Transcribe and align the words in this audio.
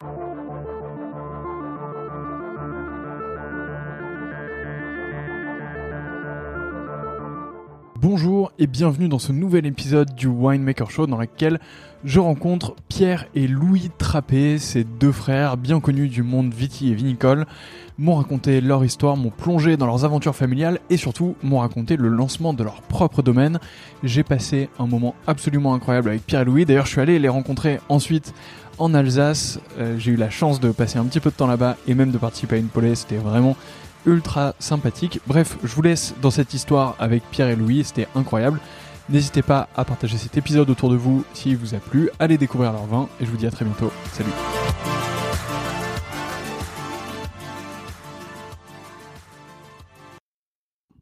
you 0.00 0.27
Bonjour 8.10 8.52
et 8.58 8.66
bienvenue 8.66 9.06
dans 9.06 9.18
ce 9.18 9.32
nouvel 9.32 9.66
épisode 9.66 10.14
du 10.14 10.28
Winemaker 10.28 10.90
Show 10.90 11.06
dans 11.06 11.18
lequel 11.18 11.60
je 12.04 12.20
rencontre 12.20 12.74
Pierre 12.88 13.26
et 13.34 13.46
Louis 13.46 13.90
Trappé, 13.98 14.56
ces 14.56 14.82
deux 14.82 15.12
frères 15.12 15.58
bien 15.58 15.78
connus 15.78 16.08
du 16.08 16.22
monde 16.22 16.54
viti 16.54 16.90
et 16.90 16.94
vinicole, 16.94 17.44
m'ont 17.98 18.14
raconté 18.14 18.62
leur 18.62 18.82
histoire, 18.82 19.18
m'ont 19.18 19.28
plongé 19.28 19.76
dans 19.76 19.84
leurs 19.84 20.06
aventures 20.06 20.34
familiales 20.34 20.80
et 20.88 20.96
surtout 20.96 21.36
m'ont 21.42 21.58
raconté 21.58 21.98
le 21.98 22.08
lancement 22.08 22.54
de 22.54 22.64
leur 22.64 22.80
propre 22.80 23.20
domaine. 23.20 23.60
J'ai 24.02 24.22
passé 24.22 24.70
un 24.78 24.86
moment 24.86 25.14
absolument 25.26 25.74
incroyable 25.74 26.08
avec 26.08 26.24
Pierre 26.24 26.40
et 26.40 26.46
Louis, 26.46 26.64
d'ailleurs 26.64 26.86
je 26.86 26.92
suis 26.92 27.02
allé 27.02 27.18
les 27.18 27.28
rencontrer 27.28 27.78
ensuite 27.90 28.32
en 28.78 28.94
Alsace, 28.94 29.60
euh, 29.78 29.98
j'ai 29.98 30.12
eu 30.12 30.16
la 30.16 30.30
chance 30.30 30.60
de 30.60 30.70
passer 30.70 30.98
un 30.98 31.04
petit 31.04 31.20
peu 31.20 31.28
de 31.28 31.34
temps 31.34 31.46
là-bas 31.46 31.76
et 31.86 31.94
même 31.94 32.10
de 32.10 32.16
participer 32.16 32.56
à 32.56 32.58
une 32.58 32.68
polée, 32.68 32.94
c'était 32.94 33.16
vraiment 33.16 33.54
ultra 34.06 34.54
sympathique. 34.58 35.20
Bref, 35.26 35.56
je 35.62 35.74
vous 35.74 35.82
laisse 35.82 36.14
dans 36.22 36.30
cette 36.30 36.54
histoire 36.54 36.96
avec 36.98 37.22
Pierre 37.30 37.48
et 37.48 37.56
Louis, 37.56 37.84
c'était 37.84 38.08
incroyable. 38.14 38.60
N'hésitez 39.08 39.42
pas 39.42 39.68
à 39.74 39.84
partager 39.84 40.18
cet 40.18 40.36
épisode 40.36 40.68
autour 40.68 40.90
de 40.90 40.96
vous 40.96 41.24
s'il 41.32 41.56
vous 41.56 41.74
a 41.74 41.78
plu, 41.78 42.10
allez 42.18 42.36
découvrir 42.36 42.72
leur 42.72 42.84
vin 42.84 43.08
et 43.20 43.24
je 43.24 43.30
vous 43.30 43.38
dis 43.38 43.46
à 43.46 43.50
très 43.50 43.64
bientôt. 43.64 43.90
Salut 44.12 44.30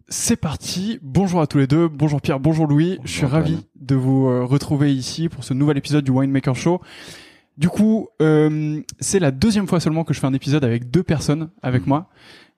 C'est 0.08 0.36
parti, 0.36 1.00
bonjour 1.02 1.40
à 1.40 1.48
tous 1.48 1.58
les 1.58 1.66
deux, 1.66 1.88
bonjour 1.88 2.20
Pierre, 2.20 2.38
bonjour 2.38 2.68
Louis, 2.68 3.00
je 3.04 3.10
suis 3.10 3.26
ravi 3.26 3.66
de 3.74 3.96
vous 3.96 4.28
euh, 4.28 4.44
retrouver 4.44 4.94
ici 4.94 5.28
pour 5.28 5.42
ce 5.42 5.52
nouvel 5.52 5.76
épisode 5.78 6.04
du 6.04 6.12
Winemaker 6.12 6.54
Show. 6.54 6.80
Du 7.58 7.68
coup, 7.68 8.08
euh, 8.22 8.80
c'est 9.00 9.18
la 9.18 9.30
deuxième 9.30 9.66
fois 9.66 9.80
seulement 9.80 10.04
que 10.04 10.14
je 10.14 10.20
fais 10.20 10.26
un 10.26 10.34
épisode 10.34 10.64
avec 10.64 10.90
deux 10.90 11.02
personnes 11.02 11.50
avec 11.62 11.86
moi. 11.86 12.08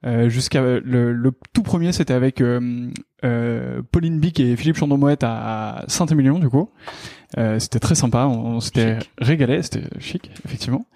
Euh, 0.07 0.29
jusqu'à 0.29 0.63
le, 0.63 1.13
le, 1.13 1.32
tout 1.52 1.63
premier, 1.63 1.93
c'était 1.93 2.15
avec 2.15 2.41
euh, 2.41 2.91
euh, 3.24 3.82
Pauline 3.91 4.21
Bic 4.21 4.38
et 4.38 4.57
Philippe 4.57 4.77
Chandon-Moët 4.77 5.23
à 5.24 5.85
Saint-Émilion, 5.88 6.38
du 6.38 6.49
coup. 6.49 6.71
Euh, 7.37 7.59
c'était 7.59 7.80
très 7.80 7.95
sympa, 7.95 8.27
on, 8.27 8.57
on 8.57 8.60
s'était 8.60 8.99
régalé, 9.18 9.63
c'était 9.63 9.82
chic, 9.99 10.30
effectivement. 10.45 10.87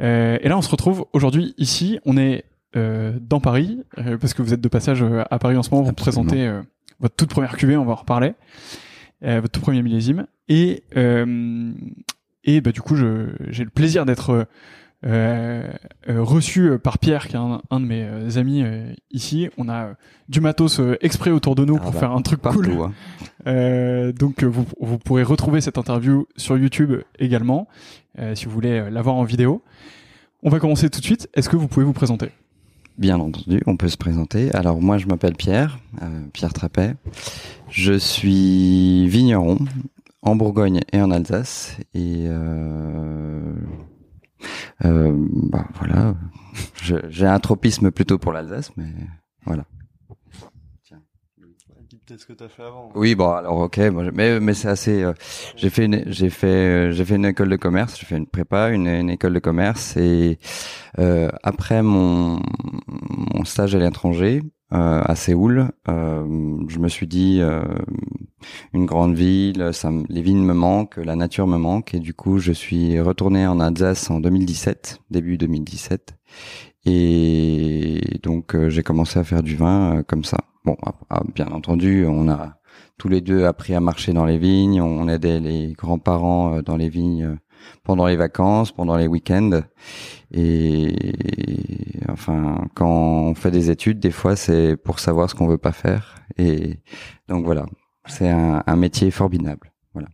Euh, 0.00 0.38
et 0.40 0.48
là, 0.48 0.58
on 0.58 0.62
se 0.62 0.70
retrouve 0.70 1.06
aujourd'hui 1.12 1.54
ici. 1.58 1.98
On 2.04 2.16
est 2.16 2.44
dans 2.74 3.40
Paris 3.40 3.80
parce 4.18 4.32
que 4.32 4.40
vous 4.40 4.54
êtes 4.54 4.62
de 4.62 4.68
passage 4.68 5.04
à 5.30 5.38
Paris 5.38 5.58
en 5.58 5.62
ce 5.62 5.68
moment. 5.70 5.82
Vous 5.82 5.92
présentez 5.92 6.50
votre 7.00 7.14
toute 7.14 7.28
première 7.28 7.54
cuvée, 7.58 7.76
on 7.76 7.84
va 7.84 7.92
en 7.92 7.96
reparler. 7.96 8.32
votre 9.20 9.50
tout 9.50 9.60
premier 9.60 9.82
millésime. 9.82 10.26
Et 10.48 10.82
et 12.44 12.60
bah 12.60 12.72
du 12.72 12.80
coup, 12.80 12.96
j'ai 12.96 13.64
le 13.64 13.70
plaisir 13.70 14.04
d'être 14.04 14.30
euh, 14.30 14.44
euh, 14.44 14.46
reçu 15.04 16.78
par 16.82 16.98
Pierre, 16.98 17.28
qui 17.28 17.34
est 17.34 17.38
un, 17.38 17.60
un 17.70 17.80
de 17.80 17.86
mes 17.86 18.04
euh, 18.04 18.36
amis 18.38 18.64
ici. 19.10 19.48
On 19.58 19.68
a 19.68 19.94
du 20.28 20.40
matos 20.40 20.80
exprès 21.00 21.30
autour 21.30 21.54
de 21.54 21.64
nous 21.64 21.76
Ah 21.78 21.82
pour 21.82 21.92
bah, 21.92 21.98
faire 21.98 22.12
un 22.12 22.22
truc 22.22 22.40
partout, 22.40 22.62
cool. 22.62 22.80
hein. 22.82 22.92
Euh, 23.46 24.12
donc 24.12 24.44
vous, 24.44 24.64
vous 24.80 24.98
pourrez 24.98 25.22
retrouver 25.24 25.60
cette 25.60 25.78
interview 25.78 26.26
sur 26.36 26.56
YouTube 26.56 26.92
également, 27.18 27.66
euh, 28.18 28.34
si 28.34 28.44
vous 28.46 28.52
voulez 28.52 28.90
la 28.90 29.02
voir 29.02 29.16
en 29.16 29.24
vidéo. 29.24 29.62
On 30.42 30.50
va 30.50 30.60
commencer 30.60 30.90
tout 30.90 31.00
de 31.00 31.04
suite. 31.04 31.28
Est-ce 31.34 31.48
que 31.48 31.56
vous 31.56 31.68
pouvez 31.68 31.84
vous 31.84 31.92
présenter? 31.92 32.30
Bien 32.98 33.18
entendu, 33.18 33.60
on 33.66 33.76
peut 33.76 33.88
se 33.88 33.96
présenter. 33.96 34.54
Alors 34.54 34.80
moi, 34.80 34.98
je 34.98 35.06
m'appelle 35.06 35.34
Pierre, 35.34 35.78
euh, 36.02 36.20
Pierre 36.32 36.52
Trappet. 36.52 36.94
Je 37.70 37.94
suis 37.94 39.08
vigneron 39.08 39.58
en 40.20 40.36
Bourgogne 40.36 40.80
et 40.92 41.00
en 41.00 41.10
Alsace. 41.10 41.76
Et 41.94 42.26
euh, 42.26 43.54
euh, 44.84 45.12
bah, 45.50 45.66
voilà, 45.78 46.14
j'ai 47.08 47.26
un 47.26 47.38
tropisme 47.40 47.90
plutôt 47.90 48.18
pour 48.18 48.32
l'Alsace, 48.32 48.70
mais 48.76 48.86
voilà. 49.44 49.64
Peut-être 52.06 52.20
ce 52.20 52.26
que 52.26 52.32
t'as 52.32 52.48
fait 52.48 52.62
avant. 52.64 52.90
Oui, 52.96 53.14
bon, 53.14 53.30
alors 53.30 53.58
ok, 53.58 53.76
je- 53.76 54.10
mais 54.10 54.40
mais 54.40 54.54
c'est 54.54 54.68
assez. 54.68 55.02
euh, 55.02 55.12
j'ai 55.56 55.70
fait 55.70 55.84
une, 55.84 56.02
j'ai 56.06 56.30
fait 56.30 56.46
euh, 56.46 56.92
j'ai 56.92 57.04
fait 57.04 57.14
une 57.16 57.26
école 57.26 57.48
de 57.48 57.56
commerce, 57.56 57.96
j'ai 57.98 58.06
fait 58.06 58.16
une 58.16 58.26
prépa, 58.26 58.70
une, 58.70 58.88
une 58.88 59.10
école 59.10 59.34
de 59.34 59.38
commerce 59.38 59.96
et 59.96 60.38
euh, 60.98 61.28
après 61.44 61.82
mon 61.82 62.40
mon 62.88 63.44
stage 63.44 63.74
à 63.76 63.78
l'étranger 63.78 64.42
euh, 64.72 65.02
à 65.04 65.14
Séoul, 65.16 65.70
euh, 65.88 66.24
je 66.68 66.78
me 66.78 66.88
suis 66.88 67.06
dit 67.06 67.38
euh, 67.40 67.62
une 68.72 68.86
grande 68.86 69.14
ville, 69.14 69.70
ça, 69.72 69.90
me- 69.90 70.04
les 70.08 70.22
vignes 70.22 70.42
me 70.44 70.54
manquent, 70.54 70.96
la 70.96 71.16
nature 71.16 71.46
me 71.46 71.58
manque. 71.58 71.94
Et 71.94 72.00
du 72.00 72.14
coup 72.14 72.38
je 72.38 72.52
suis 72.52 73.00
retourné 73.00 73.46
en 73.46 73.60
Alsace 73.60 74.10
en 74.10 74.20
2017, 74.20 75.00
début 75.10 75.36
2017 75.38 76.14
et 76.84 78.00
donc 78.22 78.54
euh, 78.54 78.68
j'ai 78.68 78.82
commencé 78.82 79.18
à 79.18 79.24
faire 79.24 79.42
du 79.42 79.56
vin 79.56 79.98
euh, 79.98 80.02
comme 80.02 80.24
ça. 80.24 80.38
Bon, 80.64 80.76
ah, 80.84 80.94
ah, 81.10 81.22
bien 81.34 81.48
entendu, 81.48 82.06
on 82.06 82.28
a 82.28 82.56
tous 82.98 83.08
les 83.08 83.20
deux 83.20 83.44
appris 83.44 83.74
à 83.74 83.80
marcher 83.80 84.12
dans 84.12 84.24
les 84.24 84.38
vignes, 84.38 84.80
on 84.80 85.08
aidait 85.08 85.40
les 85.40 85.72
grands-parents 85.72 86.56
euh, 86.56 86.62
dans 86.62 86.76
les 86.76 86.88
vignes 86.88 87.36
pendant 87.84 88.06
les 88.06 88.16
vacances, 88.16 88.72
pendant 88.72 88.96
les 88.96 89.06
week-ends. 89.06 89.62
Et 90.32 90.94
enfin, 92.08 92.66
quand 92.74 92.88
on 92.88 93.34
fait 93.34 93.50
des 93.50 93.70
études, 93.70 93.98
des 93.98 94.10
fois, 94.10 94.36
c'est 94.36 94.76
pour 94.76 94.98
savoir 94.98 95.28
ce 95.28 95.34
qu'on 95.34 95.46
veut 95.48 95.58
pas 95.58 95.72
faire. 95.72 96.16
Et 96.38 96.78
donc 97.28 97.44
voilà, 97.44 97.66
c'est 98.06 98.30
un, 98.30 98.62
un 98.66 98.76
métier 98.76 99.10
formidable. 99.10 99.72
Voilà. 99.92 100.08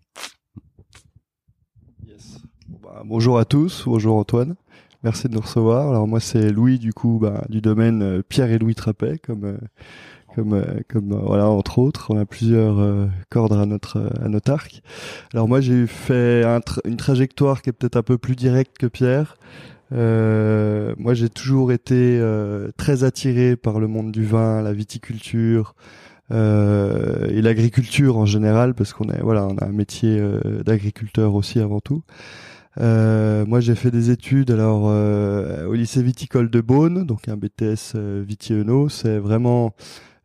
Bah, 2.82 3.02
bonjour 3.04 3.38
à 3.38 3.44
tous, 3.44 3.84
bonjour 3.86 4.16
Antoine. 4.16 4.56
Merci 5.04 5.28
de 5.28 5.34
nous 5.34 5.40
recevoir. 5.40 5.88
Alors 5.90 6.08
moi 6.08 6.18
c'est 6.18 6.50
Louis 6.50 6.78
du 6.78 6.92
coup 6.92 7.18
bah, 7.20 7.44
du 7.48 7.60
domaine 7.60 8.02
euh, 8.02 8.22
Pierre 8.28 8.50
et 8.50 8.58
Louis 8.58 8.74
Trappet 8.74 9.18
comme 9.18 9.44
euh, 9.44 9.58
comme 10.38 10.54
euh, 10.54 10.80
comme 10.88 11.12
euh, 11.12 11.20
voilà 11.20 11.48
entre 11.48 11.78
autres. 11.78 12.06
On 12.10 12.18
a 12.18 12.24
plusieurs 12.24 12.78
euh, 12.78 13.06
cordes 13.28 13.52
à 13.52 13.66
notre 13.66 13.98
euh, 13.98 14.24
à 14.24 14.28
notre 14.28 14.52
arc. 14.52 14.82
Alors 15.34 15.48
moi 15.48 15.60
j'ai 15.60 15.86
fait 15.88 16.44
un 16.44 16.60
une 16.84 16.96
trajectoire 16.96 17.60
qui 17.60 17.70
est 17.70 17.72
peut-être 17.72 17.96
un 17.96 18.02
peu 18.02 18.18
plus 18.18 18.36
directe 18.36 18.78
que 18.78 18.86
Pierre. 18.86 19.36
Euh, 19.92 20.94
moi 20.96 21.14
j'ai 21.14 21.28
toujours 21.28 21.72
été 21.72 22.18
euh, 22.20 22.70
très 22.76 23.02
attiré 23.02 23.56
par 23.56 23.80
le 23.80 23.88
monde 23.88 24.12
du 24.12 24.24
vin, 24.24 24.62
la 24.62 24.72
viticulture, 24.72 25.74
et 26.30 27.42
l'agriculture 27.42 28.18
en 28.18 28.26
général 28.26 28.74
parce 28.74 28.92
qu'on 28.92 29.08
est 29.08 29.20
voilà 29.22 29.46
on 29.46 29.56
a 29.56 29.64
un 29.64 29.72
métier 29.72 30.22
d'agriculteur 30.64 31.34
aussi 31.34 31.58
avant 31.58 31.80
tout. 31.80 32.02
Euh, 32.80 33.44
moi 33.44 33.58
j'ai 33.58 33.74
fait 33.74 33.90
des 33.90 34.10
études 34.10 34.52
alors 34.52 34.84
euh, 34.86 35.66
au 35.66 35.74
lycée 35.74 36.00
viticole 36.00 36.48
de 36.48 36.60
Beaune 36.60 37.04
donc 37.04 37.26
un 37.28 37.36
BTS 37.36 37.94
euh, 37.96 38.22
Viti-Eno 38.24 38.88
c'est 38.88 39.18
vraiment 39.18 39.74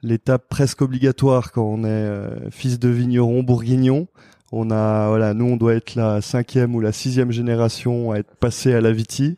l'étape 0.04 0.48
presque 0.50 0.82
obligatoire 0.82 1.52
quand 1.52 1.64
on 1.66 1.84
est 1.84 1.88
euh, 1.88 2.50
fils 2.52 2.78
de 2.80 2.90
vigneron 2.90 3.42
bourguignon. 3.42 4.08
On 4.52 4.70
a 4.70 5.08
voilà 5.08 5.34
nous 5.34 5.46
on 5.46 5.58
doit 5.58 5.74
être 5.74 5.96
la 5.96 6.22
cinquième 6.22 6.76
ou 6.76 6.80
la 6.80 6.92
sixième 6.92 7.32
génération 7.32 8.12
à 8.12 8.18
être 8.18 8.36
passé 8.36 8.74
à 8.74 8.82
la 8.82 8.92
viti. 8.92 9.38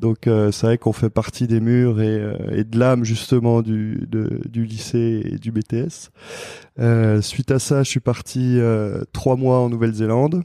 Donc 0.00 0.26
euh, 0.26 0.50
c'est 0.50 0.66
vrai 0.66 0.78
qu'on 0.78 0.92
fait 0.92 1.10
partie 1.10 1.46
des 1.46 1.60
murs 1.60 2.00
et, 2.00 2.08
euh, 2.18 2.34
et 2.52 2.64
de 2.64 2.78
l'âme 2.78 3.04
justement 3.04 3.60
du, 3.62 4.06
de- 4.10 4.40
du 4.48 4.64
lycée 4.64 5.22
et 5.24 5.38
du 5.38 5.52
BTS. 5.52 6.10
Euh, 6.78 7.20
suite 7.20 7.50
à 7.50 7.58
ça, 7.58 7.82
je 7.82 7.88
suis 7.90 8.00
parti 8.00 8.56
euh, 8.58 9.02
trois 9.12 9.36
mois 9.36 9.58
en 9.58 9.68
Nouvelle-Zélande 9.68 10.42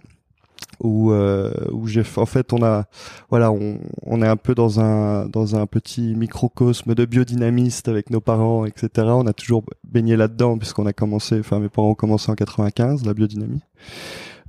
où 0.79 1.11
euh, 1.11 1.51
où 1.71 1.87
j'ai 1.87 2.03
en 2.17 2.25
fait 2.25 2.51
on 2.53 2.63
a 2.63 2.85
voilà 3.29 3.51
on, 3.51 3.79
on 4.03 4.21
est 4.21 4.27
un 4.27 4.35
peu 4.35 4.55
dans 4.55 4.79
un 4.79 5.25
dans 5.27 5.55
un 5.55 5.65
petit 5.67 6.15
microcosme 6.15 6.95
de 6.95 7.05
biodynamistes 7.05 7.87
avec 7.87 8.09
nos 8.09 8.21
parents 8.21 8.65
etc. 8.65 8.89
On 9.09 9.27
a 9.27 9.33
toujours 9.33 9.63
baigné 9.83 10.15
là-dedans 10.17 10.57
puisqu'on 10.57 10.85
a 10.85 10.93
commencé 10.93 11.39
enfin 11.39 11.59
mes 11.59 11.69
parents 11.69 11.91
ont 11.91 11.95
commencé 11.95 12.31
en 12.31 12.35
95 12.35 13.05
la 13.05 13.13
biodynamie. 13.13 13.61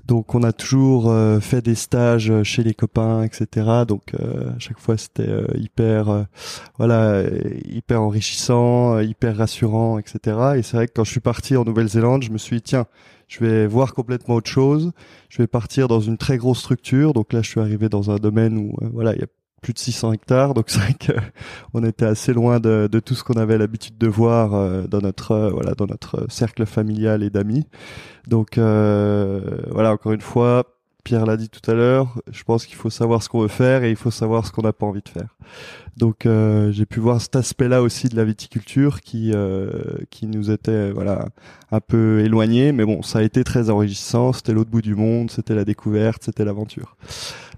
Donc 0.06 0.36
on 0.36 0.44
a 0.44 0.52
toujours 0.52 1.10
euh, 1.10 1.40
fait 1.40 1.62
des 1.62 1.74
stages 1.74 2.32
chez 2.44 2.62
les 2.62 2.74
copains, 2.74 3.24
etc. 3.24 3.82
Donc 3.88 4.14
euh, 4.14 4.50
à 4.54 4.58
chaque 4.60 4.78
fois 4.78 4.96
c'était 4.96 5.28
euh, 5.28 5.46
hyper, 5.56 6.08
euh, 6.08 6.22
voilà, 6.78 7.06
euh, 7.06 7.40
hyper 7.64 8.02
enrichissant, 8.02 8.94
euh, 8.94 9.02
hyper 9.02 9.36
rassurant, 9.36 9.98
etc. 9.98 10.38
Et 10.56 10.62
c'est 10.62 10.76
vrai 10.76 10.86
que 10.86 10.92
quand 10.94 11.04
je 11.04 11.10
suis 11.10 11.20
parti 11.20 11.56
en 11.56 11.64
Nouvelle-Zélande, 11.64 12.22
je 12.22 12.30
me 12.30 12.38
suis 12.38 12.56
dit 12.56 12.62
tiens, 12.62 12.86
je 13.26 13.44
vais 13.44 13.66
voir 13.66 13.94
complètement 13.94 14.36
autre 14.36 14.50
chose. 14.50 14.92
Je 15.28 15.38
vais 15.38 15.48
partir 15.48 15.88
dans 15.88 16.00
une 16.00 16.18
très 16.18 16.36
grosse 16.36 16.60
structure. 16.60 17.12
Donc 17.12 17.32
là, 17.32 17.42
je 17.42 17.48
suis 17.48 17.60
arrivé 17.60 17.88
dans 17.88 18.10
un 18.10 18.16
domaine 18.16 18.58
où 18.58 18.76
euh, 18.82 18.88
voilà, 18.92 19.12
il 19.14 19.20
y 19.20 19.24
a 19.24 19.26
plus 19.66 19.72
de 19.72 19.80
600 19.80 20.12
hectares. 20.12 20.54
Donc 20.54 20.66
c'est 20.68 20.78
vrai 20.78 20.94
que 20.94 21.12
on 21.74 21.82
était 21.82 22.04
assez 22.04 22.32
loin 22.32 22.60
de, 22.60 22.88
de 22.90 23.00
tout 23.00 23.16
ce 23.16 23.24
qu'on 23.24 23.34
avait 23.34 23.58
l'habitude 23.58 23.98
de 23.98 24.06
voir 24.06 24.54
euh, 24.54 24.86
dans 24.86 25.00
notre 25.00 25.32
euh, 25.32 25.50
voilà 25.50 25.74
dans 25.74 25.86
notre 25.86 26.26
cercle 26.28 26.66
familial 26.66 27.24
et 27.24 27.30
d'amis. 27.30 27.66
Donc 28.28 28.58
euh, 28.58 29.58
voilà, 29.72 29.92
encore 29.92 30.12
une 30.12 30.20
fois, 30.20 30.75
Pierre 31.06 31.24
l'a 31.24 31.36
dit 31.36 31.48
tout 31.48 31.70
à 31.70 31.74
l'heure, 31.74 32.18
je 32.32 32.42
pense 32.42 32.66
qu'il 32.66 32.74
faut 32.74 32.90
savoir 32.90 33.22
ce 33.22 33.28
qu'on 33.28 33.38
veut 33.38 33.46
faire 33.46 33.84
et 33.84 33.90
il 33.90 33.96
faut 33.96 34.10
savoir 34.10 34.44
ce 34.44 34.50
qu'on 34.50 34.62
n'a 34.62 34.72
pas 34.72 34.86
envie 34.86 35.02
de 35.02 35.08
faire. 35.08 35.36
Donc 35.96 36.26
euh, 36.26 36.72
j'ai 36.72 36.84
pu 36.84 36.98
voir 36.98 37.20
cet 37.20 37.36
aspect-là 37.36 37.80
aussi 37.80 38.08
de 38.08 38.16
la 38.16 38.24
viticulture 38.24 39.00
qui 39.02 39.30
euh, 39.32 39.70
qui 40.10 40.26
nous 40.26 40.50
était 40.50 40.90
voilà 40.90 41.28
un 41.70 41.78
peu 41.78 42.22
éloigné, 42.24 42.72
mais 42.72 42.84
bon, 42.84 43.02
ça 43.02 43.20
a 43.20 43.22
été 43.22 43.44
très 43.44 43.70
enrichissant. 43.70 44.32
C'était 44.32 44.52
l'autre 44.52 44.70
bout 44.70 44.82
du 44.82 44.96
monde, 44.96 45.30
c'était 45.30 45.54
la 45.54 45.64
découverte, 45.64 46.24
c'était 46.24 46.44
l'aventure. 46.44 46.96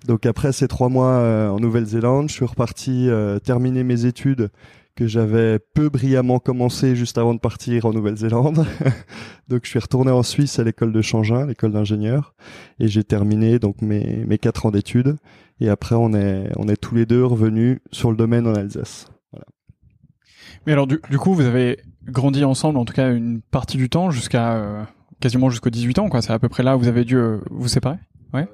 Donc 0.06 0.27
après 0.27 0.53
ces 0.53 0.69
trois 0.69 0.91
mois 0.91 1.12
euh, 1.12 1.49
en 1.49 1.59
Nouvelle-Zélande, 1.59 2.29
je 2.29 2.35
suis 2.35 2.45
reparti 2.45 3.09
terminer 3.45 3.83
mes 3.83 4.05
études 4.05 4.50
que 4.99 5.06
j'avais 5.06 5.61
peu 5.61 5.91
brillamment 5.91 6.41
commencé 6.41 6.97
juste 6.97 7.19
avant 7.19 7.33
de 7.33 7.39
partir 7.39 7.87
en 7.87 7.93
Nouvelle-Zélande. 7.93 8.67
donc 9.49 9.61
je 9.62 9.69
suis 9.69 9.79
retourné 9.79 10.11
en 10.11 10.25
Suisse 10.25 10.59
à 10.59 10.65
l'école 10.65 10.93
de 10.93 11.00
Changin, 11.03 11.47
l'école 11.47 11.71
d'ingénieur, 11.71 12.35
et 12.81 12.89
j'ai 12.89 13.05
terminé 13.05 13.61
donc 13.61 13.81
mes 13.81 14.25
mes 14.27 14.39
quatre 14.39 14.67
ans 14.67 14.73
d'études. 14.73 15.15
Et 15.61 15.69
après 15.69 15.95
on 15.95 16.15
est 16.15 16.50
on 16.56 16.67
est 16.67 16.77
tous 16.77 16.97
les 16.97 17.06
deux 17.06 17.25
revenus 17.25 17.79
sur 17.93 18.11
le 18.11 18.17
domaine 18.17 18.49
en 18.49 18.56
Alsace. 18.56 19.06
Voilà. 19.31 19.47
Mais 20.67 20.73
alors 20.73 20.89
du, 20.89 21.00
du 21.09 21.19
coup 21.19 21.33
vous 21.33 21.47
avez 21.47 21.79
grandi 22.09 22.43
ensemble 22.43 22.77
en 22.77 22.85
tout 22.85 22.95
cas 22.95 23.12
une 23.12 23.41
partie 23.41 23.77
du 23.77 23.89
temps 23.89 24.11
jusqu'à 24.11 24.56
euh, 24.56 24.83
quasiment 25.21 25.49
jusqu'aux 25.49 25.71
18 25.71 26.00
ans 26.00 26.09
quoi. 26.09 26.23
C'est 26.23 26.33
à 26.33 26.41
peu 26.41 26.49
près 26.49 26.65
là 26.65 26.77
où 26.77 26.81
vous 26.81 26.89
avez 26.89 27.05
dû 27.05 27.17
euh, 27.17 27.39
vous 27.53 27.69
séparer? 27.69 27.99
Ouais. 28.35 28.49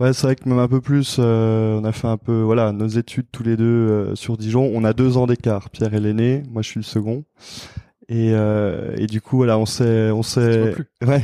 Ouais, 0.00 0.12
c'est 0.12 0.28
vrai 0.28 0.36
que 0.36 0.48
même 0.48 0.60
un 0.60 0.68
peu 0.68 0.80
plus, 0.80 1.16
euh, 1.18 1.80
on 1.80 1.84
a 1.84 1.90
fait 1.90 2.06
un 2.06 2.18
peu, 2.18 2.42
voilà, 2.42 2.70
nos 2.70 2.86
études 2.86 3.26
tous 3.32 3.42
les 3.42 3.56
deux 3.56 3.64
euh, 3.64 4.14
sur 4.14 4.36
Dijon. 4.36 4.70
On 4.72 4.84
a 4.84 4.92
deux 4.92 5.16
ans 5.16 5.26
d'écart. 5.26 5.70
Pierre 5.70 5.92
est 5.92 6.00
l'aîné, 6.00 6.44
moi 6.50 6.62
je 6.62 6.68
suis 6.68 6.78
le 6.78 6.84
second. 6.84 7.24
Et, 8.08 8.30
euh, 8.32 8.94
et 8.96 9.08
du 9.08 9.20
coup, 9.20 9.38
voilà, 9.38 9.58
on 9.58 9.66
s'est, 9.66 10.12
on 10.12 10.22
s'est, 10.22 10.76
ouais, 11.06 11.22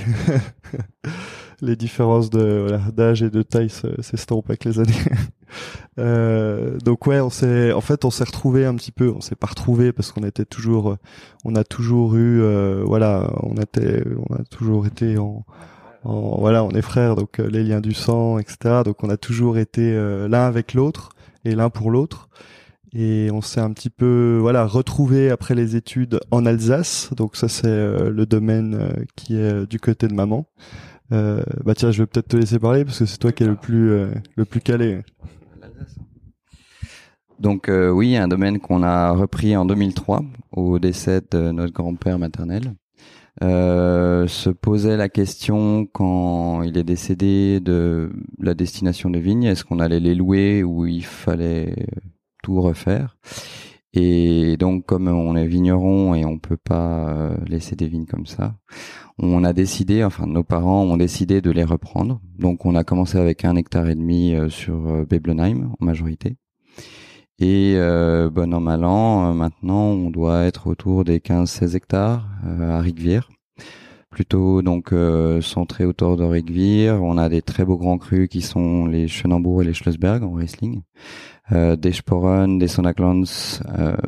les 1.60 1.76
différences 1.76 2.30
de 2.30 2.66
voilà, 2.66 2.82
d'âge 2.92 3.22
et 3.22 3.30
de 3.30 3.42
taille 3.42 3.70
s'estompent 4.00 4.50
avec 4.50 4.64
les 4.64 4.80
années. 4.80 4.92
euh, 6.00 6.76
donc 6.80 7.06
ouais, 7.06 7.20
on 7.20 7.30
s'est, 7.30 7.72
en 7.72 7.80
fait, 7.80 8.04
on 8.04 8.10
s'est 8.10 8.24
retrouvé 8.24 8.66
un 8.66 8.74
petit 8.74 8.92
peu. 8.92 9.08
On 9.08 9.20
s'est 9.20 9.36
pas 9.36 9.46
retrouvé 9.46 9.92
parce 9.92 10.10
qu'on 10.10 10.24
était 10.24 10.44
toujours, 10.44 10.96
on 11.44 11.54
a 11.54 11.62
toujours 11.62 12.16
eu, 12.16 12.42
voilà, 12.84 13.30
on 13.44 13.54
était, 13.54 14.02
on 14.28 14.34
a 14.34 14.42
toujours 14.50 14.84
été 14.88 15.16
en 15.16 15.44
voilà, 16.04 16.64
on 16.64 16.70
est 16.70 16.82
frères, 16.82 17.16
donc 17.16 17.40
euh, 17.40 17.48
les 17.48 17.64
liens 17.64 17.80
du 17.80 17.94
sang, 17.94 18.38
etc. 18.38 18.82
Donc 18.84 19.02
on 19.02 19.08
a 19.08 19.16
toujours 19.16 19.56
été 19.56 19.94
euh, 19.94 20.28
l'un 20.28 20.46
avec 20.46 20.74
l'autre 20.74 21.10
et 21.44 21.54
l'un 21.54 21.70
pour 21.70 21.90
l'autre. 21.90 22.28
Et 22.92 23.28
on 23.32 23.40
s'est 23.40 23.60
un 23.60 23.72
petit 23.72 23.90
peu 23.90 24.38
voilà 24.40 24.66
retrouvé 24.66 25.30
après 25.30 25.54
les 25.54 25.76
études 25.76 26.20
en 26.30 26.46
Alsace. 26.46 27.10
Donc 27.16 27.36
ça 27.36 27.48
c'est 27.48 27.66
euh, 27.66 28.10
le 28.10 28.26
domaine 28.26 29.06
qui 29.16 29.36
est 29.36 29.66
du 29.66 29.80
côté 29.80 30.06
de 30.06 30.14
maman. 30.14 30.46
bah 31.10 31.74
tiens, 31.74 31.90
je 31.90 32.02
vais 32.02 32.06
peut-être 32.06 32.28
te 32.28 32.36
laisser 32.36 32.58
parler 32.58 32.84
parce 32.84 32.98
que 32.98 33.06
c'est 33.06 33.18
toi 33.18 33.32
qui 33.32 33.44
es 33.44 33.46
le 33.46 33.56
plus 33.56 33.90
le 34.36 34.44
plus 34.44 34.60
calé. 34.60 35.02
Donc 37.40 37.68
oui, 37.70 38.16
un 38.16 38.28
domaine 38.28 38.60
qu'on 38.60 38.82
a 38.82 39.10
repris 39.12 39.56
en 39.56 39.64
2003 39.64 40.22
au 40.52 40.78
décès 40.78 41.20
de 41.30 41.50
notre 41.50 41.72
grand-père 41.72 42.18
maternel. 42.18 42.74
Euh, 43.42 44.28
se 44.28 44.48
posait 44.48 44.96
la 44.96 45.08
question 45.08 45.86
quand 45.86 46.62
il 46.62 46.78
est 46.78 46.84
décédé 46.84 47.58
de 47.58 48.12
la 48.38 48.54
destination 48.54 49.10
des 49.10 49.20
vignes, 49.20 49.44
est-ce 49.44 49.64
qu'on 49.64 49.80
allait 49.80 50.00
les 50.00 50.14
louer 50.14 50.62
ou 50.62 50.86
il 50.86 51.04
fallait 51.04 51.88
tout 52.44 52.60
refaire 52.60 53.16
Et 53.92 54.56
donc 54.56 54.86
comme 54.86 55.08
on 55.08 55.34
est 55.34 55.48
vigneron 55.48 56.14
et 56.14 56.24
on 56.24 56.38
peut 56.38 56.56
pas 56.56 57.08
euh, 57.08 57.36
laisser 57.48 57.74
des 57.74 57.88
vignes 57.88 58.06
comme 58.06 58.26
ça, 58.26 58.56
on 59.18 59.42
a 59.42 59.52
décidé, 59.52 60.04
enfin 60.04 60.26
nos 60.26 60.44
parents 60.44 60.82
ont 60.84 60.96
décidé 60.96 61.40
de 61.40 61.50
les 61.50 61.64
reprendre. 61.64 62.20
Donc 62.38 62.64
on 62.66 62.76
a 62.76 62.84
commencé 62.84 63.18
avec 63.18 63.44
un 63.44 63.56
hectare 63.56 63.88
et 63.88 63.96
demi 63.96 64.34
euh, 64.34 64.48
sur 64.48 65.06
Beblenheim 65.06 65.72
en 65.80 65.84
majorité. 65.84 66.36
Et 67.40 67.74
euh, 67.76 68.30
bon 68.30 68.54
an 68.54 68.60
mal 68.60 68.84
euh, 68.84 69.32
maintenant 69.32 69.86
on 69.86 70.10
doit 70.10 70.44
être 70.44 70.68
autour 70.68 71.02
des 71.04 71.18
15-16 71.18 71.74
hectares 71.74 72.28
euh, 72.46 72.78
à 72.78 72.80
Rigvière. 72.80 73.28
Plutôt 74.08 74.62
donc 74.62 74.92
euh, 74.92 75.40
centré 75.40 75.84
autour 75.84 76.16
de 76.16 76.22
Rigvière. 76.22 77.02
On 77.02 77.18
a 77.18 77.28
des 77.28 77.42
très 77.42 77.64
beaux 77.64 77.76
grands 77.76 77.98
crus 77.98 78.28
qui 78.28 78.40
sont 78.40 78.86
les 78.86 79.08
Schönenbourg 79.08 79.62
et 79.62 79.64
les 79.64 79.74
Schlossberg 79.74 80.22
en 80.22 80.32
Riesling. 80.32 80.82
Des 81.50 81.92
Sporen, 81.92 82.58
des 82.58 82.68
Sonaclands, 82.68 83.24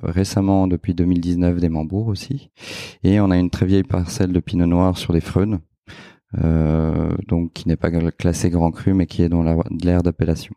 récemment 0.03 0.67
depuis 0.67 0.95
2019 0.95 1.61
des 1.61 1.69
Mambourg 1.69 2.07
aussi. 2.07 2.51
Et 3.05 3.21
on 3.21 3.31
a 3.31 3.37
une 3.37 3.51
très 3.51 3.67
vieille 3.67 3.83
parcelle 3.83 4.33
de 4.33 4.41
Pinot 4.41 4.65
Noir 4.65 4.97
sur 4.97 5.13
les 5.13 5.21
Freunes, 5.21 5.59
donc 7.29 7.53
qui 7.53 7.69
n'est 7.69 7.77
pas 7.77 7.91
classé 7.91 8.49
grand 8.49 8.71
cru 8.71 8.95
mais 8.95 9.05
qui 9.05 9.21
est 9.21 9.29
dans 9.29 9.43
l'aire 9.43 10.03
d'appellation. 10.03 10.55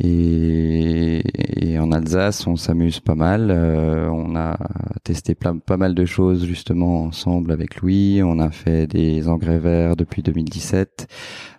Et, 0.00 1.22
et, 1.64 1.78
en 1.78 1.92
Alsace, 1.92 2.46
on 2.46 2.56
s'amuse 2.56 3.00
pas 3.00 3.14
mal. 3.14 3.50
Euh, 3.50 4.08
on 4.08 4.34
a 4.34 4.58
testé 5.04 5.34
plein, 5.34 5.58
pas 5.58 5.76
mal 5.76 5.94
de 5.94 6.04
choses 6.04 6.44
justement 6.46 7.04
ensemble 7.04 7.52
avec 7.52 7.80
Louis. 7.80 8.20
On 8.22 8.38
a 8.38 8.50
fait 8.50 8.86
des 8.86 9.28
engrais 9.28 9.58
verts 9.58 9.96
depuis 9.96 10.22
2017. 10.22 11.06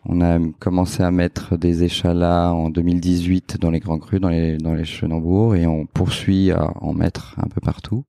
On 0.06 0.22
a 0.22 0.38
commencé 0.60 1.02
à 1.04 1.12
mettre 1.12 1.58
des 1.58 1.84
échalas 1.84 2.52
en 2.52 2.70
2018 2.70 3.58
dans 3.60 3.72
les 3.72 3.80
grands 3.80 4.00
crus, 4.00 4.20
dans 4.20 4.30
les 4.30 4.58
dans 4.58 4.74
les 4.74 4.86
Chenambourg, 4.86 5.56
et 5.56 5.66
on 5.66 5.86
poursuit 5.86 6.52
à 6.52 6.72
en 6.82 6.94
mettre 6.94 7.36
un 7.38 7.48
peu 7.48 7.62
partout. 7.62 8.06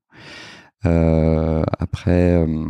Euh, 0.85 1.65
après, 1.79 2.35
euh, 2.35 2.65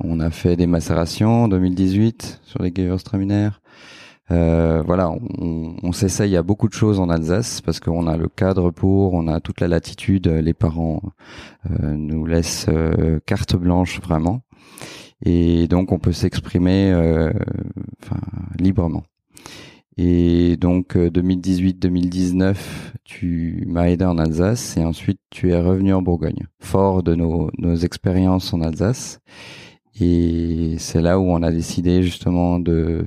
on 0.00 0.20
a 0.20 0.30
fait 0.30 0.56
des 0.56 0.66
macérations 0.66 1.44
en 1.44 1.48
2018 1.48 2.40
sur 2.44 2.62
les 2.62 2.72
Gewürztraminer. 2.74 3.50
Euh, 4.32 4.82
voilà, 4.86 5.10
on, 5.10 5.76
on 5.82 5.92
s'essaye 5.92 6.36
à 6.36 6.42
beaucoup 6.42 6.68
de 6.68 6.72
choses 6.72 6.98
en 7.00 7.10
Alsace 7.10 7.60
parce 7.60 7.80
qu'on 7.80 8.06
a 8.06 8.16
le 8.16 8.28
cadre 8.28 8.70
pour, 8.70 9.12
on 9.12 9.28
a 9.28 9.40
toute 9.40 9.60
la 9.60 9.68
latitude. 9.68 10.26
Les 10.26 10.54
parents 10.54 11.02
euh, 11.70 11.94
nous 11.94 12.24
laissent 12.24 12.66
euh, 12.70 13.20
carte 13.26 13.56
blanche 13.56 14.00
vraiment, 14.00 14.40
et 15.24 15.68
donc 15.68 15.92
on 15.92 15.98
peut 15.98 16.12
s'exprimer 16.12 16.94
enfin, 18.02 18.20
librement. 18.58 19.02
Et 19.98 20.56
donc 20.56 20.96
2018-2019, 20.96 22.56
tu 23.04 23.64
m'as 23.66 23.88
aidé 23.88 24.06
en 24.06 24.16
Alsace 24.16 24.78
et 24.78 24.84
ensuite 24.84 25.20
tu 25.28 25.50
es 25.50 25.60
revenu 25.60 25.92
en 25.92 26.00
Bourgogne, 26.00 26.46
fort 26.60 27.02
de 27.02 27.14
nos, 27.14 27.50
nos 27.58 27.76
expériences 27.76 28.54
en 28.54 28.62
Alsace. 28.62 29.20
Et 30.00 30.76
c'est 30.78 31.02
là 31.02 31.18
où 31.18 31.24
on 31.24 31.42
a 31.42 31.52
décidé 31.52 32.02
justement 32.02 32.58
de 32.58 33.04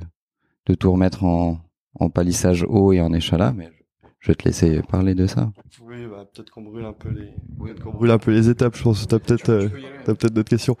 de 0.66 0.74
tout 0.74 0.92
remettre 0.92 1.24
en, 1.24 1.58
en 1.98 2.10
palissage 2.10 2.64
haut 2.68 2.92
et 2.92 3.00
en 3.00 3.12
échalas, 3.12 3.52
mais 3.52 3.70
je 4.20 4.32
vais 4.32 4.34
te 4.34 4.44
laisser 4.44 4.82
parler 4.82 5.14
de 5.14 5.26
ça. 5.26 5.52
Oui, 5.82 6.06
bah, 6.10 6.24
peut-être 6.34 6.50
qu'on 6.50 6.62
brûle 6.62 6.84
un 6.84 6.92
peu 6.92 7.10
les, 7.10 7.32
qu'on 7.80 7.92
brûle 7.92 8.10
un 8.10 8.18
peu 8.18 8.32
les 8.32 8.48
étapes. 8.48 8.76
Je 8.76 8.82
pense 8.82 9.06
t'as 9.06 9.20
peut-être, 9.20 9.50
euh, 9.50 9.68
t'as 10.04 10.14
peut-être 10.14 10.34
d'autres 10.34 10.48
questions. 10.48 10.76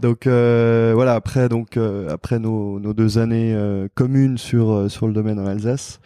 Donc 0.00 0.26
euh, 0.26 0.92
voilà, 0.94 1.14
après 1.14 1.48
donc 1.48 1.76
euh, 1.76 2.08
après 2.10 2.40
nos, 2.40 2.80
nos 2.80 2.94
deux 2.94 3.18
années 3.18 3.54
euh, 3.54 3.86
communes 3.94 4.36
sur 4.36 4.90
sur 4.90 5.06
le 5.06 5.12
domaine 5.12 5.38
en 5.38 5.46
Alsace, 5.46 6.00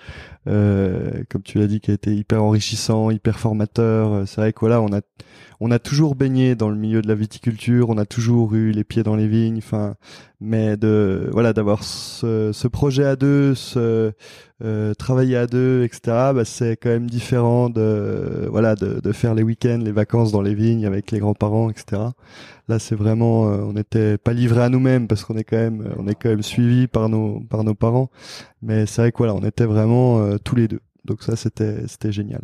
comme 0.47 1.43
tu 1.45 1.59
l'as 1.59 1.67
dit, 1.67 1.81
qui 1.81 1.91
a 1.91 1.95
été 1.95 2.15
hyper 2.15 2.43
enrichissant, 2.43 3.11
hyper 3.11 3.39
formateur. 3.39 4.27
C'est 4.27 4.41
vrai 4.41 4.53
que 4.53 4.61
voilà, 4.61 4.81
on 4.81 4.93
a 4.93 5.01
on 5.65 5.71
a 5.71 5.79
toujours 5.79 6.17
baigné 6.17 6.57
dans 6.57 6.71
le 6.71 6.77
milieu 6.77 7.03
de 7.03 7.07
la 7.07 7.15
viticulture, 7.15 7.89
on 7.89 7.97
a 7.97 8.05
toujours 8.05 8.53
eu 8.55 8.73
les 8.73 8.83
pieds 8.83 9.05
dans 9.05 9.15
les 9.15 9.29
vignes, 9.29 9.59
enfin, 9.59 9.95
mais 10.41 10.77
de 10.77 11.29
voilà 11.31 11.53
d'avoir 11.53 11.85
ce, 11.85 12.51
ce, 12.53 12.67
projet 12.67 13.05
à 13.05 13.15
deux, 13.15 13.55
ce 13.55 14.11
euh, 14.63 14.95
travailler 14.95 15.37
à 15.37 15.47
deux, 15.47 15.83
etc. 15.85 16.01
Bah, 16.35 16.45
c'est 16.45 16.77
quand 16.77 16.91
même 16.91 17.11
différent 17.11 17.69
de 17.71 18.49
voilà 18.51 18.75
de, 18.75 19.01
de 19.01 19.13
faire 19.13 19.35
les 19.35 19.43
week-ends, 19.43 19.81
les 19.83 19.93
vacances 19.93 20.33
dans 20.33 20.43
les 20.43 20.55
vignes 20.55 20.87
avec 20.87 21.11
les 21.11 21.19
grands-parents, 21.19 21.71
etc. 21.71 22.03
Là, 22.69 22.79
c'est 22.79 22.95
vraiment, 22.95 23.51
euh, 23.51 23.59
on 23.59 23.73
n'était 23.73 24.19
pas 24.19 24.33
livré 24.33 24.63
à 24.63 24.69
nous-mêmes 24.69 25.09
parce 25.09 25.25
qu'on 25.25 25.37
est 25.37 25.45
quand 25.45 25.57
même, 25.57 25.93
on 25.99 26.07
est 26.07 26.15
quand 26.15 26.29
même 26.29 26.43
suivi 26.43 26.87
par 26.87 27.09
nos 27.09 27.41
par 27.41 27.65
nos 27.65 27.75
parents, 27.75 28.11
mais 28.63 28.87
c'est 28.87 29.03
vrai 29.03 29.13
que 29.13 29.19
voilà, 29.19 29.35
on 29.35 29.45
était 29.45 29.65
vraiment 29.67 30.21
euh, 30.21 30.39
tous 30.43 30.55
les 30.57 30.69
deux. 30.69 30.81
Donc 31.05 31.23
ça, 31.23 31.35
c'était 31.35 31.87
c'était 31.89 32.13
génial. 32.13 32.43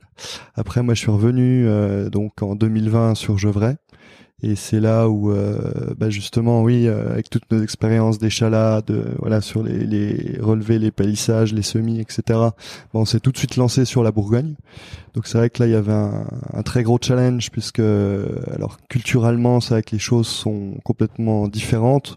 Après, 0.55 0.83
moi, 0.83 0.95
je 0.95 1.01
suis 1.01 1.11
revenu 1.11 1.67
euh, 1.69 2.11
donc 2.11 2.43
en 2.43 2.57
2020 2.57 3.15
sur 3.15 3.39
Gevrey. 3.39 3.77
Et 4.43 4.55
c'est 4.55 4.79
là 4.79 5.09
où, 5.09 5.33
euh, 5.33 5.59
bah 5.97 6.11
justement, 6.11 6.63
oui, 6.63 6.87
euh, 6.87 7.11
avec 7.11 7.29
toutes 7.29 7.51
nos 7.51 7.61
expériences 7.61 8.19
d'échalade, 8.19 8.93
voilà, 9.19 9.41
sur 9.41 9.65
les, 9.65 9.85
les 9.85 10.39
relevés, 10.41 10.79
les 10.79 10.93
palissages, 10.93 11.53
les 11.53 11.63
semis, 11.63 12.01
etc. 12.01 12.23
Bon, 12.93 13.01
on 13.01 13.05
s'est 13.05 13.19
tout 13.19 13.33
de 13.33 13.39
suite 13.39 13.57
lancé 13.57 13.85
sur 13.85 14.05
la 14.05 14.13
Bourgogne. 14.13 14.55
Donc 15.15 15.27
c'est 15.27 15.39
vrai 15.39 15.51
que 15.51 15.61
là, 15.61 15.69
il 15.69 15.73
y 15.73 15.77
avait 15.77 15.93
un, 15.93 16.29
un, 16.53 16.63
très 16.63 16.85
gros 16.85 16.99
challenge 17.03 17.51
puisque, 17.51 17.81
alors 17.81 18.79
culturellement, 18.89 19.61
c'est 19.61 19.75
vrai 19.75 19.83
que 19.83 19.91
les 19.91 19.99
choses 19.99 20.29
sont 20.29 20.75
complètement 20.85 21.49
différentes. 21.49 22.17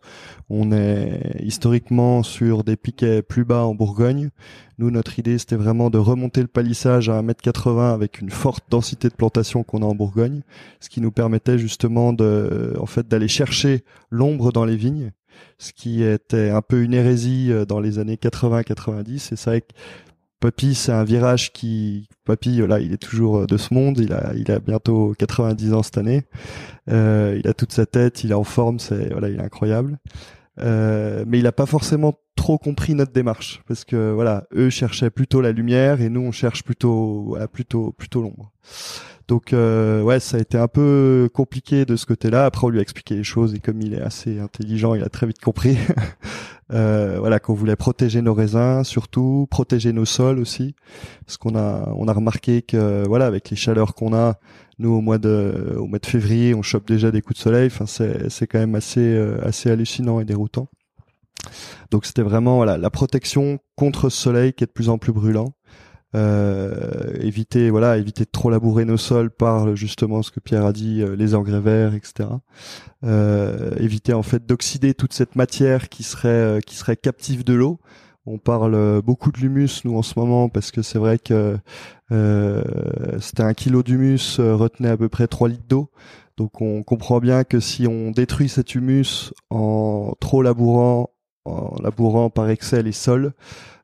On 0.54 0.74
est 0.74 1.38
historiquement 1.40 2.24
sur 2.24 2.66
des 2.66 2.76
piquets 2.76 3.22
plus 3.22 3.46
bas 3.46 3.64
en 3.64 3.74
Bourgogne. 3.74 4.32
Nous, 4.80 4.92
notre 4.92 5.18
idée, 5.18 5.38
c'était 5.38 5.56
vraiment 5.56 5.90
de 5.90 5.98
remonter 5.98 6.42
le 6.42 6.48
palissage 6.48 7.08
à 7.08 7.22
1m80 7.22 7.94
avec 7.94 8.20
une 8.20 8.30
forte 8.30 8.66
densité 8.70 9.08
de 9.08 9.14
plantation 9.14 9.64
qu'on 9.64 9.82
a 9.82 9.86
en 9.86 9.96
Bourgogne, 9.96 10.42
ce 10.82 10.90
qui 10.90 11.00
nous 11.00 11.12
permettait 11.12 11.58
justement 11.58 12.12
de, 12.12 12.76
en 12.78 12.86
fait, 12.86 13.08
d'aller 13.08 13.30
chercher 13.30 13.86
l'ombre 14.10 14.52
dans 14.52 14.66
les 14.66 14.76
vignes 14.76 15.12
ce 15.58 15.72
qui 15.72 16.04
était 16.04 16.50
un 16.50 16.62
peu 16.62 16.84
une 16.84 16.94
hérésie 16.94 17.52
dans 17.68 17.80
les 17.80 18.00
années 18.00 18.18
80-90. 18.18 19.34
Et 19.34 19.36
c'est 19.38 19.50
vrai 19.50 19.62
que 19.62 19.74
Papy, 20.42 20.76
c'est 20.76 20.92
un 20.92 21.04
virage 21.04 21.54
qui, 21.54 22.10
Papy, 22.26 22.58
là, 22.68 22.80
il 22.80 22.92
est 22.92 23.02
toujours 23.02 23.48
de 23.48 23.58
ce 23.58 23.74
monde. 23.74 24.00
Il 24.00 24.12
a, 24.12 24.34
il 24.36 24.52
a 24.52 24.60
bientôt 24.60 25.14
90 25.18 25.74
ans 25.74 25.84
cette 25.84 25.98
année. 25.98 26.24
Euh, 26.90 27.40
il 27.40 27.48
a 27.48 27.54
toute 27.54 27.72
sa 27.72 27.86
tête, 27.86 28.24
il 28.24 28.32
est 28.32 28.36
en 28.36 28.44
forme, 28.44 28.80
c'est, 28.80 29.12
voilà, 29.12 29.30
il 29.30 29.36
est 29.36 29.44
incroyable. 29.44 30.00
Euh, 30.64 31.24
mais 31.28 31.40
il 31.40 31.48
a 31.48 31.52
pas 31.52 31.66
forcément 31.66 32.20
trop 32.36 32.58
compris 32.58 32.94
notre 32.94 33.12
démarche 33.12 33.62
parce 33.68 33.84
que 33.84 34.12
voilà, 34.12 34.46
eux 34.54 34.70
cherchaient 34.70 35.10
plutôt 35.10 35.42
la 35.42 35.52
lumière 35.52 36.02
et 36.02 36.10
nous 36.10 36.22
on 36.22 36.32
cherche 36.32 36.64
plutôt, 36.64 37.24
voilà, 37.28 37.48
plutôt, 37.48 37.92
plutôt 37.94 38.22
l'ombre. 38.22 38.52
Donc 39.32 39.54
euh, 39.54 40.02
ouais, 40.02 40.20
ça 40.20 40.36
a 40.36 40.42
été 40.42 40.58
un 40.58 40.68
peu 40.68 41.30
compliqué 41.34 41.86
de 41.86 41.96
ce 41.96 42.06
côté-là. 42.06 42.44
Après, 42.44 42.68
on 42.68 42.70
lui 42.70 42.80
a 42.80 42.82
expliqué 42.82 43.16
les 43.16 43.24
choses 43.24 43.54
et 43.54 43.60
comme 43.60 43.82
il 43.82 43.94
est 43.94 44.02
assez 44.02 44.42
intelligent, 44.42 44.94
il 44.94 45.04
a 45.04 45.08
très 45.08 45.26
vite 45.26 45.40
compris. 45.40 45.78
euh, 46.74 47.16
voilà, 47.18 47.40
qu'on 47.40 47.54
voulait 47.54 47.78
protéger 47.78 48.22
nos 48.22 48.34
raisins, 48.34 48.84
surtout 48.84 49.48
protéger 49.50 49.94
nos 49.94 50.04
sols 50.04 50.38
aussi, 50.38 50.76
parce 51.26 51.38
qu'on 51.38 51.56
a 51.56 51.94
on 51.96 52.10
a 52.10 52.14
remarqué 52.14 52.62
que 52.62 53.08
voilà, 53.08 53.26
avec 53.26 53.50
les 53.50 53.56
chaleurs 53.56 53.96
qu'on 53.96 54.14
a, 54.14 54.38
nous 54.80 54.92
au 54.92 55.00
mois 55.00 55.18
de 55.18 55.78
au 55.78 55.88
mois 55.88 56.00
de 56.00 56.06
février, 56.06 56.54
on 56.54 56.62
chope 56.62 56.86
déjà 56.86 57.10
des 57.10 57.22
coups 57.22 57.38
de 57.40 57.44
soleil. 57.44 57.68
Enfin, 57.68 57.86
c'est 57.86 58.30
c'est 58.30 58.48
quand 58.48 58.60
même 58.60 58.76
assez 58.76 59.00
euh, 59.00 59.40
assez 59.46 59.72
hallucinant 59.72 60.20
et 60.20 60.26
déroutant. 60.26 60.68
Donc 61.90 62.06
c'était 62.06 62.22
vraiment 62.22 62.58
voilà 62.58 62.78
la 62.78 62.90
protection 62.90 63.60
contre 63.78 64.10
ce 64.10 64.22
soleil 64.24 64.52
qui 64.52 64.66
est 64.66 64.68
de 64.68 64.74
plus 64.74 64.90
en 64.90 64.98
plus 64.98 65.14
brûlant 65.14 65.54
euh, 66.14 67.14
éviter 67.22 67.70
voilà 67.70 67.98
éviter 67.98 68.26
de 68.26 68.30
trop 68.30 68.50
labourer 68.50 68.84
nos 68.84 68.98
sols 68.98 69.32
par 69.32 69.76
justement 69.78 70.22
ce 70.22 70.32
que 70.32 70.42
Pierre 70.42 70.66
a 70.66 70.74
dit 70.74 71.02
euh, 71.02 71.16
les 71.16 71.36
engrais 71.36 71.62
verts 71.62 71.94
etc 71.94 72.30
euh, 73.06 73.72
éviter 73.78 74.14
en 74.14 74.24
fait 74.24 74.46
d'oxyder 74.46 74.94
toute 74.94 75.14
cette 75.14 75.38
matière 75.38 75.88
qui 75.88 76.04
serait 76.04 76.28
euh, 76.28 76.60
qui 76.60 76.76
serait 76.76 76.98
captive 76.98 77.44
de 77.46 77.54
l'eau. 77.54 77.80
On 78.26 78.38
parle 78.38 79.02
beaucoup 79.02 79.32
de 79.32 79.40
l'humus 79.40 79.84
nous 79.84 79.98
en 79.98 80.04
ce 80.04 80.20
moment 80.20 80.48
parce 80.48 80.70
que 80.70 80.84
c'est 80.84 81.00
vrai 81.00 81.18
que 81.18 81.58
c'était 83.20 83.42
un 83.42 83.56
kilo 83.56 83.82
d'humus 83.82 84.40
retenait 84.40 84.90
à 84.90 84.98
peu 84.98 85.10
près 85.10 85.26
3 85.26 85.50
litres 85.50 85.66
d'eau. 85.68 85.90
Donc 86.38 86.62
on 86.62 86.84
comprend 86.84 87.18
bien 87.18 87.44
que 87.44 87.60
si 87.60 87.88
on 87.88 88.12
détruit 88.12 88.48
cet 88.48 88.76
humus 88.76 89.34
en 89.50 90.14
trop 90.20 90.44
labourant 90.44 91.10
en 91.46 91.76
labourant 91.82 92.30
par 92.30 92.50
excès 92.50 92.84
les 92.84 92.92
sols 92.92 93.34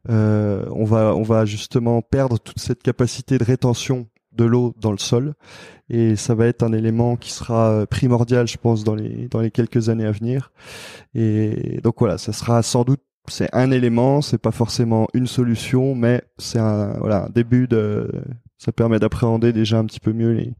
euh, 0.10 0.66
on 0.72 0.86
va 0.86 1.14
on 1.16 1.24
va 1.24 1.46
justement 1.46 2.02
perdre 2.02 2.38
toute 2.40 2.60
cette 2.60 2.82
capacité 2.82 3.38
de 3.38 3.44
rétention 3.44 4.08
de 4.32 4.46
l'eau 4.46 4.74
dans 4.80 4.92
le 4.92 4.98
sol. 4.98 5.34
Et 5.90 6.16
ça 6.16 6.36
va 6.36 6.48
être 6.48 6.64
un 6.64 6.74
élément 6.74 7.16
qui 7.16 7.32
sera 7.32 7.72
euh, 7.72 7.86
primordial 7.86 8.48
je 8.48 8.58
pense 8.58 8.84
dans 8.84 8.96
les 8.96 9.28
dans 9.28 9.42
les 9.42 9.52
quelques 9.52 9.90
années 9.90 10.06
à 10.06 10.12
venir. 10.12 10.52
Et 11.14 11.80
donc 11.84 11.96
voilà 12.00 12.18
ça 12.18 12.32
sera 12.34 12.62
sans 12.64 12.84
doute 12.84 13.02
c'est 13.30 13.54
un 13.54 13.72
élément 13.72 14.22
c'est 14.22 14.38
pas 14.38 14.52
forcément 14.52 15.08
une 15.14 15.28
solution 15.28 15.96
mais 15.96 16.22
c'est 16.38 16.60
un 16.60 16.94
voilà 17.00 17.26
un 17.26 17.30
début 17.30 17.68
de 17.68 18.10
ça 18.58 18.72
permet 18.72 19.00
d'appréhender 19.00 19.52
déjà 19.52 19.80
un 19.80 19.86
petit 19.86 20.00
peu 20.00 20.14
mieux 20.14 20.32
les 20.32 20.54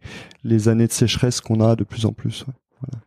les 0.44 0.68
années 0.68 0.88
de 0.88 0.92
sécheresse 0.92 1.40
qu'on 1.40 1.62
a 1.62 1.78
de 1.78 1.86
plus 1.86 2.06
en 2.06 2.12
plus 2.12 2.46
voilà. 2.82 3.02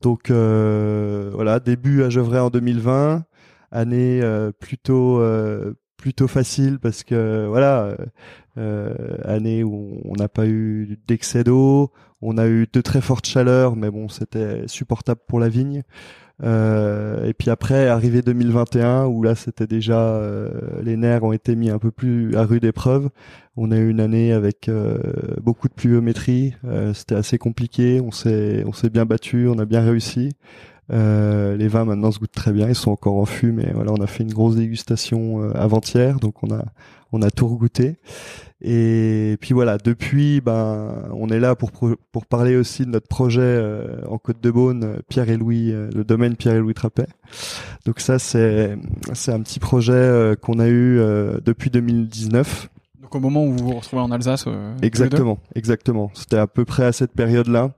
Donc 0.00 0.30
euh, 0.30 1.30
voilà 1.34 1.60
début 1.60 2.02
à 2.02 2.10
Gevrey 2.10 2.38
en 2.38 2.50
2020 2.50 3.24
année 3.70 4.20
euh, 4.22 4.50
plutôt 4.52 5.20
euh, 5.20 5.74
plutôt 5.96 6.26
facile 6.28 6.78
parce 6.78 7.04
que 7.04 7.46
voilà 7.46 7.96
année 9.24 9.62
où 9.64 10.00
on 10.04 10.14
n'a 10.16 10.28
pas 10.28 10.46
eu 10.46 10.98
d'excès 11.06 11.44
d'eau, 11.44 11.92
on 12.20 12.36
a 12.36 12.46
eu 12.46 12.66
de 12.70 12.80
très 12.82 13.00
fortes 13.00 13.26
chaleurs, 13.26 13.74
mais 13.76 13.90
bon 13.90 14.08
c'était 14.08 14.66
supportable 14.66 15.20
pour 15.26 15.40
la 15.40 15.48
vigne. 15.48 15.82
Euh, 16.42 17.26
et 17.26 17.34
puis 17.34 17.50
après, 17.50 17.88
arrivé 17.88 18.22
2021, 18.22 19.06
où 19.06 19.22
là 19.22 19.34
c'était 19.34 19.66
déjà 19.66 20.00
euh, 20.00 20.50
les 20.82 20.96
nerfs 20.96 21.22
ont 21.22 21.32
été 21.32 21.54
mis 21.56 21.70
un 21.70 21.78
peu 21.78 21.90
plus 21.90 22.36
à 22.36 22.44
rude 22.44 22.64
épreuve. 22.64 23.10
On 23.56 23.70
a 23.72 23.76
eu 23.76 23.90
une 23.90 24.00
année 24.00 24.32
avec 24.32 24.68
euh, 24.68 24.98
beaucoup 25.42 25.68
de 25.68 25.74
pluviométrie. 25.74 26.54
c'était 26.94 27.14
assez 27.16 27.38
compliqué. 27.38 28.00
On 28.00 28.10
s'est 28.10 28.64
on 28.66 28.72
s'est 28.72 28.90
bien 28.90 29.04
battu, 29.04 29.48
on 29.48 29.58
a 29.58 29.64
bien 29.64 29.82
réussi. 29.82 30.30
Euh, 30.92 31.56
les 31.56 31.68
vins 31.68 31.84
maintenant 31.84 32.10
se 32.10 32.18
goûtent 32.18 32.32
très 32.32 32.52
bien, 32.52 32.68
ils 32.68 32.74
sont 32.74 32.90
encore 32.90 33.16
en 33.16 33.26
fût, 33.26 33.52
mais 33.52 33.70
voilà, 33.74 33.92
on 33.92 34.00
a 34.00 34.06
fait 34.06 34.24
une 34.24 34.32
grosse 34.32 34.56
dégustation 34.56 35.42
euh, 35.42 35.52
avant-hier, 35.54 36.18
donc 36.18 36.42
on 36.42 36.50
a 36.52 36.64
on 37.12 37.22
a 37.22 37.30
tout 37.30 37.46
regoûté. 37.48 37.96
Et 38.62 39.36
puis 39.40 39.54
voilà, 39.54 39.78
depuis, 39.78 40.40
ben, 40.40 41.08
on 41.12 41.28
est 41.28 41.40
là 41.40 41.54
pour 41.54 41.70
pour 42.12 42.26
parler 42.26 42.56
aussi 42.56 42.84
de 42.84 42.90
notre 42.90 43.08
projet 43.08 43.40
euh, 43.40 44.02
en 44.06 44.18
Côte 44.18 44.40
de 44.42 44.50
Beaune, 44.50 44.98
Pierre 45.08 45.30
et 45.30 45.36
Louis, 45.36 45.72
le 45.72 46.04
domaine 46.04 46.36
Pierre 46.36 46.56
et 46.56 46.58
Louis 46.58 46.74
Trappet. 46.74 47.06
Donc 47.86 48.00
ça, 48.00 48.18
c'est 48.18 48.76
c'est 49.14 49.32
un 49.32 49.40
petit 49.40 49.60
projet 49.60 50.34
qu'on 50.42 50.58
a 50.58 50.68
eu 50.68 51.00
depuis 51.42 51.70
2019. 51.70 52.68
Donc 53.00 53.14
au 53.14 53.20
moment 53.20 53.44
où 53.44 53.52
vous 53.52 53.64
vous 53.64 53.76
retrouvez 53.76 54.02
en 54.02 54.10
Alsace. 54.10 54.46
exactement, 54.82 55.38
exactement. 55.54 56.10
C'était 56.14 56.38
à 56.38 56.46
peu 56.46 56.66
près 56.66 56.84
à 56.84 56.92
cette 56.92 57.12
période-là. 57.12 57.72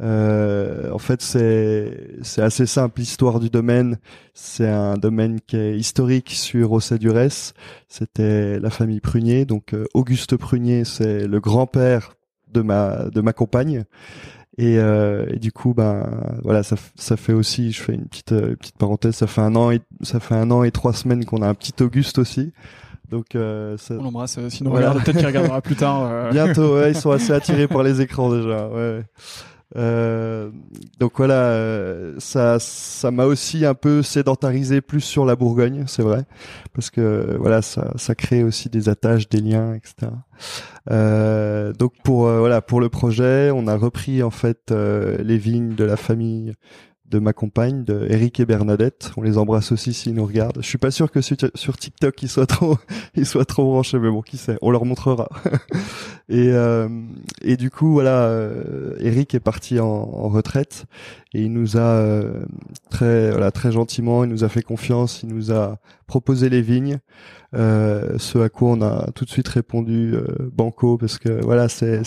Euh, 0.00 0.90
en 0.92 0.98
fait, 0.98 1.22
c'est 1.22 2.18
c'est 2.22 2.42
assez 2.42 2.66
simple 2.66 3.00
l'histoire 3.00 3.40
du 3.40 3.50
domaine. 3.50 3.98
C'est 4.34 4.68
un 4.68 4.96
domaine 4.96 5.40
qui 5.40 5.56
est 5.56 5.76
historique 5.76 6.30
sur 6.30 6.72
Ossa-Durès. 6.72 7.54
C'était 7.88 8.60
la 8.60 8.70
famille 8.70 9.00
Prunier, 9.00 9.44
donc 9.44 9.74
euh, 9.74 9.86
Auguste 9.94 10.36
Prunier, 10.36 10.84
c'est 10.84 11.26
le 11.26 11.40
grand-père 11.40 12.14
de 12.52 12.62
ma 12.62 13.08
de 13.10 13.20
ma 13.20 13.32
compagne. 13.32 13.84
Et, 14.60 14.76
euh, 14.78 15.24
et, 15.30 15.38
du 15.38 15.52
coup, 15.52 15.72
ben 15.72 16.04
voilà, 16.42 16.64
ça, 16.64 16.74
ça 16.96 17.16
fait 17.16 17.32
aussi, 17.32 17.70
je 17.70 17.80
fais 17.80 17.94
une 17.94 18.06
petite 18.06 18.32
euh, 18.32 18.56
petite 18.56 18.76
parenthèse, 18.76 19.14
ça 19.14 19.28
fait 19.28 19.40
un 19.40 19.54
an 19.54 19.70
et 19.70 19.80
ça 20.02 20.18
fait 20.18 20.34
un 20.34 20.50
an 20.50 20.64
et 20.64 20.72
trois 20.72 20.92
semaines 20.92 21.24
qu'on 21.24 21.42
a 21.42 21.48
un 21.48 21.54
petit 21.54 21.80
Auguste 21.80 22.18
aussi. 22.18 22.52
Donc 23.08 23.36
euh, 23.36 23.76
ça... 23.78 23.94
on 23.94 24.02
l'embrasse. 24.02 24.36
Sinon, 24.48 24.70
voilà. 24.70 24.90
peut-être 24.90 25.16
qu'il 25.16 25.26
regardera 25.26 25.60
plus 25.62 25.76
tard. 25.76 26.30
Bientôt, 26.32 26.74
ouais, 26.74 26.90
ils 26.90 26.96
sont 26.96 27.12
assez 27.12 27.32
attirés 27.32 27.68
par 27.68 27.84
les 27.84 28.00
écrans 28.00 28.34
déjà. 28.34 28.68
Ouais. 28.68 29.04
Euh, 29.76 30.50
donc 30.98 31.12
voilà, 31.18 31.50
euh, 31.50 32.14
ça, 32.18 32.58
ça 32.58 33.10
m'a 33.10 33.26
aussi 33.26 33.66
un 33.66 33.74
peu 33.74 34.02
sédentarisé 34.02 34.80
plus 34.80 35.02
sur 35.02 35.26
la 35.26 35.36
Bourgogne, 35.36 35.84
c'est 35.86 36.02
vrai, 36.02 36.24
parce 36.72 36.90
que 36.90 37.36
voilà, 37.38 37.60
ça, 37.60 37.92
ça 37.96 38.14
crée 38.14 38.42
aussi 38.42 38.70
des 38.70 38.88
attaches, 38.88 39.28
des 39.28 39.40
liens, 39.40 39.74
etc. 39.74 40.10
Euh, 40.90 41.72
donc 41.74 41.92
pour 42.02 42.22
voilà, 42.28 42.62
pour 42.62 42.80
le 42.80 42.88
projet, 42.88 43.50
on 43.50 43.66
a 43.66 43.76
repris 43.76 44.22
en 44.22 44.30
fait 44.30 44.70
les 44.70 45.38
vignes 45.38 45.74
de 45.74 45.84
la 45.84 45.96
famille 45.96 46.54
de 47.10 47.18
ma 47.18 47.32
compagne, 47.32 47.84
de 47.84 48.06
Eric 48.10 48.40
et 48.40 48.46
Bernadette. 48.46 49.12
On 49.16 49.22
les 49.22 49.38
embrasse 49.38 49.72
aussi 49.72 49.92
s'ils 49.92 50.14
nous 50.14 50.26
regardent. 50.26 50.58
Je 50.60 50.66
suis 50.66 50.78
pas 50.78 50.90
sûr 50.90 51.10
que 51.10 51.20
sur, 51.20 51.76
TikTok 51.76 52.22
ils 52.22 52.28
soient 52.28 52.46
trop, 52.46 52.76
ils 53.14 53.26
soient 53.26 53.44
trop 53.44 53.64
branchés, 53.64 53.98
mais 53.98 54.10
bon, 54.10 54.22
qui 54.22 54.36
sait, 54.36 54.58
on 54.62 54.70
leur 54.70 54.84
montrera. 54.84 55.28
et 56.28 56.50
euh, 56.52 56.88
et 57.42 57.56
du 57.56 57.70
coup, 57.70 57.92
voilà, 57.92 58.24
euh, 58.24 58.94
Eric 59.00 59.34
est 59.34 59.40
parti 59.40 59.80
en, 59.80 59.86
en, 59.86 60.28
retraite 60.28 60.84
et 61.32 61.42
il 61.42 61.52
nous 61.52 61.76
a 61.76 61.80
euh, 61.80 62.44
très, 62.90 63.30
voilà, 63.30 63.50
très 63.50 63.72
gentiment, 63.72 64.24
il 64.24 64.30
nous 64.30 64.44
a 64.44 64.48
fait 64.48 64.62
confiance, 64.62 65.22
il 65.22 65.30
nous 65.30 65.52
a 65.52 65.78
proposé 66.06 66.48
les 66.48 66.62
vignes. 66.62 66.98
Euh, 67.54 68.18
ce 68.18 68.38
à 68.38 68.50
quoi 68.50 68.70
on 68.72 68.82
a 68.82 69.10
tout 69.14 69.24
de 69.24 69.30
suite 69.30 69.48
répondu 69.48 70.14
banco 70.52 70.98
parce 70.98 71.18
que 71.18 71.42
voilà, 71.42 71.68
c'est 71.68 72.02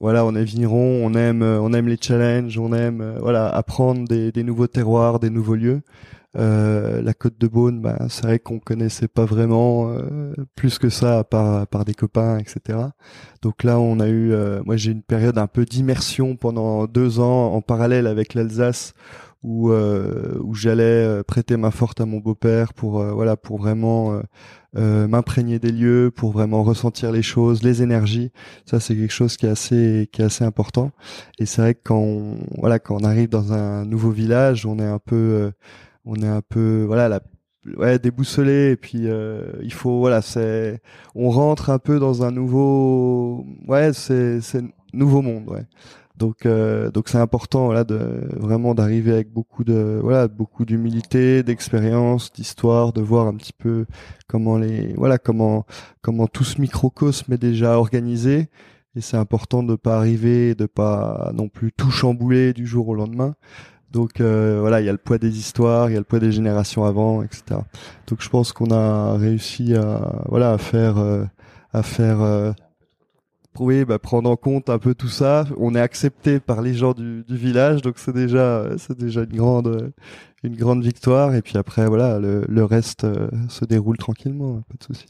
voilà, 0.00 0.24
on 0.24 0.34
est 0.34 0.44
vigneron, 0.44 1.04
on 1.04 1.14
aime, 1.14 1.42
euh, 1.42 1.60
on 1.60 1.72
aime 1.72 1.88
les 1.88 1.98
challenges, 2.00 2.56
on 2.58 2.72
aime, 2.72 3.00
euh, 3.00 3.18
voilà, 3.20 3.48
apprendre 3.48 4.06
des, 4.06 4.30
des, 4.30 4.44
nouveaux 4.44 4.68
terroirs, 4.68 5.18
des 5.18 5.30
nouveaux 5.30 5.56
lieux. 5.56 5.82
Euh, 6.36 7.02
la 7.02 7.14
Côte 7.14 7.38
de 7.38 7.48
Beaune, 7.48 7.80
bah, 7.80 7.96
c'est 8.08 8.22
vrai 8.22 8.38
qu'on 8.38 8.60
connaissait 8.60 9.08
pas 9.08 9.24
vraiment 9.24 9.90
euh, 9.90 10.34
plus 10.54 10.78
que 10.78 10.88
ça 10.90 11.24
par 11.24 11.66
par 11.66 11.84
des 11.84 11.94
copains, 11.94 12.38
etc. 12.38 12.78
Donc 13.42 13.64
là, 13.64 13.80
on 13.80 13.98
a 13.98 14.08
eu, 14.08 14.34
moi 14.64 14.76
j'ai 14.76 14.92
une 14.92 15.02
période 15.02 15.38
un 15.38 15.46
peu 15.46 15.64
d'immersion 15.64 16.36
pendant 16.36 16.86
deux 16.86 17.18
ans 17.18 17.54
en 17.54 17.62
parallèle 17.62 18.06
avec 18.06 18.34
l'Alsace 18.34 18.92
où 19.42 19.70
où 19.72 20.54
j'allais 20.54 21.22
prêter 21.24 21.56
main 21.56 21.70
forte 21.70 22.00
à 22.00 22.06
mon 22.06 22.18
beau-père 22.18 22.74
pour 22.74 23.02
voilà 23.02 23.36
pour 23.36 23.58
vraiment 23.58 24.12
euh, 24.12 24.22
m'imprégner 24.74 25.58
des 25.58 25.72
lieux 25.72 26.10
pour 26.14 26.32
vraiment 26.32 26.62
ressentir 26.62 27.10
les 27.12 27.22
choses, 27.22 27.62
les 27.62 27.82
énergies. 27.82 28.30
Ça, 28.66 28.80
c'est 28.80 28.94
quelque 28.94 29.12
chose 29.12 29.36
qui 29.36 29.46
est 29.46 29.50
assez, 29.50 30.08
qui 30.12 30.22
est 30.22 30.26
assez 30.26 30.44
important. 30.44 30.92
Et 31.38 31.46
c'est 31.46 31.62
vrai 31.62 31.74
que 31.74 31.80
quand 31.84 31.98
on, 31.98 32.38
voilà, 32.58 32.78
quand 32.78 32.96
on 33.00 33.04
arrive 33.04 33.28
dans 33.28 33.52
un 33.52 33.84
nouveau 33.84 34.10
village, 34.10 34.66
on 34.66 34.78
est 34.78 34.86
un 34.86 34.98
peu, 34.98 35.16
euh, 35.16 35.50
on 36.04 36.16
est 36.16 36.28
un 36.28 36.42
peu, 36.42 36.84
voilà, 36.86 37.08
la, 37.08 37.20
ouais, 37.76 37.98
déboussolé. 37.98 38.72
Et 38.72 38.76
puis 38.76 39.08
euh, 39.08 39.52
il 39.62 39.72
faut, 39.72 39.98
voilà, 39.98 40.22
c'est, 40.22 40.80
on 41.14 41.30
rentre 41.30 41.70
un 41.70 41.78
peu 41.78 41.98
dans 41.98 42.22
un 42.22 42.30
nouveau, 42.30 43.46
ouais, 43.66 43.92
c'est, 43.92 44.40
c'est 44.40 44.62
nouveau 44.92 45.22
monde, 45.22 45.48
ouais. 45.48 45.66
Donc 46.18 46.46
euh, 46.46 46.90
donc 46.90 47.08
c'est 47.08 47.18
important 47.18 47.66
voilà 47.66 47.84
de 47.84 48.28
vraiment 48.36 48.74
d'arriver 48.74 49.12
avec 49.12 49.32
beaucoup 49.32 49.62
de 49.62 50.00
voilà 50.02 50.26
beaucoup 50.26 50.64
d'humilité, 50.64 51.44
d'expérience, 51.44 52.32
d'histoire, 52.32 52.92
de 52.92 53.00
voir 53.00 53.28
un 53.28 53.34
petit 53.34 53.52
peu 53.52 53.86
comment 54.26 54.58
les 54.58 54.94
voilà 54.94 55.18
comment 55.18 55.64
comment 56.00 56.26
tout 56.26 56.42
ce 56.42 56.60
microcosme 56.60 57.32
est 57.32 57.38
déjà 57.38 57.78
organisé 57.78 58.48
et 58.96 59.00
c'est 59.00 59.16
important 59.16 59.62
de 59.62 59.76
pas 59.76 59.96
arriver 59.96 60.56
de 60.56 60.66
pas 60.66 61.30
non 61.34 61.48
plus 61.48 61.70
tout 61.72 61.90
chambouler 61.90 62.52
du 62.52 62.66
jour 62.66 62.88
au 62.88 62.94
lendemain. 62.94 63.34
Donc 63.92 64.20
voilà, 64.20 64.80
il 64.80 64.86
y 64.86 64.88
a 64.88 64.92
le 64.92 64.98
poids 64.98 65.18
des 65.18 65.38
histoires, 65.38 65.88
il 65.88 65.94
y 65.94 65.96
a 65.96 66.00
le 66.00 66.04
poids 66.04 66.18
des 66.18 66.32
générations 66.32 66.84
avant, 66.84 67.22
etc. 67.22 67.60
Donc 68.08 68.22
je 68.22 68.28
pense 68.28 68.52
qu'on 68.52 68.70
a 68.72 69.16
réussi 69.16 69.74
à 69.76 70.24
voilà 70.28 70.52
à 70.52 70.58
faire 70.58 70.96
à 71.72 71.82
faire 71.82 72.54
oui, 73.58 73.84
bah, 73.84 73.98
prendre 73.98 74.30
en 74.30 74.36
compte 74.36 74.70
un 74.70 74.78
peu 74.78 74.94
tout 74.94 75.08
ça. 75.08 75.46
On 75.58 75.74
est 75.74 75.80
accepté 75.80 76.40
par 76.40 76.62
les 76.62 76.74
gens 76.74 76.92
du, 76.92 77.24
village, 77.28 77.82
donc 77.82 77.98
c'est 77.98 78.12
déjà, 78.12 78.66
c'est 78.78 78.96
déjà 78.96 79.22
une 79.22 79.36
grande, 79.36 79.92
une 80.44 80.56
grande 80.56 80.82
victoire. 80.82 81.34
Et 81.34 81.42
puis 81.42 81.58
après, 81.58 81.86
voilà, 81.86 82.18
le, 82.18 82.64
reste 82.64 83.04
euh, 83.04 83.28
se 83.48 83.64
déroule 83.64 83.96
tranquillement, 83.96 84.62
pas 84.62 84.74
de 84.78 84.84
souci. 84.84 85.06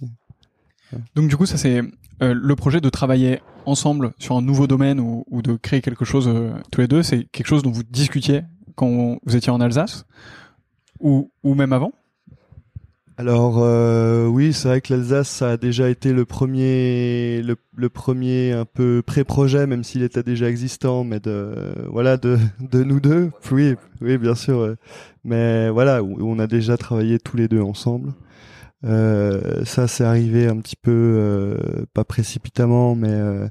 Donc 1.14 1.28
du 1.28 1.36
coup, 1.36 1.44
ça 1.44 1.58
c'est 1.58 1.82
euh, 2.22 2.34
le 2.34 2.56
projet 2.56 2.80
de 2.80 2.88
travailler 2.88 3.40
ensemble 3.66 4.12
sur 4.18 4.36
un 4.36 4.42
nouveau 4.42 4.66
domaine 4.66 4.98
ou, 5.00 5.42
de 5.42 5.56
créer 5.56 5.82
quelque 5.82 6.06
chose 6.06 6.28
euh, 6.28 6.52
tous 6.70 6.80
les 6.80 6.88
deux. 6.88 7.02
C'est 7.02 7.24
quelque 7.24 7.48
chose 7.48 7.62
dont 7.62 7.70
vous 7.70 7.82
discutiez 7.82 8.42
quand 8.76 9.18
vous 9.24 9.36
étiez 9.36 9.52
en 9.52 9.60
Alsace 9.60 10.06
ou 11.00 11.30
même 11.44 11.72
avant? 11.72 11.92
Alors 13.18 13.58
euh, 13.58 14.26
oui, 14.26 14.52
c'est 14.52 14.68
vrai 14.68 14.80
que 14.80 14.94
l'Alsace 14.94 15.28
ça 15.28 15.50
a 15.50 15.56
déjà 15.56 15.90
été 15.90 16.12
le 16.12 16.24
premier, 16.24 17.42
le, 17.42 17.88
premier 17.88 18.52
un 18.52 18.64
peu 18.64 19.02
pré-projet, 19.04 19.66
même 19.66 19.82
s'il 19.82 20.04
était 20.04 20.22
déjà 20.22 20.48
existant, 20.48 21.02
mais 21.02 21.18
de 21.18 21.52
voilà 21.90 22.16
de, 22.16 22.38
de 22.60 22.84
nous 22.84 23.00
deux. 23.00 23.32
Oui, 23.50 23.74
oui, 24.00 24.18
bien 24.18 24.36
sûr. 24.36 24.76
Mais 25.24 25.68
voilà, 25.68 26.02
on 26.04 26.38
a 26.38 26.46
déjà 26.46 26.76
travaillé 26.76 27.18
tous 27.18 27.36
les 27.36 27.48
deux 27.48 27.60
ensemble. 27.60 28.12
Euh, 28.84 29.64
ça, 29.64 29.88
c'est 29.88 30.04
arrivé 30.04 30.46
un 30.46 30.58
petit 30.60 30.76
peu 30.76 30.92
euh, 30.92 31.86
pas 31.94 32.04
précipitamment, 32.04 32.94
mais 32.94 33.10
euh, 33.10 33.48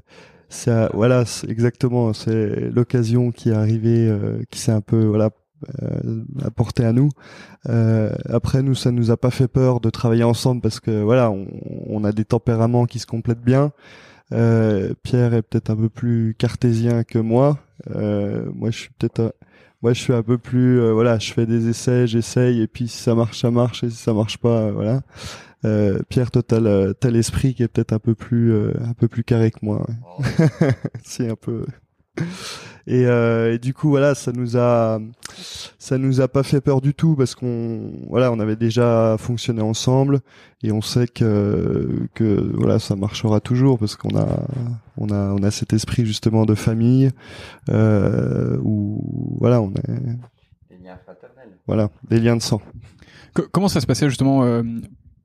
c'est 0.48 0.88
voilà, 0.94 1.24
exactement. 1.46 2.12
C'est 2.14 2.70
l'occasion 2.70 3.32
qui 3.32 3.50
est 3.50 3.52
arrivée, 3.52 4.10
qui 4.50 4.60
s'est 4.60 4.72
un 4.72 4.80
peu 4.80 5.04
voilà 5.04 5.30
apporté 6.44 6.84
à 6.84 6.92
nous. 6.92 7.10
Euh, 7.68 8.10
après, 8.28 8.62
nous, 8.62 8.74
ça 8.74 8.90
nous 8.90 9.10
a 9.10 9.16
pas 9.16 9.30
fait 9.30 9.48
peur 9.48 9.80
de 9.80 9.90
travailler 9.90 10.24
ensemble 10.24 10.60
parce 10.60 10.80
que 10.80 11.02
voilà, 11.02 11.30
on, 11.30 11.46
on 11.86 12.04
a 12.04 12.12
des 12.12 12.24
tempéraments 12.24 12.86
qui 12.86 12.98
se 12.98 13.06
complètent 13.06 13.42
bien. 13.42 13.72
Euh, 14.32 14.92
Pierre 15.02 15.34
est 15.34 15.42
peut-être 15.42 15.70
un 15.70 15.76
peu 15.76 15.88
plus 15.88 16.34
cartésien 16.36 17.04
que 17.04 17.18
moi. 17.18 17.58
Euh, 17.94 18.44
moi, 18.54 18.70
je 18.70 18.78
suis 18.78 18.90
peut-être, 18.98 19.34
moi, 19.82 19.92
je 19.92 20.00
suis 20.00 20.12
un 20.12 20.22
peu 20.22 20.38
plus, 20.38 20.80
euh, 20.80 20.92
voilà, 20.92 21.18
je 21.18 21.32
fais 21.32 21.46
des 21.46 21.68
essais, 21.68 22.06
j'essaye, 22.06 22.60
et 22.60 22.66
puis 22.66 22.88
si 22.88 22.98
ça 22.98 23.14
marche, 23.14 23.40
ça 23.40 23.50
marche, 23.50 23.84
et 23.84 23.90
si 23.90 23.96
ça 23.96 24.12
marche 24.12 24.38
pas, 24.38 24.70
voilà. 24.70 25.02
Pierre, 26.08 26.30
toi, 26.30 26.42
t'as 26.42 27.10
l'esprit 27.10 27.54
qui 27.54 27.64
est 27.64 27.68
peut-être 27.68 27.92
un 27.92 27.98
peu 27.98 28.14
plus, 28.14 28.54
un 28.80 28.92
peu 28.96 29.08
plus 29.08 29.24
carré 29.24 29.50
que 29.50 29.58
moi. 29.62 29.84
Ouais. 30.18 30.70
C'est 31.02 31.30
un 31.30 31.34
peu. 31.34 31.66
Et, 32.90 33.04
euh, 33.04 33.52
et, 33.52 33.58
du 33.58 33.74
coup 33.74 33.90
voilà 33.90 34.14
ça 34.14 34.32
nous 34.32 34.56
a 34.56 34.98
ça 35.78 35.98
nous 35.98 36.22
a 36.22 36.28
pas 36.28 36.42
fait 36.42 36.62
peur 36.62 36.80
du 36.80 36.94
tout 36.94 37.16
parce 37.16 37.34
qu'on 37.34 37.92
voilà 38.08 38.32
on 38.32 38.40
avait 38.40 38.56
déjà 38.56 39.16
fonctionné 39.18 39.60
ensemble 39.60 40.20
et 40.62 40.72
on 40.72 40.80
sait 40.80 41.06
que 41.06 42.08
que 42.14 42.50
voilà 42.54 42.78
ça 42.78 42.96
marchera 42.96 43.40
toujours 43.40 43.78
parce 43.78 43.94
qu'on 43.94 44.16
a 44.16 44.42
on 44.96 45.10
a 45.10 45.34
on 45.34 45.42
a 45.42 45.50
cet 45.50 45.74
esprit 45.74 46.06
justement 46.06 46.46
de 46.46 46.54
famille 46.54 47.10
euh, 47.68 48.56
où 48.62 49.36
voilà 49.38 49.60
on 49.60 49.68
est 49.72 49.92
des 50.70 50.82
liens 50.82 50.96
fraternels. 51.04 51.58
Voilà 51.66 51.90
des 52.08 52.20
liens 52.20 52.36
de 52.36 52.42
sang. 52.42 52.62
Comment 53.52 53.68
ça 53.68 53.82
se 53.82 53.86
passait 53.86 54.08
justement 54.08 54.44
euh, 54.44 54.62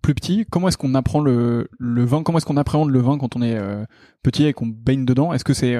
plus 0.01 0.15
petit, 0.15 0.45
comment 0.49 0.67
est-ce 0.67 0.77
qu'on 0.77 0.95
apprend 0.95 1.21
le, 1.21 1.69
le 1.79 2.03
vin? 2.03 2.23
Comment 2.23 2.39
est-ce 2.39 2.45
qu'on 2.45 2.57
appréhende 2.57 2.89
le 2.89 2.99
vin 2.99 3.17
quand 3.17 3.37
on 3.37 3.41
est 3.41 3.55
euh, 3.55 3.85
petit 4.21 4.43
et 4.43 4.51
qu'on 4.51 4.67
baigne 4.67 5.05
dedans? 5.05 5.31
Est-ce 5.31 5.45
que 5.45 5.53
c'est 5.53 5.77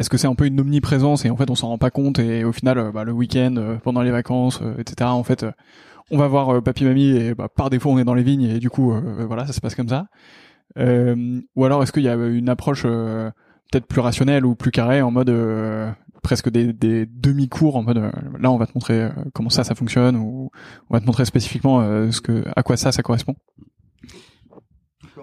est-ce 0.00 0.08
que 0.08 0.16
c'est 0.16 0.26
un 0.26 0.34
peu 0.34 0.46
une 0.46 0.58
omniprésence 0.58 1.26
et 1.26 1.30
en 1.30 1.36
fait 1.36 1.50
on 1.50 1.54
s'en 1.54 1.68
rend 1.68 1.78
pas 1.78 1.90
compte 1.90 2.18
et 2.18 2.42
au 2.42 2.52
final 2.52 2.78
euh, 2.78 2.90
bah, 2.90 3.04
le 3.04 3.12
week-end 3.12 3.54
euh, 3.58 3.76
pendant 3.76 4.00
les 4.00 4.10
vacances 4.10 4.60
euh, 4.62 4.74
etc 4.78 5.10
en 5.10 5.22
fait 5.22 5.44
on 6.10 6.16
va 6.16 6.26
voir 6.26 6.62
papy 6.62 6.84
mamie 6.84 7.10
et 7.10 7.34
bah, 7.34 7.48
par 7.54 7.68
défaut 7.68 7.90
on 7.90 7.98
est 7.98 8.04
dans 8.04 8.14
les 8.14 8.22
vignes 8.22 8.44
et 8.44 8.58
du 8.58 8.70
coup 8.70 8.92
voilà 9.28 9.46
ça 9.46 9.52
se 9.52 9.60
passe 9.60 9.76
comme 9.76 9.88
ça. 9.88 10.06
Ou 10.76 11.64
alors 11.64 11.82
est-ce 11.82 11.92
qu'il 11.92 12.02
y 12.02 12.08
a 12.08 12.14
une 12.14 12.48
approche 12.48 12.82
peut-être 12.82 13.86
plus 13.86 14.00
rationnelle 14.00 14.44
ou 14.44 14.56
plus 14.56 14.72
carrée 14.72 15.02
en 15.02 15.12
mode 15.12 15.32
presque 16.24 16.50
des, 16.50 16.72
des 16.72 17.06
demi-cours 17.06 17.76
en 17.76 17.84
mode 17.84 18.10
là 18.40 18.50
on 18.50 18.56
va 18.56 18.66
te 18.66 18.72
montrer 18.74 19.08
comment 19.34 19.50
ça 19.50 19.62
ça 19.62 19.76
fonctionne 19.76 20.16
ou 20.16 20.50
on 20.88 20.94
va 20.94 21.00
te 21.00 21.06
montrer 21.06 21.24
spécifiquement 21.24 21.80
ce 22.10 22.20
que 22.20 22.42
à 22.56 22.64
quoi 22.64 22.76
ça 22.76 22.90
ça 22.90 23.02
correspond? 23.02 23.36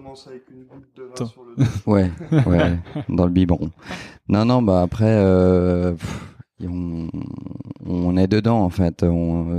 Commence 0.08 0.28
avec 0.28 0.44
une 0.50 0.64
goutte 0.64 0.88
de 0.96 1.04
vin 1.04 1.26
sur 1.26 1.44
le 1.44 1.56
Ouais, 1.92 2.10
ouais, 2.46 2.80
dans 3.10 3.26
le 3.26 3.32
biberon. 3.32 3.72
Non, 4.30 4.46
non, 4.46 4.62
bah 4.62 4.82
après, 4.82 5.06
euh, 5.06 5.96
on, 6.63 7.10
on, 7.86 8.15
est 8.15 8.28
dedans 8.28 8.62
en 8.62 8.70
fait. 8.70 9.06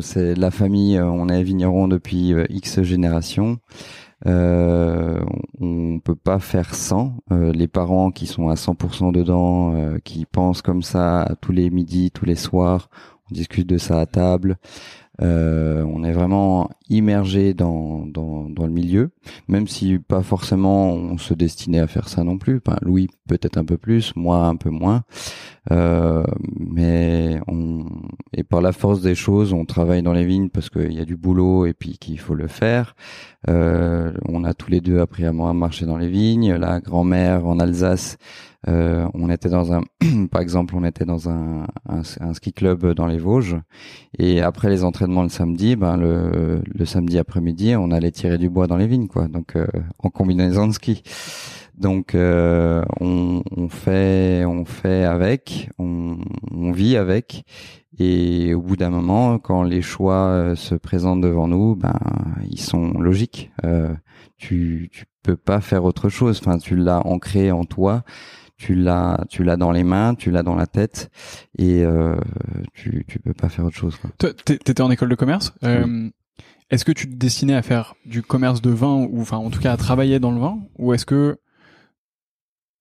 C'est 0.00 0.34
la 0.34 0.50
famille, 0.50 0.98
on 0.98 1.28
est 1.28 1.42
vigneron 1.42 1.86
depuis 1.86 2.32
euh, 2.32 2.46
X 2.48 2.82
générations. 2.82 3.58
Euh, 4.26 5.22
on 5.60 6.00
peut 6.00 6.16
pas 6.16 6.38
faire 6.38 6.74
sans. 6.74 7.18
Euh, 7.30 7.52
les 7.52 7.68
parents 7.68 8.10
qui 8.10 8.26
sont 8.26 8.48
à 8.48 8.54
100% 8.54 9.12
dedans, 9.12 9.74
euh, 9.74 9.98
qui 10.02 10.24
pensent 10.24 10.62
comme 10.62 10.82
ça 10.82 11.36
tous 11.40 11.52
les 11.52 11.70
midis, 11.70 12.10
tous 12.10 12.24
les 12.24 12.34
soirs, 12.34 12.88
on 13.30 13.34
discute 13.34 13.68
de 13.68 13.78
ça 13.78 14.00
à 14.00 14.06
table. 14.06 14.56
Euh, 15.20 15.84
on 15.84 16.04
est 16.04 16.12
vraiment 16.12 16.70
immergé 16.88 17.52
dans, 17.52 18.06
dans, 18.06 18.48
dans, 18.48 18.66
le 18.66 18.72
milieu, 18.72 19.10
même 19.48 19.66
si 19.66 19.98
pas 19.98 20.22
forcément 20.22 20.92
on 20.92 21.18
se 21.18 21.34
destinait 21.34 21.80
à 21.80 21.88
faire 21.88 22.08
ça 22.08 22.22
non 22.22 22.38
plus. 22.38 22.60
Enfin, 22.64 22.78
Louis 22.82 23.08
peut-être 23.26 23.58
un 23.58 23.64
peu 23.64 23.78
plus, 23.78 24.14
moi 24.14 24.46
un 24.46 24.56
peu 24.56 24.70
moins. 24.70 25.02
Euh, 25.70 26.22
mais 26.58 27.40
on 27.48 27.84
et 28.32 28.44
par 28.44 28.60
la 28.60 28.72
force 28.72 29.00
des 29.00 29.14
choses, 29.14 29.52
on 29.52 29.64
travaille 29.64 30.02
dans 30.02 30.12
les 30.12 30.24
vignes 30.24 30.48
parce 30.48 30.70
qu'il 30.70 30.92
y 30.92 31.00
a 31.00 31.04
du 31.04 31.16
boulot 31.16 31.66
et 31.66 31.74
puis 31.74 31.98
qu'il 31.98 32.20
faut 32.20 32.34
le 32.34 32.46
faire. 32.46 32.94
Euh, 33.48 34.12
on 34.26 34.44
a 34.44 34.54
tous 34.54 34.70
les 34.70 34.80
deux 34.80 35.00
appris 35.00 35.24
à 35.24 35.32
marcher 35.32 35.86
dans 35.86 35.98
les 35.98 36.08
vignes. 36.08 36.54
La 36.54 36.80
grand-mère 36.80 37.46
en 37.46 37.58
Alsace 37.58 38.18
euh, 38.66 39.08
on 39.14 39.30
était 39.30 39.48
dans 39.48 39.72
un, 39.72 39.82
par 40.30 40.40
exemple, 40.40 40.74
on 40.76 40.84
était 40.84 41.04
dans 41.04 41.28
un, 41.28 41.66
un, 41.88 42.34
ski 42.34 42.52
club 42.52 42.92
dans 42.92 43.06
les 43.06 43.18
Vosges, 43.18 43.56
et 44.18 44.40
après 44.40 44.68
les 44.68 44.82
entraînements 44.82 45.22
le 45.22 45.28
samedi, 45.28 45.76
ben 45.76 45.96
le, 45.96 46.62
le 46.66 46.84
samedi 46.84 47.18
après-midi, 47.18 47.76
on 47.76 47.90
allait 47.92 48.10
tirer 48.10 48.38
du 48.38 48.50
bois 48.50 48.66
dans 48.66 48.76
les 48.76 48.88
vignes, 48.88 49.06
quoi. 49.06 49.28
Donc 49.28 49.54
euh, 49.54 49.66
en 50.00 50.10
combinaison 50.10 50.66
de 50.66 50.72
ski. 50.72 51.02
Donc 51.76 52.16
euh, 52.16 52.82
on, 53.00 53.42
on, 53.56 53.68
fait, 53.68 54.44
on 54.44 54.64
fait 54.64 55.04
avec, 55.04 55.70
on, 55.78 56.18
on, 56.50 56.72
vit 56.72 56.96
avec, 56.96 57.44
et 58.00 58.54
au 58.54 58.60
bout 58.60 58.76
d'un 58.76 58.90
moment, 58.90 59.38
quand 59.38 59.62
les 59.62 59.82
choix 59.82 60.54
se 60.56 60.74
présentent 60.74 61.20
devant 61.20 61.46
nous, 61.46 61.76
ben 61.76 61.98
ils 62.50 62.60
sont 62.60 62.98
logiques. 62.98 63.52
tu, 64.36 64.88
tu 64.92 65.04
peux 65.22 65.36
pas 65.36 65.60
faire 65.60 65.84
autre 65.84 66.08
chose. 66.08 66.40
Enfin, 66.40 66.58
tu 66.58 66.74
l'as 66.74 67.06
ancré 67.06 67.52
en 67.52 67.64
toi 67.64 68.02
tu 68.58 68.74
l'as 68.74 69.24
tu 69.30 69.44
l'as 69.44 69.56
dans 69.56 69.70
les 69.70 69.84
mains, 69.84 70.14
tu 70.14 70.30
l'as 70.30 70.42
dans 70.42 70.56
la 70.56 70.66
tête 70.66 71.10
et 71.56 71.84
euh, 71.84 72.16
tu 72.74 73.04
tu 73.06 73.20
peux 73.20 73.32
pas 73.32 73.48
faire 73.48 73.64
autre 73.64 73.76
chose. 73.76 73.96
T'étais 74.18 74.80
en 74.82 74.90
école 74.90 75.08
de 75.08 75.14
commerce. 75.14 75.54
Euh, 75.62 76.10
est-ce 76.68 76.84
que 76.84 76.92
tu 76.92 77.08
te 77.08 77.14
destinais 77.14 77.54
à 77.54 77.62
faire 77.62 77.94
du 78.04 78.20
commerce 78.20 78.60
de 78.60 78.70
vin 78.70 79.06
ou 79.08 79.20
enfin 79.22 79.38
en 79.38 79.50
tout 79.50 79.60
cas 79.60 79.72
à 79.72 79.76
travailler 79.76 80.18
dans 80.18 80.32
le 80.32 80.40
vin 80.40 80.58
ou 80.76 80.92
est-ce 80.92 81.06
que 81.06 81.38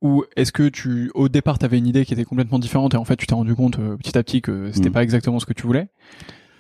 ou 0.02 0.26
est-ce 0.36 0.52
que 0.52 0.68
tu 0.68 1.12
au 1.14 1.30
départ 1.30 1.60
t'avais 1.60 1.78
une 1.78 1.88
idée 1.88 2.06
qui 2.06 2.14
était 2.14 2.26
complètement 2.26 2.60
différente 2.60 2.96
et 2.96 2.98
en 2.98 3.06
fait 3.06 3.16
tu 3.16 3.28
t'es 3.28 3.36
rendu 3.36 3.56
compte 3.56 3.78
euh, 3.78 3.98
petit 3.98 4.18
à 4.18 4.24
petit 4.24 4.42
que 4.42 4.72
c'était 4.72 4.90
mm. 4.90 4.94
pas 4.94 5.04
exactement 5.04 5.40
ce 5.40 5.46
que 5.46 5.54
tu 5.54 5.64
voulais? 5.64 5.90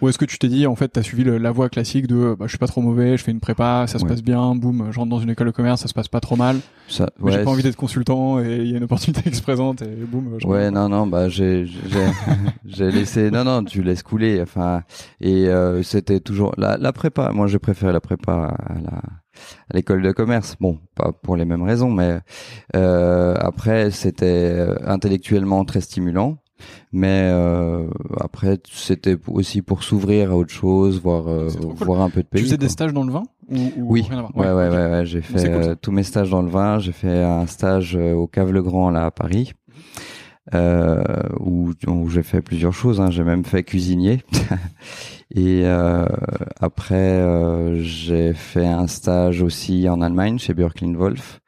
Ou 0.01 0.09
est-ce 0.09 0.17
que 0.17 0.25
tu 0.25 0.37
t'es 0.37 0.47
dit, 0.47 0.67
en 0.67 0.75
fait, 0.75 0.89
t'as 0.89 1.01
suivi 1.01 1.23
la 1.23 1.51
voie 1.51 1.69
classique 1.69 2.07
de, 2.07 2.35
bah, 2.37 2.45
je 2.45 2.49
suis 2.49 2.57
pas 2.57 2.67
trop 2.67 2.81
mauvais, 2.81 3.17
je 3.17 3.23
fais 3.23 3.31
une 3.31 3.39
prépa, 3.39 3.85
ça 3.87 3.99
se 3.99 4.05
passe 4.05 4.21
bien, 4.21 4.55
boum, 4.55 4.89
je 4.91 4.99
rentre 4.99 5.09
dans 5.09 5.19
une 5.19 5.29
école 5.29 5.47
de 5.47 5.51
commerce, 5.51 5.81
ça 5.81 5.87
se 5.87 5.93
passe 5.93 6.07
pas 6.07 6.19
trop 6.19 6.35
mal. 6.35 6.59
Ça, 6.87 7.09
ouais, 7.19 7.31
j'ai 7.31 7.43
pas 7.43 7.51
envie 7.51 7.63
d'être 7.63 7.75
consultant 7.75 8.39
et 8.39 8.57
il 8.57 8.71
y 8.71 8.73
a 8.73 8.77
une 8.77 8.83
opportunité 8.83 9.29
qui 9.29 9.35
se 9.35 9.41
présente 9.41 9.81
et 9.81 9.87
boum. 9.87 10.37
Ouais, 10.45 10.71
non, 10.71 10.87
non, 10.87 11.07
bah 11.07 11.29
j'ai, 11.29 11.65
j'ai, 11.65 12.07
j'ai 12.65 12.91
laissé, 12.91 13.31
non, 13.31 13.43
non, 13.43 13.63
tu 13.63 13.81
laisses 13.81 14.03
couler. 14.03 14.41
Enfin, 14.41 14.83
et 15.19 15.47
euh, 15.47 15.83
c'était 15.83 16.19
toujours 16.19 16.53
la, 16.57 16.77
la 16.77 16.93
prépa. 16.93 17.31
Moi, 17.31 17.47
j'ai 17.47 17.59
préféré 17.59 17.91
la 17.91 17.99
prépa 17.99 18.55
à 18.65 18.73
la 18.75 19.01
à 19.69 19.75
l'école 19.75 20.01
de 20.01 20.11
commerce. 20.11 20.55
Bon, 20.59 20.79
pas 20.95 21.11
pour 21.11 21.35
les 21.35 21.45
mêmes 21.45 21.63
raisons, 21.63 21.91
mais 21.91 22.19
euh, 22.75 23.35
après 23.39 23.91
c'était 23.91 24.25
euh, 24.25 24.75
intellectuellement 24.85 25.63
très 25.65 25.81
stimulant. 25.81 26.37
Mais 26.91 27.29
euh, 27.31 27.87
après, 28.19 28.59
c'était 28.71 29.17
aussi 29.27 29.61
pour 29.61 29.83
s'ouvrir 29.83 30.31
à 30.31 30.35
autre 30.35 30.53
chose, 30.53 31.01
voir 31.01 31.27
euh, 31.27 31.49
voir 31.77 32.01
un 32.01 32.09
peu 32.09 32.23
de 32.23 32.27
pays. 32.27 32.41
Tu 32.41 32.45
faisais 32.45 32.57
des 32.57 32.69
stages 32.69 32.93
dans 32.93 33.03
le 33.03 33.11
vin 33.11 33.23
ou, 33.49 33.71
Oui, 33.77 34.07
ouais, 34.35 34.45
ouais, 34.45 34.69
ouais, 34.69 34.69
ouais, 34.69 35.05
j'ai 35.05 35.21
fait 35.21 35.49
euh, 35.49 35.75
tous 35.75 35.91
mes 35.91 36.03
stages 36.03 36.29
dans 36.29 36.41
le 36.41 36.49
vin. 36.49 36.79
J'ai 36.79 36.91
fait 36.91 37.23
un 37.23 37.45
stage 37.47 37.95
au 37.95 38.27
Cave 38.27 38.51
Le 38.51 38.61
Grand 38.61 38.89
là 38.89 39.05
à 39.05 39.11
Paris. 39.11 39.53
Où, 40.53 41.73
où 41.87 42.09
j'ai 42.09 42.23
fait 42.23 42.41
plusieurs 42.41 42.73
choses. 42.73 43.01
Hein. 43.01 43.11
J'ai 43.11 43.23
même 43.23 43.43
fait 43.43 43.63
cuisinier. 43.63 44.21
et 45.35 45.65
après, 46.59 47.21
j'ai 47.81 48.33
fait 48.33 48.67
un 48.67 48.87
stage 48.87 49.41
aussi 49.41 49.89
en 49.89 50.01
Allemagne 50.01 50.39
chez 50.39 50.53
Björklin 50.53 50.93
Wolf. 50.95 51.41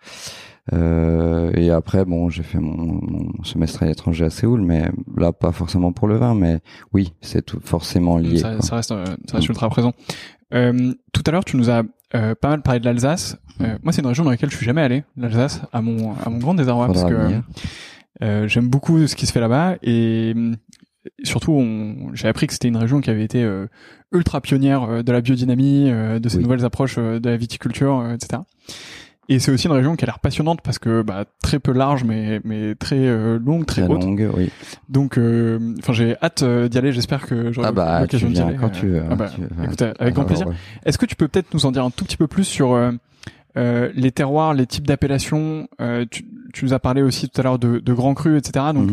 Euh, 0.73 1.51
et 1.55 1.71
après, 1.71 2.05
bon, 2.05 2.29
j'ai 2.29 2.43
fait 2.43 2.59
mon, 2.59 2.99
mon, 3.01 3.43
semestre 3.43 3.83
à 3.83 3.85
l'étranger 3.85 4.25
à 4.25 4.29
Séoul, 4.29 4.61
mais 4.61 4.89
là, 5.17 5.31
pas 5.31 5.51
forcément 5.51 5.91
pour 5.91 6.07
le 6.07 6.17
vin, 6.17 6.35
mais 6.35 6.59
oui, 6.93 7.13
c'est 7.21 7.45
tout 7.45 7.59
forcément 7.63 8.17
lié. 8.17 8.39
Ça, 8.39 8.61
ça 8.61 8.75
reste, 8.75 8.89
ça 8.89 9.37
reste 9.37 9.49
ultra 9.49 9.69
présent. 9.69 9.93
Euh, 10.53 10.93
tout 11.11 11.23
à 11.25 11.31
l'heure, 11.31 11.45
tu 11.45 11.57
nous 11.57 11.69
as 11.69 11.83
euh, 12.15 12.35
pas 12.35 12.49
mal 12.49 12.61
parlé 12.61 12.79
de 12.79 12.85
l'Alsace. 12.85 13.37
Euh, 13.61 13.77
moi, 13.83 13.93
c'est 13.93 14.01
une 14.01 14.07
région 14.07 14.23
dans 14.23 14.31
laquelle 14.31 14.49
je 14.49 14.55
suis 14.55 14.65
jamais 14.65 14.81
allé, 14.81 15.03
l'Alsace, 15.17 15.61
à 15.73 15.81
mon 15.81 16.13
à 16.13 16.29
mon 16.29 16.37
grand 16.37 16.53
désarroi, 16.53 16.87
parce 16.87 17.03
que 17.03 17.41
euh, 18.21 18.47
j'aime 18.47 18.67
beaucoup 18.67 19.07
ce 19.07 19.15
qui 19.15 19.25
se 19.25 19.31
fait 19.31 19.39
là-bas 19.39 19.77
et 19.81 20.35
surtout, 21.23 21.63
j'ai 22.13 22.27
appris 22.27 22.47
que 22.47 22.53
c'était 22.53 22.67
une 22.67 22.77
région 22.77 23.01
qui 23.01 23.09
avait 23.09 23.23
été 23.23 23.43
euh, 23.43 23.67
ultra 24.11 24.41
pionnière 24.41 24.83
euh, 24.83 25.03
de 25.03 25.11
la 25.11 25.21
biodynamie, 25.21 25.89
euh, 25.89 26.19
de 26.19 26.29
ces 26.29 26.39
nouvelles 26.39 26.65
approches 26.65 26.97
de 26.97 27.21
la 27.23 27.37
viticulture, 27.37 28.09
etc. 28.13 28.41
Et 29.29 29.39
c'est 29.39 29.51
aussi 29.51 29.67
une 29.67 29.73
région 29.73 29.95
qui 29.95 30.03
a 30.03 30.07
l'air 30.07 30.19
passionnante 30.19 30.61
parce 30.61 30.79
que 30.79 31.01
bah, 31.03 31.25
très 31.41 31.59
peu 31.59 31.71
large, 31.71 32.03
mais 32.03 32.41
mais 32.43 32.75
très 32.75 33.37
longue, 33.37 33.65
très, 33.65 33.83
haute. 33.83 34.03
Longue, 34.03 34.29
oui. 34.35 34.49
Donc, 34.89 35.19
enfin, 35.79 35.93
j'ai 35.93 36.15
hâte 36.21 36.43
d'y 36.43 36.77
aller. 36.77 36.91
J'espère 36.91 37.25
que 37.27 37.51
j'aurai 37.51 37.67
ah 37.67 37.71
bah, 37.71 38.01
l'occasion 38.01 38.29
d'y 38.29 38.41
aller. 38.41 38.57
Quand 38.59 38.69
tu 38.69 38.87
veux. 38.87 39.03
Ah 39.09 39.15
bah, 39.15 39.29
écoute, 39.63 39.81
avec 39.81 40.15
grand 40.15 40.25
plaisir. 40.25 40.47
Est-ce 40.83 40.97
que 40.97 41.05
tu 41.05 41.15
peux 41.15 41.27
peut-être 41.27 41.53
nous 41.53 41.65
en 41.65 41.71
dire 41.71 41.85
un 41.85 41.91
tout 41.91 42.05
petit 42.05 42.17
peu 42.17 42.27
plus 42.27 42.43
sur 42.43 42.75
les 43.55 44.11
terroirs, 44.11 44.53
les 44.53 44.65
types 44.65 44.87
d'appellations 44.87 45.67
tu, 46.09 46.25
tu, 46.53 46.65
nous 46.65 46.73
as 46.73 46.79
parlé 46.79 47.03
aussi 47.03 47.29
tout 47.29 47.39
à 47.39 47.43
l'heure 47.43 47.59
de, 47.59 47.79
de 47.79 47.93
grands 47.93 48.15
crus, 48.15 48.37
etc. 48.37 48.65
Donc. 48.73 48.89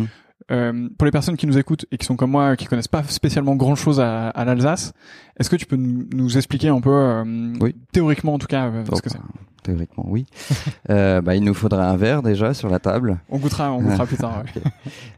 Euh, 0.52 0.88
pour 0.96 1.06
les 1.06 1.10
personnes 1.10 1.36
qui 1.36 1.46
nous 1.46 1.58
écoutent 1.58 1.86
et 1.90 1.98
qui 1.98 2.06
sont 2.06 2.14
comme 2.14 2.30
moi, 2.30 2.54
qui 2.54 2.66
connaissent 2.66 2.86
pas 2.86 3.02
spécialement 3.02 3.56
grand 3.56 3.74
chose 3.74 3.98
à, 3.98 4.28
à 4.28 4.44
l'Alsace, 4.44 4.92
est-ce 5.38 5.50
que 5.50 5.56
tu 5.56 5.66
peux 5.66 5.76
nous, 5.76 6.36
expliquer 6.36 6.68
un 6.68 6.80
peu, 6.80 6.90
euh, 6.90 7.24
oui. 7.60 7.74
théoriquement 7.92 8.34
en 8.34 8.38
tout 8.38 8.46
cas, 8.46 8.66
euh, 8.66 8.84
ce 8.94 9.02
que 9.02 9.10
c'est? 9.10 9.18
Théoriquement, 9.66 10.04
oui. 10.06 10.26
euh, 10.90 11.20
bah, 11.20 11.34
il 11.34 11.42
nous 11.42 11.52
faudra 11.52 11.90
un 11.90 11.96
verre 11.96 12.22
déjà 12.22 12.54
sur 12.54 12.68
la 12.68 12.78
table. 12.78 13.18
On 13.28 13.38
goûtera, 13.38 13.72
on 13.72 13.82
goûtera 13.82 14.06
plus 14.06 14.16
tard. 14.16 14.44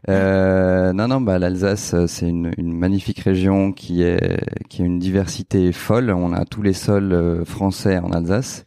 Ouais. 0.07 0.15
euh, 0.15 0.93
non, 0.93 1.07
non, 1.07 1.21
bah, 1.21 1.37
l'Alsace, 1.37 1.93
c'est 2.07 2.27
une, 2.27 2.51
une, 2.57 2.73
magnifique 2.73 3.19
région 3.19 3.73
qui 3.73 4.01
est 4.01 4.39
qui 4.69 4.81
a 4.81 4.85
une 4.85 4.97
diversité 4.97 5.71
folle. 5.71 6.09
On 6.09 6.33
a 6.33 6.45
tous 6.45 6.63
les 6.63 6.73
sols 6.73 7.43
français 7.45 7.99
en 7.99 8.11
Alsace. 8.11 8.65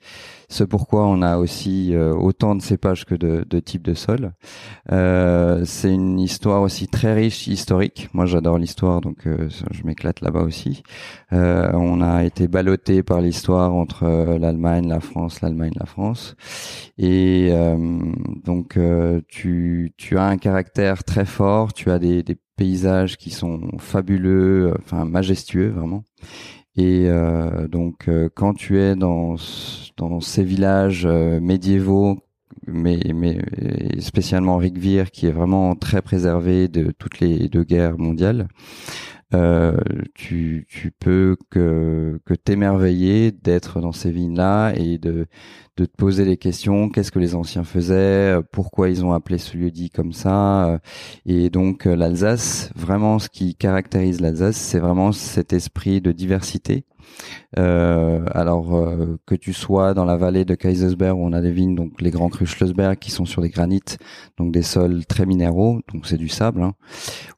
C'est 0.53 0.67
pourquoi 0.67 1.07
on 1.07 1.23
a 1.23 1.39
aussi 1.39 1.95
euh, 1.95 2.13
autant 2.13 2.55
de 2.55 2.61
cépages 2.61 3.07
que 3.07 3.15
de, 3.15 3.59
types 3.61 3.81
de 3.81 3.95
sols. 3.95 4.33
Euh, 4.93 5.65
c'est 5.65 5.91
une 5.91 6.21
histoire 6.21 6.61
aussi 6.61 6.89
très 6.89 7.15
riche 7.15 7.47
historique. 7.47 8.11
Moi, 8.13 8.27
j'adore 8.27 8.59
l'histoire, 8.59 9.01
donc 9.01 9.27
euh, 9.27 9.49
je 9.71 9.83
m'éclate 9.85 10.21
là-bas 10.21 10.43
aussi. 10.43 10.83
on 11.31 12.03
a 12.03 12.25
été 12.25 12.49
ballotté 12.49 13.03
par 13.03 13.23
l'histoire 13.23 13.75
entre 13.75 14.37
l'Allemagne, 14.39 14.89
la 14.89 15.01
France, 15.01 15.41
l'Allemagne, 15.41 15.73
la 15.81 15.87
France. 15.87 16.37
Et 16.99 17.51
donc, 18.45 18.79
tu, 19.29 19.95
as 20.19 20.25
un 20.27 20.37
caractère 20.37 21.03
très 21.05 21.25
fort. 21.25 21.73
Tu 21.73 21.91
as 21.91 21.99
des 21.99 22.23
paysages 22.59 23.17
qui 23.17 23.31
sont 23.31 23.71
fabuleux, 23.79 24.75
enfin 24.83 25.07
majestueux 25.07 25.71
vraiment. 25.71 26.05
Et 26.77 27.05
euh, 27.07 27.69
donc, 27.69 28.09
euh, 28.09 28.29
quand 28.35 28.55
tu 28.55 28.79
es 28.79 28.97
dans, 28.97 29.37
dans 29.97 30.21
ces 30.21 30.43
villages 30.43 31.05
euh, 31.05 31.39
médiévaux, 31.41 32.19
mais, 32.67 33.01
mais 33.15 33.39
spécialement 34.01 34.57
Rigvir, 34.57 35.11
qui 35.11 35.27
est 35.27 35.33
vraiment 35.33 35.75
très 35.75 36.01
préservé 36.01 36.69
de 36.69 36.93
toutes 36.93 37.21
les 37.21 37.49
deux 37.49 37.65
guerres 37.65 37.99
mondiales, 37.99 38.49
euh, 39.35 39.77
tu, 40.15 40.67
tu 40.69 40.91
peux 40.91 41.37
que, 41.51 42.21
que 42.25 42.35
t'émerveiller 42.35 43.33
d'être 43.33 43.81
dans 43.81 43.93
ces 43.93 44.11
vignes-là 44.11 44.73
et 44.77 44.99
de, 44.99 45.27
de 45.77 45.85
te 45.85 45.97
poser 45.97 46.25
des 46.25 46.37
questions. 46.37 46.89
Qu'est-ce 46.91 47.13
que 47.13 47.19
les 47.19 47.35
anciens 47.35 47.65
faisaient? 47.65 48.37
Pourquoi 48.53 48.89
ils 48.91 49.05
ont 49.05 49.13
appelé 49.13 49.39
ce 49.39 49.57
lieu-dit 49.57 49.91
comme 49.91 50.13
ça? 50.13 50.81
Et 51.27 51.51
donc 51.51 51.85
l'Alsace, 51.87 52.71
vraiment, 52.77 53.19
ce 53.19 53.29
qui 53.29 53.55
caractérise 53.55 54.21
l'Alsace, 54.21 54.57
c'est 54.57 54.79
vraiment 54.81 55.13
cet 55.13 55.53
esprit 55.53 56.01
de 56.01 56.13
diversité. 56.13 56.85
euh, 56.85 56.92
alors 57.57 58.77
euh, 58.77 59.19
que 59.27 59.35
tu 59.35 59.53
sois 59.53 59.95
dans 59.95 60.05
la 60.05 60.17
vallée 60.17 60.45
de 60.45 60.55
Kaisersberg 60.55 61.17
où 61.17 61.25
on 61.25 61.33
a 61.33 61.41
des 61.41 61.53
vignes, 61.53 61.75
donc 61.75 62.01
les 62.01 62.11
grands 62.11 62.29
crus 62.29 62.51
Schlossberg 62.51 62.99
qui 62.99 63.11
sont 63.11 63.25
sur 63.25 63.43
des 63.43 63.51
granites, 63.51 63.99
donc 64.39 64.53
des 64.53 64.63
sols 64.63 65.05
très 65.07 65.27
minéraux, 65.27 65.81
donc 65.93 66.07
c'est 66.07 66.17
du 66.17 66.29
sable, 66.29 66.63
hein, 66.63 66.75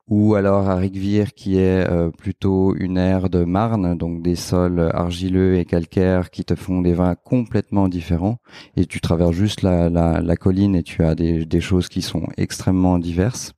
ou 0.09 0.35
alors 0.35 0.69
à 0.69 0.77
Rigvir 0.77 1.33
qui 1.35 1.59
est 1.59 1.89
euh, 1.91 2.11
plutôt 2.11 2.75
une 2.77 2.99
aire 2.99 3.31
de 3.31 3.45
marne, 3.45 3.97
donc 3.97 4.23
des 4.23 4.37
sols 4.37 4.91
argileux 4.93 5.57
et 5.57 5.65
calcaires 5.65 6.31
qui 6.31 6.45
te 6.45 6.55
font 6.55 6.83
des 6.83 6.93
vins 6.93 7.15
complètement 7.15 7.89
différents. 7.89 8.39
Et 8.77 8.87
tu 8.87 9.01
traverses 9.01 9.33
juste 9.33 9.63
la, 9.63 9.89
la, 9.89 10.21
la 10.21 10.37
colline 10.37 10.77
et 10.77 10.83
tu 10.83 11.03
as 11.03 11.15
des, 11.15 11.45
des 11.47 11.61
choses 11.61 11.89
qui 11.89 12.03
sont 12.03 12.27
extrêmement 12.37 12.99
diverses. 12.99 13.55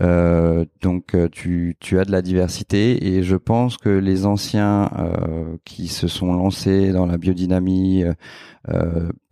Euh, 0.00 0.64
donc 0.80 1.14
euh, 1.14 1.28
tu, 1.30 1.76
tu 1.78 1.98
as 1.98 2.04
de 2.04 2.12
la 2.12 2.22
diversité 2.22 3.14
et 3.14 3.22
je 3.22 3.36
pense 3.36 3.76
que 3.76 3.90
les 3.90 4.24
anciens 4.24 4.90
euh, 4.98 5.56
qui 5.64 5.88
se 5.88 6.08
sont 6.08 6.32
lancés 6.32 6.92
dans 6.92 7.04
la 7.06 7.18
biodynamie 7.18 8.04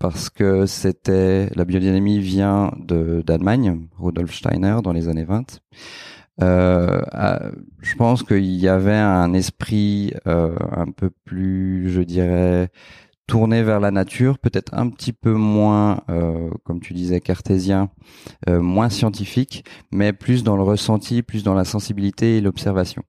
parce 0.01 0.29
que 0.29 0.67
c'était 0.67 1.49
la 1.55 1.65
biodynamie 1.65 2.19
vient 2.19 2.73
de 2.79 3.23
d'Allemagne, 3.25 3.87
Rudolf 3.97 4.35
Steiner 4.35 4.79
dans 4.83 4.93
les 4.93 5.09
années 5.09 5.25
20. 5.25 5.61
Euh, 6.43 7.01
je 7.81 7.95
pense 7.97 8.23
qu'il 8.23 8.45
y 8.45 8.69
avait 8.69 8.93
un 8.93 9.35
esprit 9.35 10.15
euh, 10.27 10.57
un 10.73 10.91
peu 10.91 11.11
plus, 11.25 11.91
je 11.91 12.01
dirais, 12.01 12.71
tourné 13.31 13.63
vers 13.63 13.79
la 13.79 13.93
nature, 13.93 14.41
peut-être 14.41 14.75
un 14.75 14.91
petit 14.91 15.13
peu 15.13 15.33
moins, 15.35 16.03
euh, 16.09 16.51
comme 16.65 16.81
tu 16.81 16.95
disais, 16.95 17.21
cartésien, 17.21 17.89
euh, 18.49 18.61
moins 18.61 18.89
scientifique, 18.89 19.65
mais 19.93 20.13
plus 20.13 20.43
dans 20.43 20.57
le 20.57 20.65
ressenti, 20.65 21.23
plus 21.23 21.45
dans 21.45 21.55
la 21.55 21.65
sensibilité 21.65 22.39
et 22.39 22.41
l'observation. 22.41 23.05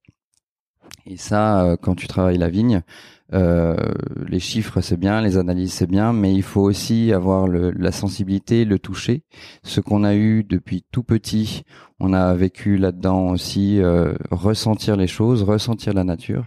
Et 1.08 1.18
ça, 1.18 1.64
euh, 1.64 1.76
quand 1.76 1.96
tu 1.96 2.06
travailles 2.06 2.38
la 2.38 2.50
vigne, 2.50 2.84
euh, 3.34 3.76
les 4.28 4.40
chiffres 4.40 4.82
c'est 4.82 4.98
bien, 4.98 5.22
les 5.22 5.38
analyses 5.38 5.74
c'est 5.74 5.90
bien, 5.90 6.14
mais 6.14 6.34
il 6.34 6.44
faut 6.44 6.62
aussi 6.62 7.14
avoir 7.14 7.48
le, 7.48 7.72
la 7.72 7.92
sensibilité, 7.92 8.66
le 8.66 8.80
toucher. 8.80 9.24
Ce 9.64 9.80
qu'on 9.82 10.04
a 10.04 10.16
eu 10.16 10.44
depuis 10.44 10.84
tout 10.92 11.04
petit, 11.04 11.64
on 12.00 12.14
a 12.14 12.34
vécu 12.34 12.78
là-dedans 12.78 13.30
aussi, 13.30 13.82
euh, 13.82 14.14
ressentir 14.32 14.96
les 14.98 15.08
choses, 15.08 15.44
ressentir 15.44 15.94
la 15.94 16.04
nature. 16.04 16.46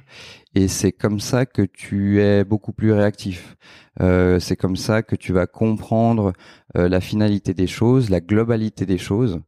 Et 0.57 0.69
c'est 0.69 0.93
comme 0.93 1.19
ça 1.19 1.47
que 1.47 1.63
tu 1.63 2.21
es 2.21 2.45
beaucoup 2.45 2.73
plus 2.73 2.93
réactif. 2.93 3.57
Euh, 4.01 4.39
c'est 4.41 4.57
comme 4.57 4.77
ça 4.77 5.03
que 5.03 5.17
tu 5.17 5.33
vas 5.33 5.47
comprendre 5.47 6.33
euh, 6.77 6.89
la 6.89 7.01
finalité 7.01 7.55
des 7.55 7.67
choses, 7.67 8.11
la 8.11 8.21
globalité 8.21 8.87
des 8.87 8.99
choses. 8.99 9.41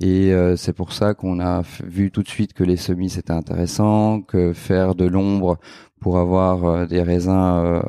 Et 0.00 0.32
euh, 0.32 0.56
c'est 0.56 0.72
pour 0.72 0.92
ça 0.92 1.14
qu'on 1.14 1.40
a 1.40 1.62
vu 1.84 2.10
tout 2.10 2.22
de 2.22 2.28
suite 2.28 2.52
que 2.54 2.64
les 2.64 2.76
semis 2.76 3.10
c'était 3.10 3.32
intéressant, 3.32 4.22
que 4.22 4.52
faire 4.52 4.94
de 4.94 5.04
l'ombre 5.04 5.58
pour 6.00 6.18
avoir 6.18 6.64
euh, 6.64 6.86
des 6.86 7.02
raisins 7.02 7.82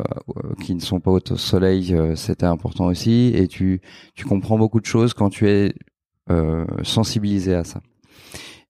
qui 0.62 0.76
ne 0.76 0.80
sont 0.80 1.00
pas 1.00 1.12
au 1.12 1.19
soleil 1.36 1.95
c'était 2.15 2.45
important 2.45 2.86
aussi. 2.86 3.32
Et 3.36 3.47
tu 3.47 3.82
tu 4.15 4.26
comprends 4.26 4.58
beaucoup 4.58 4.80
de 4.80 4.86
choses 4.86 5.13
quand 5.13 5.30
tu 5.30 5.50
es 5.50 5.74
sensibilisé 6.84 7.56
à 7.56 7.63
ça. 7.63 7.82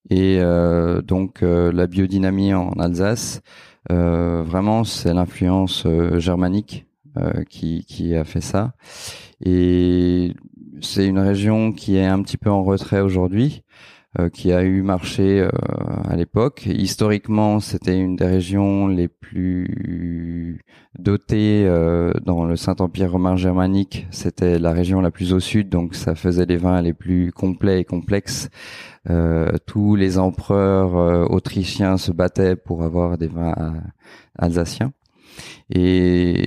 Et 0.10 0.42
donc 1.04 1.42
la 1.42 1.88
biodynamie 1.88 2.54
en 2.54 2.72
Alsace. 2.74 3.42
Euh, 3.90 4.44
vraiment, 4.44 4.84
c'est 4.84 5.14
l'influence 5.14 5.84
euh, 5.86 6.20
germanique 6.20 6.86
euh, 7.18 7.44
qui, 7.50 7.86
qui 7.86 8.16
a 8.16 8.24
fait 8.24 8.42
ça. 8.42 8.74
Et 9.44 10.34
c'est 10.82 11.08
une 11.08 11.20
région 11.20 11.72
qui 11.72 11.98
est 11.98 12.06
un 12.06 12.22
petit 12.22 12.38
peu 12.38 12.52
en 12.52 12.64
retrait 12.64 13.02
aujourd'hui. 13.02 13.64
Euh, 14.19 14.28
qui 14.28 14.52
a 14.52 14.62
eu 14.63 14.82
marché 14.82 15.39
euh, 15.39 15.50
à 16.04 16.17
l'époque. 16.17 16.65
Historiquement, 16.65 17.62
c'était 17.62 17.97
une 17.97 18.17
des 18.17 18.26
régions 18.26 18.88
les 18.88 19.08
plus 19.08 20.65
dotées 21.00 21.63
euh, 21.65 22.12
dans 22.26 22.43
le 22.43 22.58
Saint-Empire 22.58 23.13
romain 23.13 23.38
germanique. 23.38 24.08
C'était 24.12 24.60
la 24.60 24.74
région 24.74 25.00
la 25.00 25.12
plus 25.12 25.32
au 25.32 25.39
sud, 25.39 25.69
donc 25.69 25.95
ça 25.95 26.13
faisait 26.13 26.45
les 26.45 26.58
vins 26.58 26.82
les 26.82 26.91
plus 26.93 27.32
complets 27.32 27.80
et 27.80 27.86
complexes. 27.86 28.50
tous 29.65 29.95
les 29.95 30.17
empereurs 30.17 31.32
autrichiens 31.32 31.95
se 31.97 32.12
battaient 32.12 32.58
pour 32.58 32.84
avoir 32.84 33.17
des 33.17 33.28
vins 33.28 33.56
alsaciens. 34.38 34.91
Et 35.74 36.46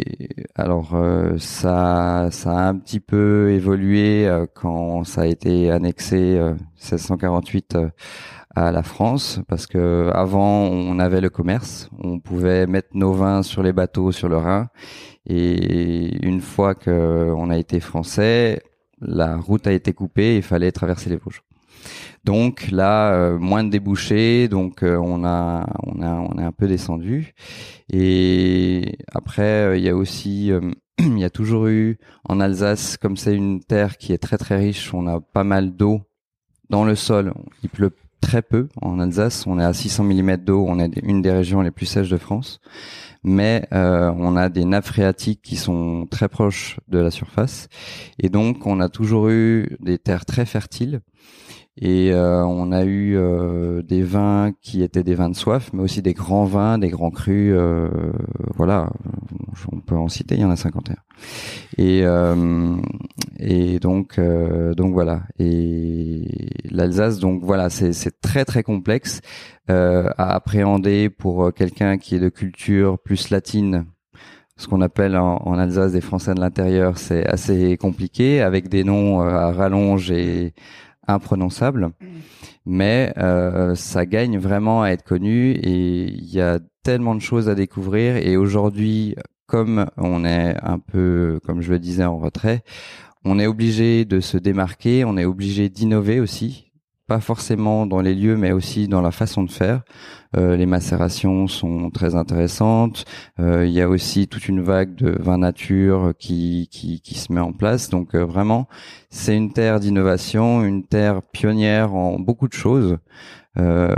alors 0.54 0.94
euh, 0.94 1.38
ça, 1.38 2.28
ça 2.30 2.50
a 2.50 2.68
un 2.68 2.76
petit 2.76 3.00
peu 3.00 3.50
évolué 3.52 4.26
euh, 4.26 4.46
quand 4.52 5.04
ça 5.04 5.22
a 5.22 5.26
été 5.26 5.70
annexé 5.70 6.38
1648 6.38 7.76
euh, 7.76 7.88
à 8.54 8.70
la 8.70 8.82
France, 8.82 9.40
parce 9.48 9.66
que 9.66 10.10
avant 10.14 10.64
on 10.64 10.98
avait 10.98 11.20
le 11.20 11.30
commerce, 11.30 11.90
on 12.02 12.20
pouvait 12.20 12.66
mettre 12.66 12.88
nos 12.94 13.12
vins 13.12 13.42
sur 13.42 13.62
les 13.62 13.72
bateaux 13.72 14.12
sur 14.12 14.28
le 14.28 14.36
Rhin, 14.36 14.68
et 15.26 16.24
une 16.26 16.40
fois 16.40 16.74
que 16.74 17.32
on 17.36 17.50
a 17.50 17.56
été 17.56 17.80
français, 17.80 18.62
la 19.00 19.36
route 19.36 19.66
a 19.66 19.72
été 19.72 19.92
coupée, 19.92 20.36
il 20.36 20.42
fallait 20.42 20.72
traverser 20.72 21.10
les 21.10 21.16
Vosges. 21.16 21.43
Donc 22.24 22.70
là, 22.70 23.12
euh, 23.14 23.38
moins 23.38 23.64
de 23.64 23.70
débouchés, 23.70 24.48
donc 24.48 24.82
euh, 24.82 24.96
on 24.96 25.24
a 25.24 25.66
on 25.82 26.02
a 26.02 26.14
on 26.14 26.38
est 26.38 26.44
un 26.44 26.52
peu 26.52 26.66
descendu. 26.66 27.34
Et 27.92 28.96
après, 29.12 29.42
euh, 29.42 29.76
il 29.76 29.84
y 29.84 29.90
a 29.90 29.96
aussi 29.96 30.50
il 30.98 31.18
y 31.18 31.24
a 31.24 31.30
toujours 31.30 31.66
eu 31.66 31.98
en 32.28 32.40
Alsace, 32.40 32.96
comme 32.96 33.16
c'est 33.16 33.34
une 33.34 33.60
terre 33.60 33.98
qui 33.98 34.12
est 34.12 34.18
très 34.18 34.38
très 34.38 34.56
riche, 34.56 34.94
on 34.94 35.06
a 35.06 35.20
pas 35.20 35.44
mal 35.44 35.76
d'eau 35.76 36.00
dans 36.70 36.84
le 36.84 36.94
sol. 36.94 37.34
Il 37.62 37.68
pleut 37.68 37.92
très 38.24 38.42
peu 38.42 38.68
en 38.80 38.98
Alsace. 39.00 39.46
On 39.46 39.58
est 39.58 39.64
à 39.64 39.72
600 39.72 40.04
mm 40.04 40.36
d'eau. 40.38 40.64
On 40.66 40.78
est 40.78 40.96
une 41.02 41.22
des 41.22 41.30
régions 41.30 41.60
les 41.60 41.70
plus 41.70 41.86
sèches 41.86 42.08
de 42.08 42.16
France. 42.16 42.60
Mais 43.22 43.66
euh, 43.72 44.12
on 44.16 44.36
a 44.36 44.48
des 44.48 44.64
nappes 44.64 44.86
phréatiques 44.86 45.40
qui 45.42 45.56
sont 45.56 46.06
très 46.10 46.28
proches 46.28 46.78
de 46.88 46.98
la 46.98 47.10
surface. 47.10 47.68
Et 48.18 48.28
donc, 48.28 48.66
on 48.66 48.80
a 48.80 48.88
toujours 48.88 49.28
eu 49.28 49.76
des 49.80 49.98
terres 49.98 50.26
très 50.26 50.46
fertiles. 50.46 51.00
Et 51.76 52.12
euh, 52.12 52.44
on 52.44 52.70
a 52.70 52.84
eu 52.84 53.16
euh, 53.16 53.82
des 53.82 54.02
vins 54.02 54.52
qui 54.60 54.82
étaient 54.82 55.02
des 55.02 55.16
vins 55.16 55.28
de 55.28 55.34
soif, 55.34 55.70
mais 55.72 55.82
aussi 55.82 56.02
des 56.02 56.14
grands 56.14 56.44
vins, 56.44 56.78
des 56.78 56.88
grands 56.88 57.10
crus. 57.10 57.52
Euh, 57.56 57.88
voilà, 58.54 58.90
on 59.72 59.80
peut 59.80 59.96
en 59.96 60.08
citer, 60.08 60.36
il 60.36 60.42
y 60.42 60.44
en 60.44 60.50
a 60.50 60.56
51. 60.56 60.94
Et 61.78 62.02
euh, 62.04 62.76
et 63.40 63.80
donc 63.80 64.18
euh, 64.18 64.74
donc 64.74 64.92
voilà. 64.92 65.22
Et 65.40 66.28
l'Alsace, 66.70 67.18
donc 67.18 67.42
voilà, 67.42 67.70
c'est 67.70 68.20
très 68.20 68.44
très 68.44 68.62
complexe 68.62 69.20
à 69.66 70.34
appréhender 70.34 71.08
pour 71.10 71.52
quelqu'un 71.54 71.98
qui 71.98 72.14
est 72.16 72.20
de 72.20 72.28
culture 72.28 72.98
plus 72.98 73.30
latine 73.30 73.86
ce 74.56 74.68
qu'on 74.68 74.82
appelle 74.82 75.16
en, 75.16 75.38
en, 75.38 75.58
Alsace 75.58 75.92
des 75.92 76.00
Français 76.00 76.32
de 76.32 76.38
l'intérieur, 76.38 76.96
c'est 76.96 77.26
assez 77.26 77.76
compliqué, 77.76 78.40
avec 78.40 78.68
des 78.68 78.84
noms 78.84 79.20
à 79.20 79.50
rallonge 79.50 80.12
et 80.12 80.54
imprononçable, 81.06 81.90
mais 82.66 83.12
euh, 83.18 83.74
ça 83.74 84.06
gagne 84.06 84.38
vraiment 84.38 84.82
à 84.82 84.88
être 84.88 85.04
connu 85.04 85.52
et 85.52 86.04
il 86.04 86.32
y 86.32 86.40
a 86.40 86.58
tellement 86.82 87.14
de 87.14 87.20
choses 87.20 87.48
à 87.48 87.54
découvrir 87.54 88.16
et 88.16 88.36
aujourd'hui, 88.36 89.16
comme 89.46 89.86
on 89.96 90.24
est 90.24 90.56
un 90.62 90.78
peu, 90.78 91.40
comme 91.44 91.62
je 91.62 91.70
le 91.70 91.78
disais, 91.78 92.04
en 92.04 92.18
retrait, 92.18 92.62
on 93.24 93.38
est 93.38 93.46
obligé 93.46 94.04
de 94.04 94.20
se 94.20 94.36
démarquer, 94.36 95.04
on 95.04 95.16
est 95.16 95.24
obligé 95.24 95.68
d'innover 95.68 96.20
aussi 96.20 96.63
pas 97.06 97.20
forcément 97.20 97.86
dans 97.86 98.00
les 98.00 98.14
lieux, 98.14 98.36
mais 98.36 98.52
aussi 98.52 98.88
dans 98.88 99.02
la 99.02 99.10
façon 99.10 99.42
de 99.42 99.50
faire. 99.50 99.82
Euh, 100.36 100.56
les 100.56 100.66
macérations 100.66 101.46
sont 101.46 101.90
très 101.90 102.14
intéressantes. 102.14 103.04
Euh, 103.38 103.66
il 103.66 103.72
y 103.72 103.80
a 103.80 103.88
aussi 103.88 104.26
toute 104.26 104.48
une 104.48 104.62
vague 104.62 104.94
de 104.94 105.16
vin 105.20 105.38
nature 105.38 106.14
qui, 106.18 106.68
qui, 106.70 107.00
qui 107.00 107.18
se 107.18 107.32
met 107.32 107.40
en 107.40 107.52
place. 107.52 107.90
Donc 107.90 108.14
euh, 108.14 108.24
vraiment, 108.24 108.68
c'est 109.10 109.36
une 109.36 109.52
terre 109.52 109.80
d'innovation, 109.80 110.64
une 110.64 110.84
terre 110.86 111.22
pionnière 111.22 111.94
en 111.94 112.18
beaucoup 112.18 112.48
de 112.48 112.54
choses. 112.54 112.98
Euh, 113.58 113.94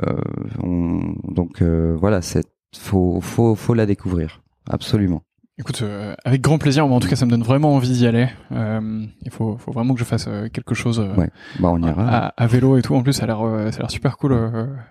donc 0.62 1.62
voilà, 1.62 2.22
c'est 2.22 2.46
faut, 2.76 3.20
faut, 3.20 3.54
faut 3.54 3.74
la 3.74 3.86
découvrir, 3.86 4.42
absolument. 4.68 5.22
Écoute, 5.58 5.80
euh, 5.80 6.14
avec 6.26 6.42
grand 6.42 6.58
plaisir. 6.58 6.84
en 6.84 7.00
tout 7.00 7.08
cas, 7.08 7.16
ça 7.16 7.24
me 7.24 7.30
donne 7.30 7.42
vraiment 7.42 7.74
envie 7.74 7.88
d'y 7.88 8.06
aller. 8.06 8.28
Euh, 8.52 9.06
il 9.22 9.30
faut, 9.30 9.56
faut 9.56 9.72
vraiment 9.72 9.94
que 9.94 10.00
je 10.00 10.04
fasse 10.04 10.26
euh, 10.28 10.48
quelque 10.50 10.74
chose. 10.74 10.98
ouais. 11.16 11.30
Bah, 11.60 11.70
on 11.72 11.82
ira. 11.82 12.06
À, 12.06 12.26
à, 12.36 12.46
vélo 12.46 12.76
et 12.76 12.82
tout. 12.82 12.94
En 12.94 13.02
plus, 13.02 13.14
ça 13.14 13.24
a 13.24 13.26
l'air, 13.26 13.38
ça 13.72 13.78
a 13.78 13.80
l'air 13.80 13.90
super 13.90 14.18
cool 14.18 14.38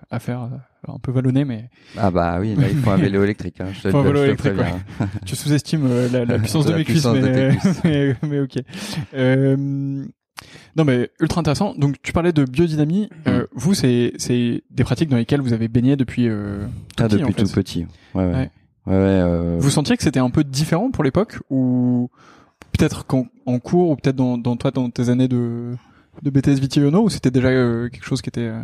à 0.09 0.19
faire. 0.19 0.49
Un 0.87 0.97
peu 0.99 1.11
vallonné, 1.11 1.45
mais. 1.45 1.69
Ah 1.97 2.11
bah 2.11 2.37
oui, 2.39 2.55
là 2.55 2.67
il 2.69 2.77
faut 2.77 2.91
un 2.91 2.97
vélo 2.97 3.23
électrique. 3.23 3.59
Hein. 3.59 3.67
Je 3.73 3.89
faut 3.89 3.97
un 3.97 4.03
vélo 4.03 4.23
électrique. 4.23 4.53
Ouais. 4.57 5.07
tu 5.25 5.35
sous-estimes 5.35 5.87
la, 6.11 6.25
la, 6.25 6.37
puissance 6.37 6.65
de 6.67 6.73
mes 6.73 6.83
cuisses, 6.83 7.07
mais, 7.07 7.57
mais, 7.83 8.15
mais, 8.21 8.39
ok. 8.41 8.55
Non 10.75 10.83
mais 10.83 11.09
ultra 11.19 11.39
intéressant. 11.39 11.73
Donc 11.75 11.95
tu 12.03 12.11
parlais 12.11 12.33
de 12.33 12.43
biodynamie. 12.43 13.09
Mm. 13.25 13.31
vous 13.53 13.73
c'est 13.73 14.13
c'est 14.17 14.63
des 14.69 14.83
pratiques 14.83 15.09
dans 15.09 15.17
lesquelles 15.17 15.41
vous 15.41 15.53
avez 15.53 15.67
baigné 15.67 15.95
depuis 15.95 16.27
tout 16.27 17.03
ah, 17.03 17.07
petit, 17.07 17.17
depuis 17.17 17.33
tout 17.33 17.47
petit. 17.47 17.87
Ouais, 18.13 18.25
ouais. 18.25 18.33
Ouais, 18.33 18.51
euh... 18.87 19.57
Vous 19.59 19.69
sentiez 19.69 19.97
que 19.97 20.03
c'était 20.03 20.19
un 20.19 20.29
peu 20.29 20.43
différent 20.43 20.91
pour 20.91 21.03
l'époque 21.03 21.39
ou 21.49 22.09
peut-être 22.71 23.05
qu'en 23.05 23.27
en 23.45 23.59
cours 23.59 23.89
ou 23.89 23.95
peut-être 23.95 24.15
dans, 24.15 24.37
dans 24.37 24.55
toi 24.55 24.71
dans 24.71 24.89
tes 24.89 25.09
années 25.09 25.27
de 25.27 25.75
de 26.21 26.29
BTS 26.29 26.59
Vitiono 26.59 27.03
ou 27.03 27.09
c'était 27.09 27.31
déjà 27.31 27.49
euh, 27.49 27.89
quelque 27.89 28.05
chose 28.05 28.21
qui 28.21 28.29
était 28.29 28.47
euh... 28.47 28.61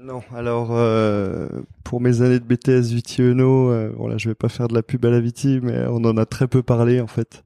Non, 0.00 0.22
alors 0.34 0.68
euh, 0.72 1.48
pour 1.84 2.00
mes 2.00 2.22
années 2.22 2.38
de 2.38 2.44
BTS 2.44 2.92
Vitiono, 2.92 3.70
euh, 3.70 3.92
bon 3.96 4.06
là 4.06 4.16
je 4.16 4.28
vais 4.28 4.34
pas 4.34 4.48
faire 4.48 4.68
de 4.68 4.74
la 4.74 4.82
pub 4.82 5.04
à 5.04 5.10
la 5.10 5.20
Viti, 5.20 5.60
mais 5.62 5.86
on 5.88 6.04
en 6.04 6.16
a 6.16 6.24
très 6.24 6.46
peu 6.46 6.62
parlé 6.62 7.00
en 7.00 7.06
fait. 7.06 7.44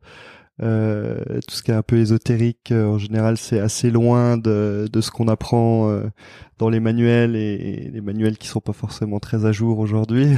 Euh, 0.62 1.18
tout 1.48 1.54
ce 1.54 1.62
qui 1.62 1.70
est 1.70 1.74
un 1.74 1.82
peu 1.82 1.96
ésotérique, 1.96 2.72
euh, 2.72 2.86
en 2.86 2.98
général, 2.98 3.36
c'est 3.36 3.58
assez 3.58 3.90
loin 3.90 4.36
de, 4.36 4.86
de 4.92 5.00
ce 5.00 5.10
qu'on 5.10 5.26
apprend 5.28 5.88
euh, 5.88 6.04
dans 6.58 6.68
les 6.68 6.78
manuels 6.78 7.34
et, 7.36 7.90
les 7.92 8.00
manuels 8.00 8.36
qui 8.36 8.48
sont 8.48 8.60
pas 8.60 8.74
forcément 8.74 9.18
très 9.18 9.46
à 9.46 9.52
jour 9.52 9.78
aujourd'hui. 9.78 10.28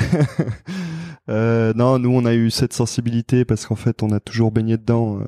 Euh, 1.28 1.72
non, 1.74 1.98
nous 1.98 2.10
on 2.10 2.24
a 2.24 2.34
eu 2.34 2.50
cette 2.50 2.72
sensibilité 2.72 3.44
parce 3.44 3.66
qu'en 3.66 3.76
fait 3.76 4.02
on 4.02 4.10
a 4.10 4.20
toujours 4.20 4.52
baigné 4.52 4.76
dedans. 4.76 5.20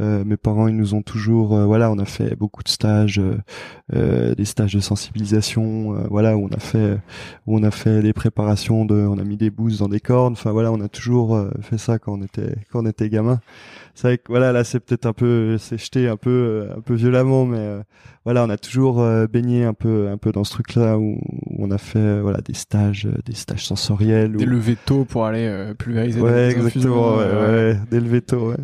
Euh, 0.00 0.24
mes 0.24 0.36
parents 0.36 0.68
ils 0.68 0.76
nous 0.76 0.94
ont 0.94 1.02
toujours, 1.02 1.58
voilà, 1.66 1.90
on 1.90 1.98
a 1.98 2.04
fait 2.04 2.36
beaucoup 2.36 2.62
de 2.62 2.68
stages, 2.68 3.20
des 3.92 4.44
stages 4.44 4.74
de 4.74 4.80
sensibilisation, 4.80 6.06
voilà, 6.08 6.36
où 6.36 6.44
on 6.44 6.54
a 6.54 6.60
fait, 6.60 6.98
où 7.46 7.58
on 7.58 7.64
a 7.64 7.72
fait 7.72 8.00
des 8.02 8.12
préparations 8.12 8.84
de, 8.84 8.94
on 8.94 9.18
a 9.18 9.24
mis 9.24 9.36
des 9.36 9.50
bouses 9.50 9.80
dans 9.80 9.88
des 9.88 9.98
cornes. 9.98 10.34
Enfin 10.34 10.52
voilà, 10.52 10.70
on 10.70 10.80
a 10.80 10.88
toujours 10.88 11.36
fait 11.62 11.78
ça 11.78 11.98
quand 11.98 12.12
on 12.12 12.22
était 12.22 12.54
quand 12.70 12.84
on 12.84 12.86
était 12.86 13.08
gamin 13.08 13.40
c'est 13.98 14.06
vrai 14.06 14.18
que 14.18 14.28
voilà 14.28 14.52
là 14.52 14.62
c'est 14.62 14.78
peut-être 14.78 15.06
un 15.06 15.12
peu 15.12 15.58
c'est 15.58 15.76
jeté 15.76 16.06
un 16.06 16.16
peu 16.16 16.30
euh, 16.30 16.76
un 16.76 16.80
peu 16.80 16.94
violemment 16.94 17.44
mais 17.46 17.58
euh, 17.58 17.82
voilà 18.24 18.44
on 18.44 18.48
a 18.48 18.56
toujours 18.56 19.00
euh, 19.00 19.26
baigné 19.26 19.64
un 19.64 19.74
peu 19.74 20.08
un 20.08 20.18
peu 20.18 20.30
dans 20.30 20.44
ce 20.44 20.52
truc 20.52 20.76
là 20.76 20.96
où, 20.96 21.18
on 21.58 21.72
a 21.72 21.78
fait 21.78 22.20
voilà 22.20 22.40
des 22.40 22.54
stages 22.54 23.08
des 23.26 23.34
stages 23.34 23.66
sensoriels 23.66 24.36
des 24.36 24.46
levées 24.46 24.76
tôt 24.76 25.04
pour 25.08 25.24
aller 25.24 25.72
pulvériser 25.78 26.20
ouais 26.20 26.50
exactement 26.50 27.16
ouais, 27.16 27.24
ouais, 27.24 27.76
des 27.90 28.00
levées 28.00 28.22
tôt 28.22 28.50
ouais, 28.50 28.56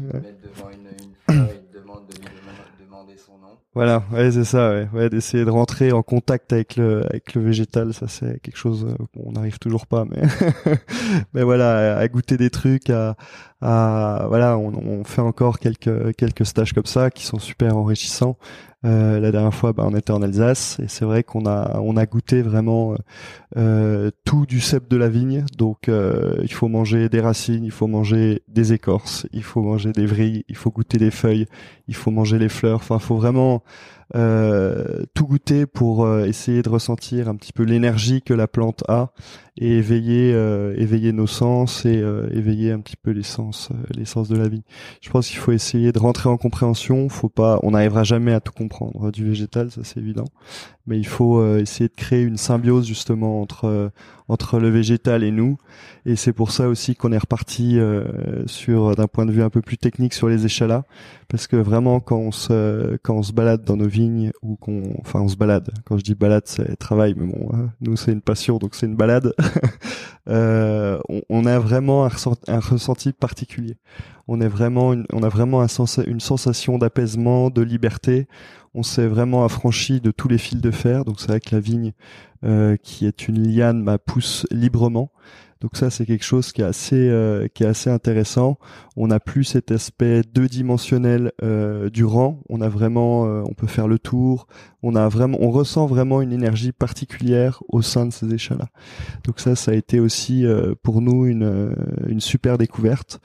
Voilà, 3.74 4.04
ouais, 4.12 4.30
c'est 4.30 4.44
ça, 4.44 4.70
ouais, 4.70 4.88
ouais 4.92 5.10
d'essayer 5.10 5.44
de 5.44 5.50
rentrer 5.50 5.90
en 5.90 6.04
contact 6.04 6.52
avec 6.52 6.76
le 6.76 7.04
avec 7.10 7.34
le 7.34 7.42
végétal, 7.42 7.92
ça 7.92 8.06
c'est 8.06 8.38
quelque 8.40 8.56
chose 8.56 8.86
on 9.16 9.32
n'arrive 9.32 9.58
toujours 9.58 9.88
pas, 9.88 10.04
mais 10.04 10.22
mais 11.34 11.42
voilà, 11.42 11.98
à, 11.98 12.06
goûter 12.06 12.36
des 12.36 12.50
trucs, 12.50 12.88
à, 12.88 13.16
à 13.60 14.26
voilà, 14.28 14.56
on, 14.58 14.72
on, 14.74 15.02
fait 15.02 15.22
encore 15.22 15.58
quelques 15.58 16.14
quelques 16.14 16.46
stages 16.46 16.72
comme 16.72 16.86
ça 16.86 17.10
qui 17.10 17.24
sont 17.26 17.40
super 17.40 17.76
enrichissants. 17.76 18.36
Euh, 18.84 19.18
la 19.18 19.32
dernière 19.32 19.54
fois, 19.54 19.72
bah, 19.72 19.84
on 19.86 19.96
était 19.96 20.12
en 20.12 20.20
Alsace 20.20 20.78
et 20.82 20.88
c'est 20.88 21.04
vrai 21.04 21.22
qu'on 21.22 21.46
a 21.46 21.80
on 21.80 21.96
a 21.96 22.04
goûté 22.04 22.42
vraiment 22.42 22.94
euh, 23.56 24.10
tout 24.24 24.44
du 24.46 24.60
cep 24.60 24.88
de 24.88 24.96
la 24.96 25.08
vigne. 25.08 25.44
Donc 25.56 25.88
euh, 25.88 26.36
il 26.42 26.52
faut 26.52 26.68
manger 26.68 27.08
des 27.08 27.20
racines, 27.20 27.64
il 27.64 27.70
faut 27.70 27.86
manger 27.86 28.42
des 28.48 28.72
écorces, 28.72 29.26
il 29.32 29.42
faut 29.42 29.62
manger 29.62 29.92
des 29.92 30.06
vrilles, 30.06 30.44
il 30.48 30.56
faut 30.56 30.70
goûter 30.70 30.98
les 30.98 31.10
feuilles, 31.10 31.46
il 31.88 31.94
faut 31.94 32.10
manger 32.10 32.38
les 32.38 32.48
fleurs. 32.50 32.76
Enfin, 32.76 32.98
faut 32.98 33.16
vraiment 33.16 33.54
euh, 33.54 34.03
tout 34.14 35.26
goûter 35.26 35.66
pour 35.66 36.04
euh, 36.04 36.24
essayer 36.24 36.62
de 36.62 36.68
ressentir 36.68 37.28
un 37.28 37.34
petit 37.34 37.52
peu 37.52 37.64
l'énergie 37.64 38.22
que 38.22 38.32
la 38.32 38.46
plante 38.46 38.84
a 38.88 39.10
et 39.56 39.78
éveiller 39.78 40.32
euh, 40.34 40.74
éveiller 40.76 41.12
nos 41.12 41.26
sens 41.26 41.84
et 41.84 42.02
éveiller 42.30 42.72
un 42.72 42.80
petit 42.80 42.96
peu 42.96 43.10
l'essence 43.10 43.70
l'essence 43.94 44.28
de 44.28 44.36
la 44.36 44.48
vie. 44.48 44.62
Je 45.00 45.10
pense 45.10 45.28
qu'il 45.28 45.38
faut 45.38 45.52
essayer 45.52 45.92
de 45.92 45.98
rentrer 45.98 46.28
en 46.28 46.36
compréhension. 46.36 47.08
Faut 47.08 47.28
pas, 47.28 47.58
on 47.62 47.72
n'arrivera 47.72 48.04
jamais 48.04 48.32
à 48.32 48.40
tout 48.40 48.52
comprendre 48.52 49.10
du 49.10 49.24
végétal, 49.24 49.70
ça 49.70 49.82
c'est 49.84 50.00
évident, 50.00 50.26
mais 50.86 50.98
il 50.98 51.06
faut 51.06 51.56
essayer 51.56 51.88
de 51.88 51.94
créer 51.94 52.22
une 52.22 52.36
symbiose 52.36 52.86
justement 52.86 53.40
entre 53.40 53.90
entre 54.28 54.58
le 54.58 54.70
végétal 54.70 55.22
et 55.22 55.30
nous. 55.30 55.58
Et 56.06 56.16
c'est 56.16 56.32
pour 56.32 56.50
ça 56.50 56.68
aussi 56.68 56.94
qu'on 56.94 57.12
est 57.12 57.18
reparti 57.18 57.78
euh, 57.78 58.46
sur 58.46 58.94
d'un 58.96 59.06
point 59.06 59.26
de 59.26 59.32
vue 59.32 59.42
un 59.42 59.50
peu 59.50 59.60
plus 59.60 59.78
technique 59.78 60.14
sur 60.14 60.28
les 60.28 60.44
échalas, 60.44 60.84
parce 61.28 61.46
que 61.46 61.56
vraiment 61.56 62.00
quand 62.00 62.18
on 62.18 62.32
se 62.32 62.96
quand 63.02 63.16
on 63.16 63.22
se 63.22 63.32
balade 63.32 63.64
dans 63.64 63.76
nos 63.76 63.88
vignes 63.88 64.32
ou 64.42 64.56
qu'on 64.56 64.82
enfin 65.00 65.20
on 65.20 65.28
se 65.28 65.36
balade. 65.36 65.70
Quand 65.84 65.98
je 65.98 66.02
dis 66.02 66.14
balade, 66.14 66.44
c'est 66.46 66.76
travail, 66.76 67.14
mais 67.16 67.26
bon, 67.26 67.48
hein, 67.54 67.70
nous 67.80 67.96
c'est 67.96 68.12
une 68.12 68.22
passion, 68.22 68.58
donc 68.58 68.74
c'est 68.74 68.86
une 68.86 68.96
balade. 68.96 69.34
euh, 70.28 70.98
on, 71.08 71.22
on, 71.28 71.46
a 71.46 71.58
vraiment 71.58 72.06
un, 72.06 72.10
un, 72.48 72.60
ressenti 72.60 73.12
particulier. 73.12 73.76
On 74.26 74.40
est 74.40 74.48
vraiment 74.48 74.94
on 75.12 75.22
a 75.22 75.28
vraiment 75.28 75.60
un 75.60 75.68
sens, 75.68 76.00
une 76.06 76.20
sensation 76.20 76.78
d'apaisement, 76.78 77.50
de 77.50 77.62
liberté 77.62 78.26
on 78.74 78.82
s'est 78.82 79.06
vraiment 79.06 79.44
affranchi 79.44 80.00
de 80.00 80.10
tous 80.10 80.28
les 80.28 80.38
fils 80.38 80.60
de 80.60 80.70
fer. 80.70 81.04
Donc 81.04 81.20
c'est 81.20 81.28
vrai 81.28 81.40
que 81.40 81.54
la 81.54 81.60
vigne, 81.60 81.92
euh, 82.44 82.76
qui 82.76 83.06
est 83.06 83.28
une 83.28 83.46
liane, 83.46 83.84
bah, 83.84 83.98
pousse 83.98 84.46
librement. 84.50 85.10
Donc 85.64 85.78
ça, 85.78 85.88
c'est 85.88 86.04
quelque 86.04 86.26
chose 86.26 86.52
qui 86.52 86.60
est 86.60 86.64
assez, 86.64 87.08
euh, 87.08 87.48
qui 87.48 87.62
est 87.62 87.66
assez 87.66 87.88
intéressant. 87.88 88.58
On 88.96 89.06
n'a 89.06 89.18
plus 89.18 89.44
cet 89.44 89.70
aspect 89.70 90.20
deux 90.20 90.46
dimensionnel 90.46 91.32
euh, 91.42 91.88
du 91.88 92.04
rang. 92.04 92.42
On 92.50 92.60
a 92.60 92.68
vraiment, 92.68 93.24
euh, 93.24 93.42
on 93.48 93.54
peut 93.54 93.66
faire 93.66 93.88
le 93.88 93.98
tour. 93.98 94.46
On 94.82 94.94
a 94.94 95.08
vraiment, 95.08 95.38
on 95.40 95.50
ressent 95.50 95.86
vraiment 95.86 96.20
une 96.20 96.34
énergie 96.34 96.72
particulière 96.72 97.62
au 97.70 97.80
sein 97.80 98.04
de 98.04 98.12
ces 98.12 98.34
échelles-là. 98.34 98.68
Donc 99.24 99.40
ça, 99.40 99.56
ça 99.56 99.70
a 99.70 99.74
été 99.74 100.00
aussi 100.00 100.44
euh, 100.44 100.74
pour 100.82 101.00
nous 101.00 101.24
une, 101.24 101.74
une 102.08 102.20
super 102.20 102.58
découverte. 102.58 103.20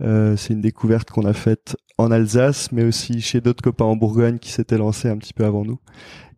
c'est 0.00 0.50
une 0.50 0.62
découverte 0.62 1.12
qu'on 1.12 1.24
a 1.24 1.32
faite 1.32 1.76
en 1.98 2.10
Alsace, 2.10 2.72
mais 2.72 2.84
aussi 2.84 3.20
chez 3.20 3.40
d'autres 3.40 3.62
copains 3.62 3.84
en 3.84 3.96
Bourgogne 3.96 4.38
qui 4.38 4.50
s'étaient 4.50 4.78
lancés 4.78 5.08
un 5.08 5.16
petit 5.16 5.32
peu 5.32 5.44
avant 5.44 5.64
nous. 5.64 5.78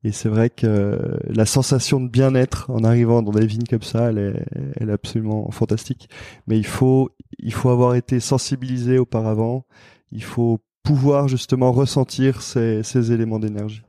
Et 0.04 0.12
c'est 0.12 0.28
vrai 0.28 0.50
que 0.50 1.18
la 1.28 1.46
sensation 1.46 2.00
de 2.00 2.08
bien-être 2.08 2.70
en 2.70 2.84
arrivant 2.84 3.22
dans 3.22 3.32
des 3.32 3.46
vignes 3.46 3.66
comme 3.68 3.82
ça, 3.82 4.10
elle 4.10 4.18
est, 4.18 4.46
elle 4.76 4.90
est 4.90 4.92
absolument 4.92 5.50
fantastique. 5.50 6.08
Mais 6.46 6.58
il 6.58 6.66
faut, 6.66 7.10
il 7.38 7.52
faut 7.52 7.70
avoir 7.70 7.94
été 7.94 8.20
sensibilisé 8.20 8.98
auparavant. 8.98 9.66
il 10.12 10.22
faut 10.22 10.60
pouvoir 10.84 11.26
justement 11.26 11.72
ressentir 11.72 12.42
ces, 12.42 12.84
ces 12.84 13.10
éléments 13.10 13.40
d'énergie. 13.40 13.82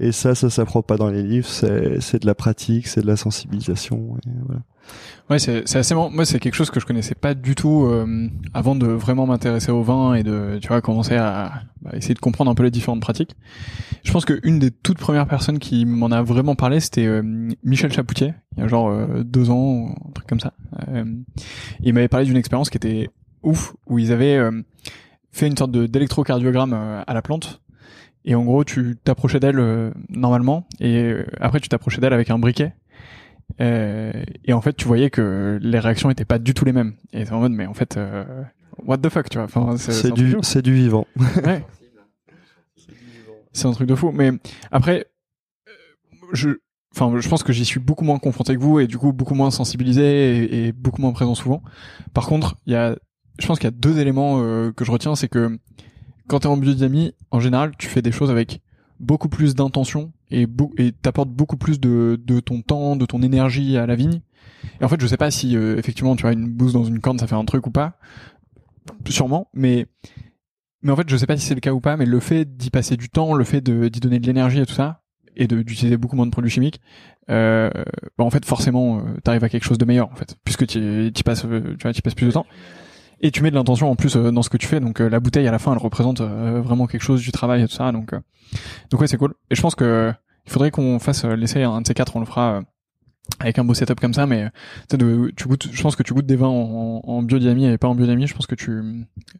Et 0.00 0.10
ça, 0.10 0.34
ça 0.34 0.50
s'apprend 0.50 0.82
pas 0.82 0.96
dans 0.96 1.08
les 1.08 1.22
livres, 1.22 1.46
c'est, 1.46 2.18
de 2.18 2.26
la 2.26 2.34
pratique, 2.34 2.88
c'est 2.88 3.00
de 3.00 3.06
la 3.06 3.16
sensibilisation. 3.16 4.16
Voilà. 4.44 4.62
Ouais, 5.30 5.38
c'est, 5.38 5.76
assez 5.76 5.94
marrant. 5.94 6.10
Moi, 6.10 6.26
c'est 6.26 6.38
quelque 6.38 6.54
chose 6.54 6.70
que 6.70 6.80
je 6.80 6.84
connaissais 6.84 7.14
pas 7.14 7.32
du 7.34 7.54
tout 7.54 7.86
euh, 7.86 8.28
avant 8.52 8.74
de 8.74 8.86
vraiment 8.86 9.26
m'intéresser 9.26 9.72
au 9.72 9.82
vin 9.82 10.14
et 10.14 10.22
de, 10.22 10.58
tu 10.60 10.68
vois, 10.68 10.82
commencer 10.82 11.16
à 11.16 11.62
bah, 11.80 11.92
essayer 11.94 12.14
de 12.14 12.18
comprendre 12.18 12.50
un 12.50 12.54
peu 12.54 12.62
les 12.62 12.70
différentes 12.70 13.00
pratiques. 13.00 13.34
Je 14.04 14.12
pense 14.12 14.26
que 14.26 14.38
une 14.42 14.58
des 14.58 14.70
toutes 14.70 14.98
premières 14.98 15.26
personnes 15.26 15.58
qui 15.58 15.86
m'en 15.86 16.10
a 16.10 16.22
vraiment 16.22 16.54
parlé, 16.56 16.78
c'était 16.78 17.06
euh, 17.06 17.22
Michel 17.62 17.90
Chapoutier, 17.90 18.34
il 18.56 18.60
y 18.60 18.62
a 18.64 18.68
genre 18.68 18.90
euh, 18.90 19.22
deux 19.24 19.48
ans, 19.48 19.94
un 20.06 20.10
truc 20.12 20.26
comme 20.26 20.40
ça. 20.40 20.52
il 21.82 21.94
m'avait 21.94 22.08
parlé 22.08 22.26
d'une 22.26 22.36
expérience 22.36 22.68
qui 22.68 22.76
était 22.76 23.08
ouf, 23.42 23.74
où 23.86 23.98
ils 23.98 24.12
avaient 24.12 24.38
fait 25.32 25.46
une 25.46 25.56
sorte 25.56 25.70
d'électrocardiogramme 25.72 26.74
à 27.06 27.14
la 27.14 27.22
plante 27.22 27.62
et 28.24 28.34
en 28.34 28.44
gros 28.44 28.64
tu 28.64 28.96
t'approchais 29.02 29.40
d'elle 29.40 29.58
euh, 29.58 29.90
normalement 30.08 30.66
et 30.80 30.96
euh, 30.96 31.26
après 31.40 31.60
tu 31.60 31.68
t'approchais 31.68 32.00
d'elle 32.00 32.12
avec 32.12 32.30
un 32.30 32.38
briquet 32.38 32.64
euh, 32.64 32.68
et 33.58 34.52
en 34.52 34.60
fait 34.60 34.74
tu 34.74 34.86
voyais 34.86 35.10
que 35.10 35.58
les 35.62 35.78
réactions 35.78 36.10
étaient 36.10 36.24
pas 36.24 36.38
du 36.38 36.54
tout 36.54 36.64
les 36.64 36.72
mêmes. 36.72 36.94
Et 37.12 37.24
c'est 37.24 37.32
en 37.32 37.40
mode 37.40 37.52
mais 37.52 37.66
en 37.66 37.74
fait 37.74 37.98
what 38.84 38.98
the 38.98 39.08
fuck 39.08 39.28
tu 39.28 39.38
vois. 39.38 39.44
Enfin 39.44 39.76
c'est 39.76 40.12
du 40.12 40.36
c'est 40.42 40.62
du 40.62 40.74
vivant. 40.74 41.06
Ouais. 41.44 41.64
c'est 43.52 43.66
un 43.66 43.72
truc 43.72 43.88
de 43.88 43.94
fou. 43.94 44.10
Mais 44.12 44.32
après 44.72 45.06
je 46.32 46.50
enfin 46.94 47.12
je 47.20 47.28
pense 47.28 47.42
que 47.42 47.52
j'y 47.52 47.64
suis 47.64 47.80
beaucoup 47.80 48.04
moins 48.04 48.18
confronté 48.18 48.54
que 48.54 48.60
vous 48.60 48.80
et 48.80 48.86
du 48.86 48.98
coup 48.98 49.12
beaucoup 49.12 49.34
moins 49.34 49.50
sensibilisé 49.50 50.38
et, 50.38 50.66
et 50.66 50.72
beaucoup 50.72 51.00
moins 51.00 51.12
présent 51.12 51.34
souvent. 51.34 51.62
Par 52.12 52.26
contre 52.26 52.56
il 52.66 52.72
y 52.72 52.76
a 52.76 52.96
je 53.38 53.46
pense 53.46 53.58
qu'il 53.58 53.66
y 53.66 53.72
a 53.74 53.76
deux 53.76 53.98
éléments 53.98 54.38
que 54.72 54.84
je 54.84 54.90
retiens 54.90 55.14
c'est 55.16 55.28
que 55.28 55.58
quand 56.26 56.40
t'es 56.40 56.46
en 56.46 56.56
biodynamie, 56.56 57.12
en 57.30 57.40
général, 57.40 57.72
tu 57.78 57.88
fais 57.88 58.02
des 58.02 58.12
choses 58.12 58.30
avec 58.30 58.60
beaucoup 59.00 59.28
plus 59.28 59.54
d'intention 59.54 60.12
et 60.42 60.92
t'apportes 60.92 61.30
beaucoup 61.30 61.56
plus 61.56 61.80
de, 61.80 62.20
de 62.22 62.40
ton 62.40 62.62
temps, 62.62 62.96
de 62.96 63.06
ton 63.06 63.22
énergie 63.22 63.76
à 63.76 63.86
la 63.86 63.94
vigne. 63.94 64.20
Et 64.80 64.84
en 64.84 64.88
fait, 64.88 65.00
je 65.00 65.06
sais 65.06 65.16
pas 65.16 65.30
si 65.30 65.56
euh, 65.56 65.76
effectivement 65.78 66.16
tu 66.16 66.22
vois 66.22 66.32
une 66.32 66.48
bouse 66.48 66.72
dans 66.72 66.84
une 66.84 67.00
corne, 67.00 67.18
ça 67.18 67.26
fait 67.26 67.34
un 67.34 67.44
truc 67.44 67.66
ou 67.66 67.70
pas, 67.70 67.98
sûrement, 69.08 69.48
mais 69.54 69.86
mais 70.82 70.92
en 70.92 70.96
fait, 70.96 71.08
je 71.08 71.16
sais 71.16 71.26
pas 71.26 71.36
si 71.36 71.46
c'est 71.46 71.54
le 71.54 71.60
cas 71.60 71.72
ou 71.72 71.80
pas, 71.80 71.96
mais 71.96 72.04
le 72.04 72.20
fait 72.20 72.56
d'y 72.56 72.68
passer 72.68 72.96
du 72.96 73.08
temps, 73.08 73.34
le 73.34 73.44
fait 73.44 73.62
d'y 73.62 74.00
donner 74.00 74.20
de 74.20 74.26
l'énergie 74.26 74.60
et 74.60 74.66
tout 74.66 74.74
ça, 74.74 75.02
et 75.36 75.46
d'utiliser 75.46 75.96
beaucoup 75.96 76.14
moins 76.16 76.26
de 76.26 76.30
produits 76.30 76.50
chimiques, 76.50 76.80
euh, 77.30 77.70
bah 78.18 78.24
en 78.24 78.30
fait 78.30 78.44
forcément 78.44 78.98
euh, 78.98 79.02
t'arrives 79.22 79.44
à 79.44 79.48
quelque 79.48 79.64
chose 79.64 79.78
de 79.78 79.84
meilleur 79.84 80.10
en 80.10 80.14
fait, 80.14 80.36
puisque 80.44 80.66
tu 80.66 81.10
passes, 81.24 81.44
euh, 81.46 81.74
tu 81.78 81.82
vois, 81.82 81.92
tu 81.92 82.02
passes 82.02 82.14
plus 82.14 82.26
de 82.26 82.32
temps. 82.32 82.46
Et 83.20 83.30
tu 83.30 83.42
mets 83.42 83.50
de 83.50 83.54
l'intention 83.54 83.90
en 83.90 83.96
plus 83.96 84.16
euh, 84.16 84.30
dans 84.30 84.42
ce 84.42 84.50
que 84.50 84.58
tu 84.58 84.66
fais. 84.66 84.80
Donc 84.80 84.98
la 84.98 85.20
bouteille 85.20 85.48
à 85.48 85.50
la 85.50 85.58
fin 85.58 85.72
elle 85.72 85.78
représente 85.78 86.20
vraiment 86.20 86.86
quelque 86.86 87.02
chose 87.02 87.22
du 87.22 87.32
travail 87.32 87.62
et 87.62 87.66
tout 87.66 87.74
ça. 87.74 87.90
Donc 87.90 88.14
donc 88.90 89.00
ouais 89.00 89.06
c'est 89.06 89.16
cool. 89.16 89.34
Et 89.50 89.54
je 89.54 89.62
pense 89.62 89.74
que 89.74 90.12
il 90.46 90.52
faudrait 90.52 90.70
qu'on 90.70 90.98
fasse 90.98 91.24
l'essai 91.24 91.62
un 91.62 91.80
de 91.80 91.86
ces 91.86 91.94
quatre 91.94 92.16
on 92.16 92.20
le 92.20 92.26
fera 92.26 92.62
avec 93.40 93.58
un 93.58 93.64
beau 93.64 93.72
setup 93.72 94.00
comme 94.00 94.12
ça 94.12 94.26
mais 94.26 94.50
de, 94.90 95.32
tu 95.34 95.48
goûtes 95.48 95.68
je 95.72 95.82
pense 95.82 95.96
que 95.96 96.02
tu 96.02 96.12
goûtes 96.12 96.26
des 96.26 96.36
vins 96.36 96.48
en, 96.48 97.00
en 97.02 97.22
biodynamie 97.22 97.66
et 97.66 97.78
pas 97.78 97.88
en 97.88 97.94
biodynamie 97.94 98.26
je 98.26 98.34
pense 98.34 98.46
que 98.46 98.54
tu 98.54 98.82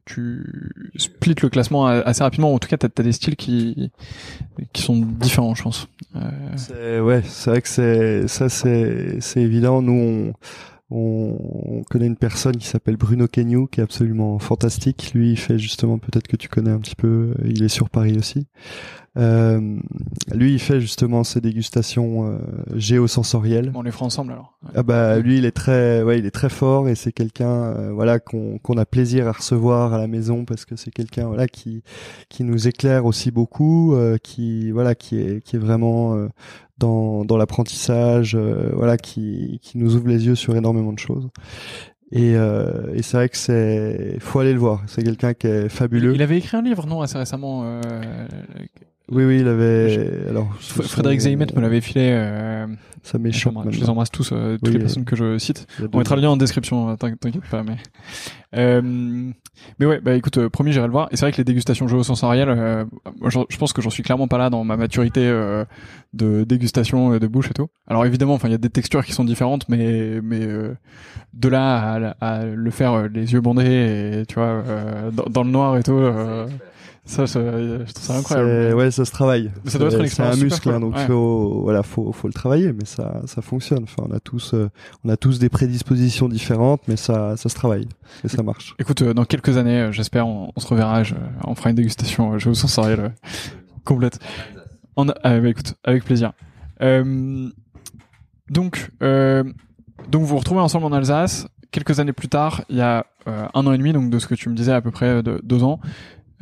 tu 0.06 0.42
splits 0.96 1.34
le 1.42 1.48
classement 1.50 1.86
assez 1.86 2.22
rapidement 2.22 2.54
en 2.54 2.58
tout 2.58 2.68
cas 2.68 2.78
t'as 2.78 2.88
as 2.96 3.02
des 3.02 3.12
styles 3.12 3.36
qui 3.36 3.92
qui 4.72 4.82
sont 4.82 4.96
différents 4.96 5.54
je 5.54 5.62
pense 5.62 5.88
euh... 6.16 7.00
ouais 7.02 7.22
c'est 7.24 7.50
vrai 7.50 7.60
que 7.60 7.68
c'est 7.68 8.26
ça 8.26 8.48
c'est 8.48 9.20
c'est 9.20 9.42
évident 9.42 9.82
nous 9.82 9.92
on 9.92 10.32
on, 10.90 11.82
connaît 11.90 12.06
une 12.06 12.16
personne 12.16 12.56
qui 12.56 12.66
s'appelle 12.66 12.96
Bruno 12.96 13.26
Kenyu, 13.26 13.66
qui 13.68 13.80
est 13.80 13.82
absolument 13.82 14.38
fantastique. 14.38 15.12
Lui, 15.14 15.32
il 15.32 15.36
fait 15.36 15.58
justement, 15.58 15.98
peut-être 15.98 16.28
que 16.28 16.36
tu 16.36 16.48
connais 16.48 16.70
un 16.70 16.78
petit 16.78 16.94
peu, 16.94 17.34
il 17.44 17.64
est 17.64 17.68
sur 17.68 17.90
Paris 17.90 18.16
aussi. 18.18 18.46
Euh, 19.16 19.78
lui, 20.34 20.54
il 20.54 20.58
fait 20.58 20.80
justement 20.80 21.22
ses 21.22 21.40
dégustations 21.40 22.26
euh, 22.26 22.38
géosensorielles. 22.74 23.70
on 23.74 23.82
les 23.82 23.92
fera 23.92 24.06
ensemble 24.06 24.32
alors. 24.32 24.58
Ah 24.74 24.82
bah 24.82 25.18
lui, 25.18 25.38
il 25.38 25.44
est 25.44 25.52
très, 25.52 26.02
ouais, 26.02 26.18
il 26.18 26.26
est 26.26 26.32
très 26.32 26.48
fort 26.48 26.88
et 26.88 26.94
c'est 26.94 27.12
quelqu'un, 27.12 27.46
euh, 27.48 27.92
voilà, 27.92 28.18
qu'on 28.18 28.58
qu'on 28.58 28.76
a 28.76 28.84
plaisir 28.84 29.28
à 29.28 29.32
recevoir 29.32 29.94
à 29.94 29.98
la 29.98 30.08
maison 30.08 30.44
parce 30.44 30.64
que 30.64 30.74
c'est 30.74 30.90
quelqu'un, 30.90 31.28
voilà, 31.28 31.46
qui 31.46 31.82
qui 32.28 32.42
nous 32.42 32.66
éclaire 32.66 33.06
aussi 33.06 33.30
beaucoup, 33.30 33.94
euh, 33.94 34.16
qui, 34.20 34.72
voilà, 34.72 34.94
qui 34.94 35.18
est 35.20 35.40
qui 35.44 35.56
est 35.56 35.60
vraiment 35.60 36.14
euh, 36.16 36.28
dans 36.78 37.24
dans 37.24 37.36
l'apprentissage, 37.36 38.36
voilà, 38.36 38.96
qui 38.96 39.60
qui 39.62 39.78
nous 39.78 39.94
ouvre 39.94 40.08
les 40.08 40.26
yeux 40.26 40.34
sur 40.34 40.56
énormément 40.56 40.92
de 40.92 40.98
choses. 40.98 41.28
Et, 42.14 42.36
euh, 42.36 42.94
et 42.94 43.02
c'est 43.02 43.16
vrai 43.16 43.28
que 43.28 43.36
c'est, 43.36 44.18
faut 44.20 44.38
aller 44.38 44.52
le 44.52 44.58
voir. 44.58 44.82
C'est 44.86 45.02
quelqu'un 45.02 45.34
qui 45.34 45.48
est 45.48 45.68
fabuleux. 45.68 46.14
Il 46.14 46.22
avait 46.22 46.38
écrit 46.38 46.56
un 46.56 46.62
livre, 46.62 46.86
non, 46.86 47.00
assez 47.00 47.18
récemment. 47.18 47.62
Euh, 47.64 47.80
oui, 49.10 49.24
oui, 49.24 49.40
il 49.40 49.48
avait. 49.48 50.26
Alors, 50.28 50.48
Frédéric 50.58 51.20
Zeimet 51.20 51.46
me 51.54 51.60
l'avait 51.60 51.80
filé. 51.80 52.10
Euh, 52.12 52.66
ça 53.04 53.18
méchant. 53.18 53.52
Je 53.68 53.78
les 53.78 53.90
embrasse 53.90 54.10
tous, 54.10 54.30
euh, 54.32 54.56
toutes 54.56 54.72
les 54.72 54.80
personnes 54.80 55.04
que 55.04 55.14
je 55.14 55.36
cite. 55.36 55.66
On 55.92 55.98
mettra 55.98 56.16
le 56.16 56.22
lien 56.22 56.30
en 56.30 56.36
description, 56.38 56.88
euh, 56.88 56.96
t'inquiète 56.96 57.44
pas. 57.50 57.62
Mais, 57.62 57.76
euh, 58.56 59.30
mais 59.78 59.86
ouais, 59.86 60.00
bah 60.00 60.14
écoute, 60.14 60.38
euh, 60.38 60.48
promis, 60.48 60.72
j'irai 60.72 60.86
le 60.86 60.92
voir. 60.92 61.08
Et 61.10 61.16
c'est 61.16 61.26
vrai 61.26 61.32
que 61.32 61.36
les 61.36 61.44
dégustations 61.44 61.86
géosensorielles, 61.86 62.48
euh, 62.48 62.84
je, 63.26 63.40
je 63.48 63.56
pense 63.58 63.74
que 63.74 63.82
j'en 63.82 63.90
suis 63.90 64.02
clairement 64.02 64.26
pas 64.26 64.38
là 64.38 64.48
dans 64.48 64.64
ma 64.64 64.78
maturité 64.78 65.20
euh, 65.22 65.66
de 66.14 66.44
dégustation 66.44 67.18
de 67.18 67.26
bouche 67.26 67.50
et 67.50 67.54
tout. 67.54 67.68
Alors 67.86 68.06
évidemment, 68.06 68.34
enfin, 68.34 68.48
il 68.48 68.52
y 68.52 68.56
a 68.56 68.58
des 68.58 68.70
textures 68.70 69.04
qui 69.04 69.12
sont 69.12 69.24
différentes, 69.24 69.68
mais 69.68 70.20
mais 70.22 70.46
de 71.34 71.48
là 71.48 72.14
à, 72.20 72.36
à, 72.38 72.44
le 72.46 72.70
faire 72.70 73.08
les 73.08 73.34
yeux 73.34 73.42
bandés 73.42 74.20
et 74.20 74.26
tu 74.26 74.36
vois 74.36 74.62
dans, 75.12 75.24
dans, 75.24 75.42
le 75.42 75.50
noir 75.50 75.76
et 75.76 75.82
tout. 75.82 76.00
Ça, 77.06 77.26
ça, 77.26 77.40
je 77.40 77.92
trouve 77.92 78.04
ça 78.04 78.16
incroyable. 78.16 78.74
Ouais, 78.76 78.90
ça 78.90 79.04
se 79.04 79.10
travaille. 79.10 79.50
Ça 79.66 79.78
doit 79.78 79.92
être 79.92 80.06
C'est 80.06 80.22
un 80.22 80.36
muscle, 80.36 80.70
hein, 80.70 80.80
donc 80.80 80.96
faut, 81.00 81.60
voilà, 81.62 81.82
faut, 81.82 82.12
faut 82.12 82.28
le 82.28 82.32
travailler, 82.32 82.72
mais 82.72 82.86
ça, 82.86 83.20
ça 83.26 83.42
fonctionne. 83.42 83.82
Enfin, 83.82 84.04
on 84.08 84.14
a 84.14 84.20
tous, 84.20 84.54
euh, 84.54 84.70
on 85.04 85.10
a 85.10 85.18
tous 85.18 85.38
des 85.38 85.50
prédispositions 85.50 86.28
différentes, 86.28 86.80
mais 86.88 86.96
ça, 86.96 87.36
ça 87.36 87.50
se 87.50 87.54
travaille 87.54 87.88
et 88.24 88.28
ça 88.28 88.42
marche. 88.42 88.74
Écoute, 88.78 89.02
euh, 89.02 89.12
dans 89.12 89.26
quelques 89.26 89.58
années, 89.58 89.82
euh, 89.82 89.92
j'espère, 89.92 90.26
on, 90.26 90.50
on, 90.56 90.60
se 90.60 90.66
reverra. 90.66 91.02
Je, 91.02 91.14
on 91.44 91.54
fera 91.54 91.70
une 91.70 91.76
dégustation 91.76 92.38
je 92.38 92.48
vous 92.48 92.54
sensorielle 92.54 93.12
complète. 93.84 94.18
A, 94.96 95.04
ah, 95.24 95.40
bah, 95.40 95.48
écoute, 95.48 95.74
avec 95.84 96.04
plaisir. 96.04 96.32
donc, 96.80 97.52
donc 99.00 100.22
vous 100.22 100.26
vous 100.26 100.38
retrouvez 100.38 100.60
ensemble 100.60 100.86
en 100.86 100.92
Alsace. 100.92 101.48
Quelques 101.70 102.00
années 102.00 102.12
plus 102.12 102.28
tard, 102.28 102.62
il 102.70 102.76
y 102.76 102.80
a 102.80 103.04
un 103.26 103.66
an 103.66 103.72
et 103.72 103.78
demi, 103.78 103.92
donc 103.92 104.08
de 104.08 104.18
ce 104.18 104.26
que 104.26 104.36
tu 104.36 104.48
me 104.48 104.54
disais 104.54 104.72
à 104.72 104.80
peu 104.80 104.92
près 104.92 105.22
de 105.22 105.40
deux 105.42 105.64
ans, 105.64 105.80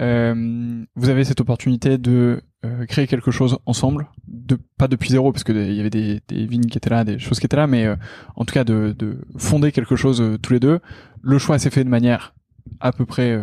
euh, 0.03 0.85
vous 0.97 1.09
avez 1.09 1.25
cette 1.25 1.41
opportunité 1.41 1.97
de 1.97 2.43
euh, 2.65 2.87
créer 2.87 3.07
quelque 3.07 3.31
chose 3.31 3.59
ensemble, 3.67 4.09
de 4.27 4.59
pas 4.77 4.89
depuis 4.89 5.11
zéro 5.11 5.33
parce 5.33 5.45
que 5.45 5.53
il 5.53 5.75
y 5.75 5.81
avait 5.81 5.91
des, 5.91 6.21
des, 6.27 6.45
vignes 6.47 6.67
qui 6.67 6.77
étaient 6.77 6.91
là, 6.91 7.05
des 7.05 7.21
choses 7.21 7.39
qui 7.39 7.47
étaient 7.47 7.57
là, 7.57 7.69
mais 7.69 7.87
euh, 7.87 7.95
en 8.35 8.45
tout 8.45 8.53
cas 8.53 8.65
de, 8.65 8.95
de 8.99 9.19
fonder 9.37 9.71
quelque 9.71 9.95
chose 9.95 10.39
tous 10.43 10.53
les 10.53 10.61
deux. 10.61 10.81
Le 11.23 11.39
choix 11.39 11.59
s'est 11.59 11.71
fait 11.71 11.85
de 11.85 11.89
manière 11.89 12.35
à 12.81 12.93
peu 12.93 13.07
près 13.07 13.37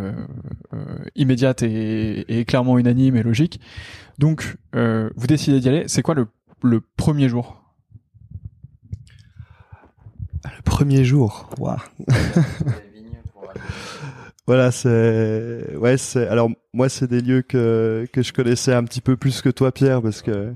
immédiate 1.15 1.61
et, 1.63 2.39
et, 2.39 2.45
clairement 2.45 2.77
unanime 2.77 3.15
et 3.15 3.23
logique. 3.23 3.59
Donc 4.17 4.57
vous 4.73 5.27
décidez 5.27 5.59
d'y 5.59 5.69
aller. 5.69 5.83
C'est 5.87 6.01
quoi 6.01 6.15
le, 6.15 6.27
le 6.61 6.81
premier 6.81 7.29
jour? 7.29 7.63
Le 10.43 10.61
premier 10.63 11.03
jour, 11.03 11.49
waouh. 11.57 11.77
Voilà, 14.49 14.71
c'est 14.71 15.75
ouais, 15.77 15.97
c'est 15.99 16.27
alors 16.27 16.49
moi 16.73 16.89
c'est 16.89 17.05
des 17.05 17.21
lieux 17.21 17.43
que 17.43 18.07
que 18.11 18.23
je 18.23 18.33
connaissais 18.33 18.73
un 18.73 18.83
petit 18.83 18.99
peu 18.99 19.15
plus 19.15 19.43
que 19.43 19.49
toi 19.49 19.71
Pierre 19.71 20.01
parce 20.01 20.23
que 20.23 20.51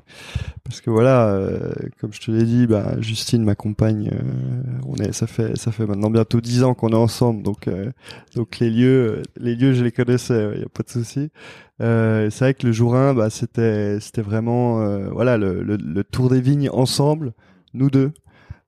parce 0.63 0.82
que 0.82 0.89
voilà, 0.89 1.27
euh, 1.27 1.71
comme 2.01 2.12
je 2.12 2.19
te 2.19 2.32
l'ai 2.32 2.43
dit, 2.43 2.65
bah 2.65 2.95
Justine 3.01 3.43
m'accompagne 3.43 4.10
euh, 4.12 4.82
on 4.88 4.95
est 4.95 5.12
ça 5.12 5.27
fait 5.27 5.56
ça 5.58 5.71
fait 5.71 5.86
maintenant 5.86 6.10
bientôt 6.10 6.41
dix 6.41 6.63
ans 6.63 6.73
qu'on 6.73 6.89
est 6.89 6.95
ensemble 6.95 7.43
donc 7.43 7.67
euh, 7.67 7.91
donc 8.36 8.58
les 8.58 8.71
lieux 8.71 9.21
les 9.38 9.56
lieux 9.56 9.73
je 9.73 9.84
les 9.84 9.91
connaissais, 9.91 10.53
il 10.56 10.63
a 10.63 10.69
pas 10.69 10.82
de 10.82 10.89
souci. 10.89 11.29
c'est 11.79 12.39
vrai 12.39 12.56
que 12.56 12.65
le 12.65 12.73
jour 12.73 12.95
1 12.95 13.13
bah 13.13 13.29
c'était 13.29 13.99
c'était 13.99 14.23
vraiment 14.23 14.84
voilà 15.12 15.38
le, 15.38 15.62
le, 15.62 15.75
le 15.77 16.03
tour 16.03 16.32
des 16.32 16.41
vignes 16.41 16.71
ensemble, 16.71 17.34
nous 17.75 17.91
deux 17.91 18.12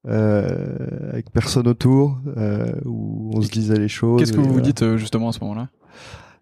euh, 0.07 1.11
avec 1.11 1.31
personne 1.31 1.67
autour, 1.67 2.19
euh, 2.37 2.71
où 2.85 3.31
on 3.33 3.41
se 3.41 3.49
disait 3.49 3.77
les 3.77 3.87
choses. 3.87 4.19
Qu'est-ce 4.19 4.33
que 4.33 4.39
vous 4.39 4.53
vous 4.53 4.61
dites 4.61 4.83
euh, 4.83 4.97
justement 4.97 5.29
à 5.29 5.31
ce 5.31 5.39
moment-là? 5.41 5.69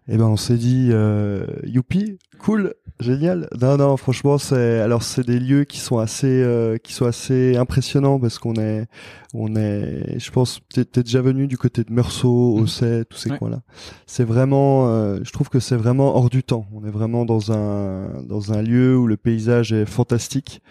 Eh 0.08 0.18
ben, 0.18 0.26
on 0.26 0.36
s'est 0.36 0.56
dit, 0.56 0.90
euh, 0.92 1.46
youpi, 1.64 2.18
cool, 2.38 2.74
génial. 3.00 3.48
Non, 3.60 3.76
non, 3.76 3.96
franchement, 3.96 4.38
c'est 4.38 4.80
alors 4.80 5.02
c'est 5.02 5.26
des 5.26 5.38
lieux 5.38 5.64
qui 5.64 5.78
sont 5.78 5.98
assez, 5.98 6.42
euh, 6.42 6.78
qui 6.78 6.92
sont 6.92 7.06
assez 7.06 7.56
impressionnants 7.56 8.18
parce 8.18 8.38
qu'on 8.38 8.54
est, 8.54 8.86
on 9.34 9.56
est, 9.56 10.18
je 10.18 10.30
pense, 10.30 10.60
t'es 10.72 11.02
déjà 11.02 11.20
venu 11.20 11.46
du 11.46 11.58
côté 11.58 11.82
de 11.82 11.92
Meursault, 11.92 12.58
Osset, 12.60 13.00
mmh. 13.00 13.04
tous 13.06 13.18
ces 13.18 13.30
coins-là. 13.30 13.62
C'est 14.06 14.24
vraiment, 14.24 14.88
euh, 14.88 15.18
je 15.22 15.32
trouve 15.32 15.48
que 15.48 15.58
c'est 15.58 15.76
vraiment 15.76 16.16
hors 16.16 16.30
du 16.30 16.42
temps. 16.44 16.66
On 16.72 16.84
est 16.84 16.90
vraiment 16.90 17.24
dans 17.24 17.52
un, 17.52 18.22
dans 18.22 18.52
un 18.52 18.62
lieu 18.62 18.96
où 18.96 19.06
le 19.06 19.16
paysage 19.16 19.72
est 19.72 19.86
fantastique. 19.86 20.62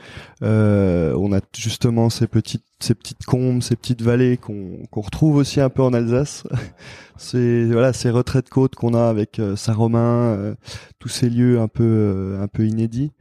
Euh, 0.41 1.13
on 1.17 1.33
a 1.33 1.39
justement 1.55 2.09
ces 2.09 2.27
petites 2.27 2.63
ces 2.79 2.95
petites 2.95 3.23
combes, 3.23 3.61
ces 3.61 3.77
petites 3.77 4.01
vallées 4.01 4.35
qu'on 4.35 4.85
qu'on 4.91 4.99
retrouve 4.99 5.37
aussi 5.37 5.61
un 5.61 5.69
peu 5.69 5.81
en 5.81 5.93
Alsace. 5.93 6.43
c'est 7.17 7.65
voilà 7.65 7.93
ces 7.93 8.09
retraits 8.09 8.43
de 8.45 8.49
côte 8.49 8.75
qu'on 8.75 8.93
a 8.93 9.07
avec 9.07 9.39
Saint-Romain, 9.55 10.55
tous 10.99 11.07
ces 11.07 11.29
lieux 11.29 11.52
un 11.59 11.67
peu 11.67 12.37
un 12.39 12.47
peu 12.47 12.65
inédits. 12.65 13.11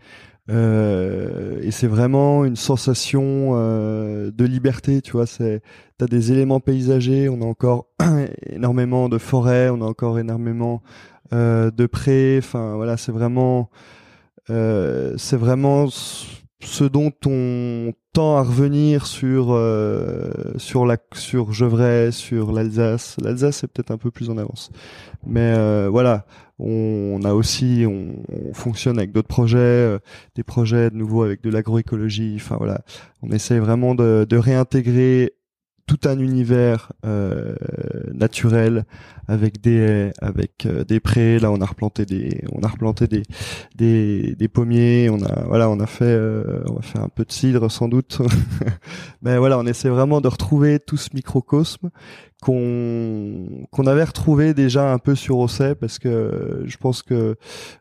Euh, 0.50 1.60
et 1.62 1.70
c'est 1.70 1.86
vraiment 1.86 2.44
une 2.44 2.56
sensation 2.56 3.52
euh, 3.54 4.30
de 4.32 4.44
liberté, 4.44 5.00
tu 5.00 5.12
vois. 5.12 5.26
C'est, 5.26 5.62
t'as 5.98 6.06
des 6.06 6.32
éléments 6.32 6.60
paysagers, 6.60 7.28
on 7.28 7.42
a 7.42 7.44
encore 7.44 7.86
énormément 8.46 9.08
de 9.08 9.18
forêts, 9.18 9.70
on 9.70 9.80
a 9.82 9.84
encore 9.84 10.18
énormément 10.18 10.82
euh, 11.32 11.70
de 11.70 11.86
prés. 11.86 12.40
Voilà, 12.52 12.96
c'est 12.96 13.12
vraiment, 13.12 13.70
euh, 14.50 15.14
c'est 15.16 15.36
vraiment 15.36 15.86
ce 16.64 16.84
dont 16.84 17.12
on 17.26 17.92
tend 18.12 18.36
à 18.36 18.42
revenir 18.42 19.06
sur 19.06 19.48
euh, 19.50 20.30
sur 20.58 20.86
la 20.86 20.96
sur 21.12 21.52
Gevrey, 21.52 22.12
sur 22.12 22.52
l'Alsace. 22.52 23.16
L'Alsace 23.20 23.58
c'est 23.58 23.66
peut-être 23.66 23.90
un 23.90 23.98
peu 23.98 24.10
plus 24.10 24.30
en 24.30 24.38
avance, 24.38 24.70
mais 25.26 25.54
euh, 25.56 25.88
voilà, 25.90 26.24
on, 26.58 27.20
a 27.24 27.34
aussi 27.34 27.84
on, 27.86 28.54
fonctionne 28.54 28.98
avec 28.98 29.12
d'autres 29.12 29.28
projets, 29.28 29.58
euh, 29.58 29.98
des 30.36 30.44
projets 30.44 30.90
de 30.90 30.96
nouveau 30.96 31.22
avec 31.22 31.42
de 31.42 31.50
l'agroécologie. 31.50 32.34
Enfin 32.36 32.56
voilà, 32.56 32.82
on 33.22 33.30
essaie 33.30 33.58
vraiment 33.58 33.94
de 33.94 34.36
réintégrer 34.36 35.34
tout 35.92 36.08
un 36.08 36.18
univers 36.18 36.90
euh, 37.04 37.54
naturel 38.14 38.84
avec 39.28 39.60
des 39.60 40.10
avec 40.22 40.64
euh, 40.64 40.84
des 40.84 41.00
prés. 41.00 41.38
Là 41.38 41.50
on 41.50 41.60
a 41.60 41.66
replanté 41.66 42.06
des 42.06 42.42
on 42.50 42.62
a 42.62 42.68
replanté 42.68 43.06
des 43.06 43.22
des, 43.74 44.34
des 44.34 44.48
pommiers. 44.48 45.10
On 45.10 45.22
a 45.22 45.44
voilà 45.44 45.68
on 45.68 45.80
a 45.80 45.86
fait 45.86 46.04
euh, 46.04 46.64
on 46.66 46.98
un 46.98 47.08
peu 47.10 47.26
de 47.26 47.32
cidre 47.32 47.70
sans 47.70 47.88
doute. 47.88 48.22
Mais 49.22 49.36
voilà 49.36 49.58
on 49.58 49.66
essaie 49.66 49.90
vraiment 49.90 50.22
de 50.22 50.28
retrouver 50.28 50.80
tout 50.80 50.96
ce 50.96 51.10
microcosme 51.12 51.90
qu'on 52.40 53.66
qu'on 53.70 53.86
avait 53.86 54.04
retrouvé 54.04 54.54
déjà 54.54 54.92
un 54.92 54.98
peu 54.98 55.14
sur 55.14 55.38
Osset 55.38 55.74
parce 55.74 55.98
que 55.98 56.62
je 56.64 56.76
pense 56.78 57.02
que 57.02 57.36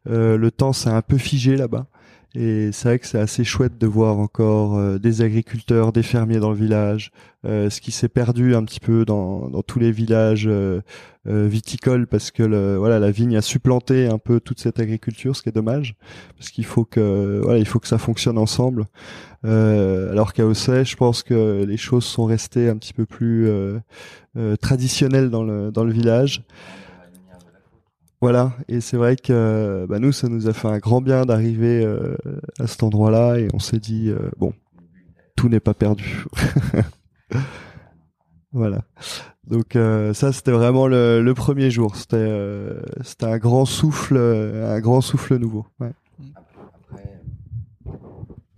le 0.06 0.50
temps 0.50 0.74
s'est 0.74 0.90
un 0.90 1.02
peu 1.02 1.18
figé 1.18 1.56
là-bas 1.56 1.88
et 2.34 2.72
c'est 2.72 2.88
vrai 2.88 3.00
que 3.00 3.08
c'est 3.08 3.20
assez 3.20 3.44
chouette 3.44 3.78
de 3.78 3.88
voir 3.88 4.18
encore 4.18 4.78
euh, 4.78 4.98
des 4.98 5.22
agriculteurs, 5.22 5.92
des 5.92 6.04
fermiers 6.04 6.40
dans 6.40 6.52
le 6.52 6.56
village, 6.56 7.12
euh, 7.46 7.70
ce 7.70 7.82
qui 7.82 7.92
s'est 7.92 8.08
perdu 8.08 8.56
un 8.56 8.64
petit 8.64 8.80
peu 8.80 9.04
dans, 9.04 9.50
dans 9.50 9.62
tous 9.64 9.80
les 9.80 9.92
villages 9.92 10.48
euh, 10.48 10.82
viticoles 11.26 12.08
parce 12.08 12.32
que 12.32 12.44
le, 12.44 12.78
voilà 12.78 13.00
la 13.00 13.12
vigne 13.12 13.36
a 13.36 13.42
supplanté 13.42 14.08
un 14.08 14.18
peu 14.18 14.40
toute 14.40 14.62
cette 14.62 14.80
agriculture, 14.80 15.36
ce 15.36 15.42
qui 15.42 15.50
est 15.50 15.52
dommage 15.52 15.96
parce 16.38 16.50
qu'il 16.50 16.66
faut 16.66 16.86
que 16.86 17.42
voilà 17.44 17.60
il 17.60 17.68
faut 17.68 17.80
que 17.80 17.88
ça 17.88 17.98
fonctionne 17.98 18.38
ensemble. 18.38 18.86
alors 19.44 20.34
qu'à 20.34 20.46
Ossay, 20.46 20.86
je 20.86 20.96
pense 20.96 21.24
que 21.24 21.64
les 21.68 21.78
choses 21.78 22.06
sont 22.06 22.26
restées 22.26 22.70
un 22.70 22.78
petit 22.78 22.94
peu 22.94 23.06
plus 23.06 23.50
traditionnelles 24.62 25.30
dans 25.30 25.44
le 25.44 25.72
dans 25.72 25.84
le 25.84 25.92
village. 25.92 26.44
Voilà, 28.22 28.54
et 28.68 28.82
c'est 28.82 28.98
vrai 28.98 29.16
que 29.16 29.88
bah, 29.90 29.98
nous, 29.98 30.12
ça 30.12 30.30
nous 30.30 30.48
a 30.48 30.54
fait 30.54 30.68
un 30.68 30.78
grand 30.78 31.02
bien 31.02 31.26
d'arriver 31.26 31.84
euh, 31.84 32.16
à 32.60 32.68
cet 32.68 32.84
endroit-là, 32.84 33.40
et 33.40 33.48
on 33.52 33.58
s'est 33.58 33.80
dit 33.80 34.10
euh, 34.10 34.30
bon, 34.38 34.54
tout 35.36 35.50
n'est 35.50 35.60
pas 35.60 35.74
perdu. 35.74 36.26
voilà. 38.54 38.84
Donc 39.48 39.76
euh, 39.76 40.14
ça, 40.14 40.32
c'était 40.34 40.52
vraiment 40.52 40.86
le, 40.86 41.24
le, 41.24 41.34
premier 41.34 41.72
jour. 41.72 41.96
C'était 41.96 42.32
c'était 43.04 43.26
un 43.26 43.40
grand 43.40 43.66
souffle, 43.66 44.18
un 44.18 44.80
grand 44.80 45.02
souffle 45.02 45.38
nouveau. 45.38 45.66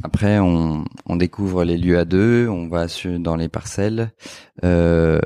Après, 0.06 0.38
on, 0.40 0.84
on, 1.06 1.16
découvre 1.16 1.64
les 1.64 1.78
lieux 1.78 1.98
à 1.98 2.04
deux, 2.04 2.50
on 2.50 2.68
va 2.68 2.88
dans 3.20 3.38
les 3.38 3.48
parcelles, 3.48 4.12
euh, 4.66 5.20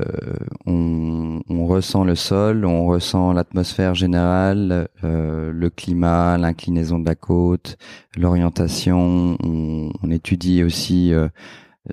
on, 0.67 1.41
on, 1.49 1.65
ressent 1.65 2.03
le 2.03 2.13
sol, 2.13 2.63
on 2.63 2.85
ressent 2.85 3.33
l'atmosphère 3.33 3.95
générale, 3.95 4.87
euh, 5.03 5.51
le 5.51 5.69
climat, 5.71 6.37
l'inclinaison 6.37 6.99
de 6.99 7.07
la 7.07 7.15
côte, 7.15 7.77
l'orientation. 8.15 9.35
On, 9.43 9.89
on, 10.03 10.11
étudie 10.11 10.63
aussi, 10.63 11.11
euh, 11.11 11.27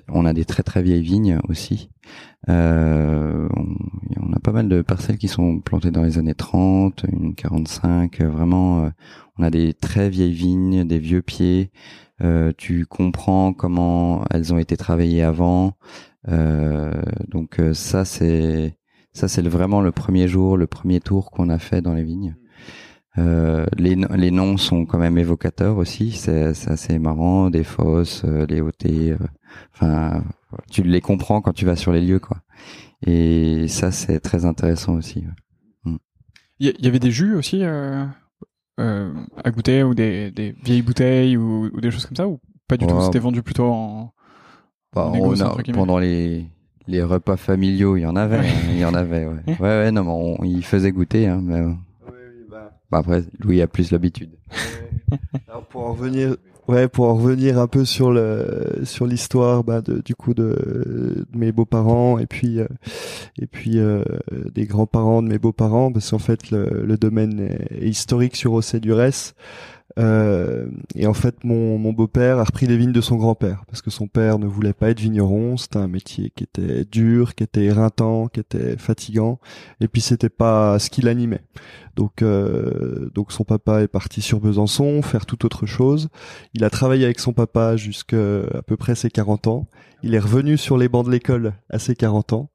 on 0.07 0.27
a 0.27 0.33
des 0.33 0.45
très 0.45 0.61
très 0.61 0.83
vieilles 0.83 1.01
vignes 1.01 1.39
aussi. 1.49 1.89
Euh, 2.49 3.49
on, 3.55 4.33
a 4.33 4.39
pas 4.39 4.51
mal 4.51 4.69
de 4.69 4.81
parcelles 4.81 5.17
qui 5.17 5.27
sont 5.27 5.59
plantées 5.59 5.91
dans 5.91 6.03
les 6.03 6.17
années 6.19 6.35
30, 6.35 7.05
une 7.11 7.33
45. 7.33 8.21
Vraiment, 8.21 8.85
euh, 8.85 8.89
on 9.37 9.43
a 9.43 9.49
des 9.49 9.73
très 9.73 10.09
vieilles 10.09 10.33
vignes, 10.33 10.85
des 10.85 10.99
vieux 10.99 11.21
pieds. 11.21 11.71
Euh, 12.21 12.53
tu 12.57 12.85
comprends 12.85 13.53
comment 13.53 14.23
elles 14.31 14.53
ont 14.53 14.57
été 14.57 14.77
travaillées 14.77 15.23
avant. 15.23 15.73
Euh, 16.27 16.91
donc 17.27 17.59
euh, 17.59 17.73
ça 17.73 18.03
c'est 18.05 18.77
ça 19.13 19.27
c'est 19.27 19.45
vraiment 19.47 19.81
le 19.81 19.91
premier 19.91 20.27
jour, 20.27 20.57
le 20.57 20.67
premier 20.67 20.99
tour 20.99 21.31
qu'on 21.31 21.49
a 21.49 21.59
fait 21.59 21.81
dans 21.81 21.93
les 21.93 22.03
vignes. 22.03 22.35
Euh, 23.17 23.65
les, 23.77 23.95
les 23.95 24.31
noms 24.31 24.57
sont 24.57 24.85
quand 24.85 24.97
même 24.97 25.17
évocateurs 25.17 25.77
aussi, 25.77 26.11
c'est 26.11 26.43
assez 26.67 26.99
marrant, 26.99 27.49
des 27.49 27.63
fosses, 27.63 28.25
les 28.25 28.59
hautés, 28.59 29.15
enfin 29.73 30.23
tu 30.69 30.83
les 30.83 31.01
comprends 31.01 31.41
quand 31.41 31.53
tu 31.53 31.65
vas 31.65 31.75
sur 31.77 31.93
les 31.93 32.01
lieux 32.01 32.19
quoi. 32.19 32.41
Et 33.05 33.67
ça 33.67 33.91
c'est 33.91 34.19
très 34.19 34.45
intéressant 34.45 34.95
aussi. 34.95 35.23
Mm. 35.85 35.97
Il 36.59 36.73
y, 36.79 36.87
avait 36.87 36.99
des 36.99 37.11
jus 37.11 37.35
aussi 37.35 37.63
euh, 37.63 38.03
euh, 38.03 38.05
à 38.77 39.51
goûter 39.51 39.83
ou 39.83 39.93
des, 39.93 40.31
des 40.31 40.55
vieilles 40.63 40.81
bouteilles 40.81 41.37
ou, 41.37 41.69
ou, 41.73 41.81
des 41.81 41.91
choses 41.91 42.05
comme 42.05 42.17
ça 42.17 42.27
ou 42.27 42.39
pas 42.67 42.77
du 42.77 42.85
tout 42.85 43.01
C'était 43.01 43.19
vendu 43.19 43.41
plutôt 43.41 43.71
en, 43.71 44.13
bah, 44.93 45.11
on 45.13 45.39
a, 45.41 45.55
pendant 45.73 45.97
les 45.97 46.45
les 46.87 47.03
repas 47.03 47.37
familiaux, 47.37 47.97
il 47.97 48.01
y 48.01 48.05
en 48.05 48.15
avait, 48.15 48.37
hein, 48.37 48.69
il 48.69 48.77
y 48.77 48.85
en 48.85 48.93
avait. 48.93 49.25
Ouais, 49.25 49.41
ouais, 49.47 49.59
ouais 49.59 49.91
non, 49.91 50.03
mais 50.03 50.11
on, 50.11 50.43
il 50.43 50.63
faisait 50.63 50.91
goûter, 50.91 51.27
hein, 51.27 51.41
mais. 51.43 51.61
Bah. 52.49 52.71
bah. 52.91 52.97
après, 52.99 53.23
Louis 53.39 53.61
a 53.61 53.67
plus 53.67 53.91
l'habitude. 53.91 54.31
Alors 55.47 55.65
pour 55.65 55.81
en 55.87 55.93
revenir, 55.93 56.35
Ouais, 56.67 56.87
pour 56.87 57.05
en 57.05 57.15
revenir 57.15 57.59
un 57.59 57.67
peu 57.67 57.85
sur 57.85 58.11
le 58.11 58.81
sur 58.85 59.05
l'histoire 59.05 59.63
bah, 59.63 59.81
de, 59.81 60.01
du 60.01 60.15
coup 60.15 60.33
de, 60.33 61.25
de 61.31 61.37
mes 61.37 61.51
beaux-parents 61.51 62.17
et 62.17 62.25
puis 62.25 62.59
euh, 62.59 62.67
et 63.39 63.45
puis 63.45 63.77
euh, 63.77 64.03
des 64.51 64.65
grands-parents 64.65 65.21
de 65.21 65.27
mes 65.27 65.37
beaux-parents 65.37 65.91
parce 65.91 66.09
qu'en 66.09 66.17
fait 66.17 66.49
le, 66.49 66.83
le 66.83 66.97
domaine 66.97 67.39
est, 67.39 67.87
historique 67.87 68.35
sur 68.35 68.53
Océ-Durès. 68.53 69.35
Euh, 69.97 70.67
et 70.95 71.07
en 71.07 71.13
fait, 71.13 71.43
mon, 71.43 71.77
mon 71.77 71.93
beau-père 71.93 72.39
a 72.39 72.43
repris 72.43 72.65
les 72.65 72.75
vignes 72.75 72.91
de 72.91 73.01
son 73.01 73.15
grand-père 73.15 73.63
parce 73.67 73.81
que 73.81 73.89
son 73.89 74.07
père 74.07 74.39
ne 74.39 74.45
voulait 74.45 74.73
pas 74.73 74.89
être 74.89 74.99
vigneron. 74.99 75.57
C'était 75.57 75.77
un 75.77 75.87
métier 75.87 76.31
qui 76.35 76.43
était 76.43 76.85
dur, 76.85 77.35
qui 77.35 77.43
était 77.43 77.65
éreintant, 77.65 78.27
qui 78.27 78.39
était 78.39 78.77
fatigant, 78.77 79.39
et 79.79 79.87
puis 79.87 80.01
c'était 80.01 80.29
pas 80.29 80.79
ce 80.79 80.89
qui 80.89 81.01
l'animait. 81.01 81.43
Donc, 81.95 82.21
euh, 82.21 83.09
donc 83.13 83.31
son 83.31 83.45
papa 83.45 83.81
est 83.81 83.87
parti 83.87 84.21
sur 84.21 84.41
Besançon 84.41 85.01
faire 85.01 85.25
toute 85.25 85.45
autre 85.45 85.65
chose. 85.65 86.09
Il 86.53 86.63
a 86.63 86.69
travaillé 86.69 87.05
avec 87.05 87.19
son 87.19 87.31
papa 87.31 87.77
jusqu'à 87.77 88.41
à 88.53 88.61
peu 88.61 88.75
près 88.75 88.95
ses 88.95 89.09
40 89.09 89.47
ans. 89.47 89.67
Il 90.03 90.13
est 90.13 90.19
revenu 90.19 90.57
sur 90.57 90.77
les 90.77 90.89
bancs 90.89 91.05
de 91.05 91.11
l'école 91.11 91.53
à 91.69 91.79
ses 91.79 91.95
40 91.95 92.33
ans. 92.33 92.49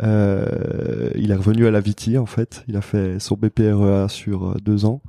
Euh, 0.00 1.10
il 1.16 1.30
est 1.30 1.34
revenu 1.34 1.66
à 1.66 1.70
la 1.70 1.80
Viti 1.80 2.16
en 2.18 2.26
fait. 2.26 2.64
Il 2.68 2.76
a 2.76 2.80
fait 2.80 3.18
son 3.18 3.36
BPREA 3.36 4.08
sur 4.08 4.50
euh, 4.50 4.54
deux 4.62 4.84
ans 4.84 5.02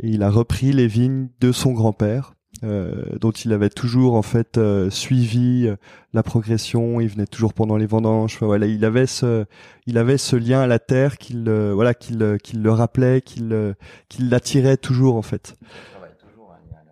et 0.00 0.08
il 0.08 0.22
a 0.22 0.30
repris 0.30 0.72
les 0.72 0.86
vignes 0.86 1.28
de 1.40 1.52
son 1.52 1.72
grand-père, 1.72 2.34
euh, 2.62 3.04
dont 3.18 3.30
il 3.30 3.52
avait 3.52 3.70
toujours 3.70 4.14
en 4.14 4.22
fait 4.22 4.58
euh, 4.58 4.90
suivi 4.90 5.68
la 6.12 6.22
progression. 6.22 7.00
Il 7.00 7.08
venait 7.08 7.26
toujours 7.26 7.54
pendant 7.54 7.76
les 7.76 7.86
vendanges. 7.86 8.38
voilà, 8.40 8.66
il 8.66 8.84
avait 8.84 9.06
ce, 9.06 9.46
il 9.86 9.96
avait 9.96 10.18
ce 10.18 10.36
lien 10.36 10.60
à 10.60 10.66
la 10.66 10.78
terre 10.78 11.16
qu'il, 11.16 11.50
voilà, 11.50 11.94
qu'il, 11.94 12.36
qu'il 12.42 12.62
le 12.62 12.70
rappelait, 12.70 13.22
qu'il, 13.22 13.74
qu'il 14.08 14.28
l'attirait 14.28 14.76
toujours 14.76 15.16
en 15.16 15.22
fait. 15.22 15.56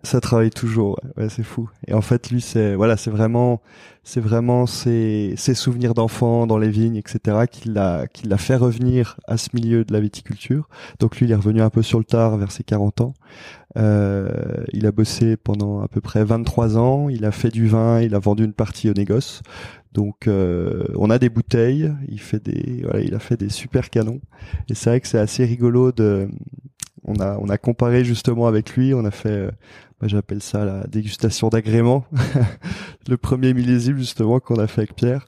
Ça 0.05 0.21
travaille 0.21 0.51
toujours, 0.51 0.99
ouais, 1.17 1.29
c'est 1.29 1.43
fou. 1.43 1.69
Et 1.87 1.93
en 1.93 2.01
fait, 2.01 2.29
lui, 2.29 2.39
c'est 2.39 2.75
voilà, 2.75 2.95
c'est 2.95 3.09
vraiment, 3.09 3.61
c'est 4.03 4.21
vraiment 4.21 4.67
ses, 4.67 5.33
ses 5.35 5.55
souvenirs 5.55 5.95
d'enfant 5.95 6.45
dans 6.45 6.59
les 6.59 6.69
vignes, 6.69 6.95
etc., 6.95 7.45
qui 7.51 7.69
l'a, 7.69 8.05
qui 8.07 8.27
l'a 8.27 8.37
fait 8.37 8.55
revenir 8.55 9.17
à 9.27 9.37
ce 9.37 9.49
milieu 9.53 9.83
de 9.83 9.91
la 9.91 9.99
viticulture. 9.99 10.69
Donc 10.99 11.17
lui, 11.17 11.25
il 11.25 11.31
est 11.31 11.35
revenu 11.35 11.61
un 11.61 11.71
peu 11.71 11.81
sur 11.81 11.97
le 11.97 12.05
tard, 12.05 12.37
vers 12.37 12.51
ses 12.51 12.63
40 12.63 13.01
ans. 13.01 13.13
Euh, 13.77 14.29
il 14.71 14.85
a 14.85 14.91
bossé 14.91 15.37
pendant 15.37 15.81
à 15.81 15.87
peu 15.87 16.01
près 16.01 16.23
23 16.23 16.77
ans. 16.77 17.09
Il 17.09 17.25
a 17.25 17.31
fait 17.31 17.49
du 17.49 17.67
vin, 17.67 17.99
il 18.01 18.15
a 18.15 18.19
vendu 18.19 18.45
une 18.45 18.53
partie 18.53 18.89
au 18.89 18.93
négoce. 18.93 19.41
Donc 19.91 20.27
euh, 20.27 20.83
on 20.95 21.09
a 21.09 21.17
des 21.17 21.29
bouteilles. 21.29 21.91
Il 22.07 22.19
fait 22.19 22.43
des, 22.43 22.83
voilà, 22.83 23.01
il 23.01 23.15
a 23.15 23.19
fait 23.19 23.37
des 23.37 23.49
super 23.49 23.89
canons. 23.89 24.21
Et 24.69 24.75
c'est 24.75 24.91
vrai 24.91 25.01
que 25.01 25.07
c'est 25.07 25.19
assez 25.19 25.45
rigolo 25.45 25.91
de 25.91 26.27
on 27.05 27.19
a 27.19 27.37
on 27.39 27.49
a 27.49 27.57
comparé 27.57 28.03
justement 28.03 28.47
avec 28.47 28.75
lui, 28.75 28.93
on 28.93 29.05
a 29.05 29.11
fait 29.11 29.29
euh, 29.29 29.51
j'appelle 30.03 30.41
ça 30.41 30.65
la 30.65 30.83
dégustation 30.87 31.49
d'agrément. 31.49 32.05
le 33.07 33.17
premier 33.17 33.53
millésime 33.53 33.97
justement 33.97 34.39
qu'on 34.39 34.59
a 34.59 34.67
fait 34.67 34.81
avec 34.81 34.95
Pierre. 34.95 35.27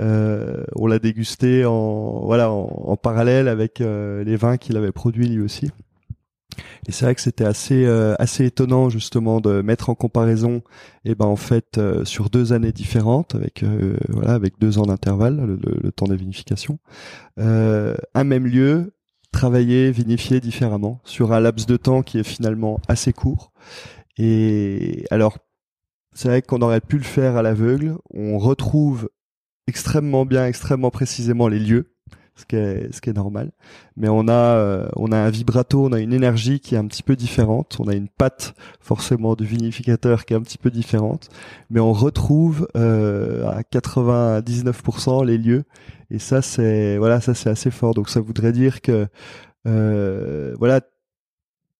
Euh, 0.00 0.64
on 0.76 0.86
l'a 0.86 0.98
dégusté 0.98 1.64
en 1.64 2.20
voilà 2.24 2.50
en, 2.50 2.96
parallèle 2.96 3.48
avec 3.48 3.80
euh, 3.80 4.22
les 4.22 4.36
vins 4.36 4.58
qu'il 4.58 4.76
avait 4.76 4.92
produits 4.92 5.28
lui 5.28 5.40
aussi. 5.40 5.70
Et 6.86 6.92
c'est 6.92 7.04
vrai 7.04 7.14
que 7.14 7.20
c'était 7.20 7.44
assez 7.44 7.84
euh, 7.86 8.14
assez 8.18 8.44
étonnant 8.44 8.90
justement 8.90 9.40
de 9.40 9.62
mettre 9.62 9.90
en 9.90 9.94
comparaison, 9.94 10.56
et 11.04 11.12
eh 11.12 11.14
ben 11.14 11.26
en 11.26 11.36
fait 11.36 11.78
euh, 11.78 12.04
sur 12.04 12.30
deux 12.30 12.52
années 12.52 12.72
différentes 12.72 13.34
avec 13.34 13.64
voilà 14.08 14.32
avec 14.34 14.58
deux 14.58 14.78
ans 14.78 14.86
d'intervalle, 14.86 15.58
le, 15.62 15.92
temps 15.92 16.06
de 16.06 16.14
vinification, 16.14 16.78
un 17.36 18.24
même 18.24 18.46
lieu, 18.46 18.92
travailler, 19.32 19.90
vinifier 19.90 20.40
différemment 20.40 21.00
sur 21.04 21.32
un 21.32 21.40
laps 21.40 21.66
de 21.66 21.76
temps 21.76 22.02
qui 22.02 22.18
est 22.18 22.24
finalement 22.24 22.80
assez 22.88 23.12
court. 23.12 23.52
Et 24.18 25.04
alors 25.10 25.38
c'est 26.14 26.28
vrai 26.28 26.42
qu'on 26.42 26.62
aurait 26.62 26.80
pu 26.80 26.98
le 26.98 27.04
faire 27.04 27.36
à 27.36 27.42
l'aveugle. 27.42 27.96
On 28.12 28.38
retrouve 28.38 29.08
extrêmement 29.68 30.26
bien, 30.26 30.46
extrêmement 30.46 30.90
précisément 30.90 31.46
les 31.46 31.60
lieux, 31.60 31.94
ce 32.34 32.44
qui 32.44 32.56
est, 32.56 32.92
ce 32.92 33.00
qui 33.00 33.10
est 33.10 33.12
normal. 33.12 33.52
Mais 33.96 34.08
on 34.08 34.26
a, 34.26 34.56
euh, 34.56 34.88
on 34.96 35.12
a 35.12 35.16
un 35.16 35.30
vibrato, 35.30 35.84
on 35.84 35.92
a 35.92 36.00
une 36.00 36.12
énergie 36.12 36.58
qui 36.58 36.74
est 36.74 36.78
un 36.78 36.86
petit 36.86 37.04
peu 37.04 37.14
différente. 37.14 37.76
On 37.78 37.86
a 37.86 37.94
une 37.94 38.08
patte 38.08 38.54
forcément 38.80 39.36
de 39.36 39.44
vinificateur 39.44 40.24
qui 40.24 40.32
est 40.32 40.36
un 40.36 40.42
petit 40.42 40.58
peu 40.58 40.70
différente. 40.70 41.28
Mais 41.70 41.78
on 41.78 41.92
retrouve 41.92 42.66
euh, 42.76 43.46
à 43.46 43.60
99% 43.62 45.24
les 45.24 45.38
lieux. 45.38 45.64
Et 46.10 46.18
ça, 46.18 46.42
c'est 46.42 46.96
voilà, 46.96 47.20
ça 47.20 47.34
c'est 47.34 47.50
assez 47.50 47.70
fort. 47.70 47.94
Donc 47.94 48.08
ça 48.08 48.20
voudrait 48.20 48.52
dire 48.52 48.80
que 48.80 49.06
euh, 49.68 50.54
voilà 50.58 50.80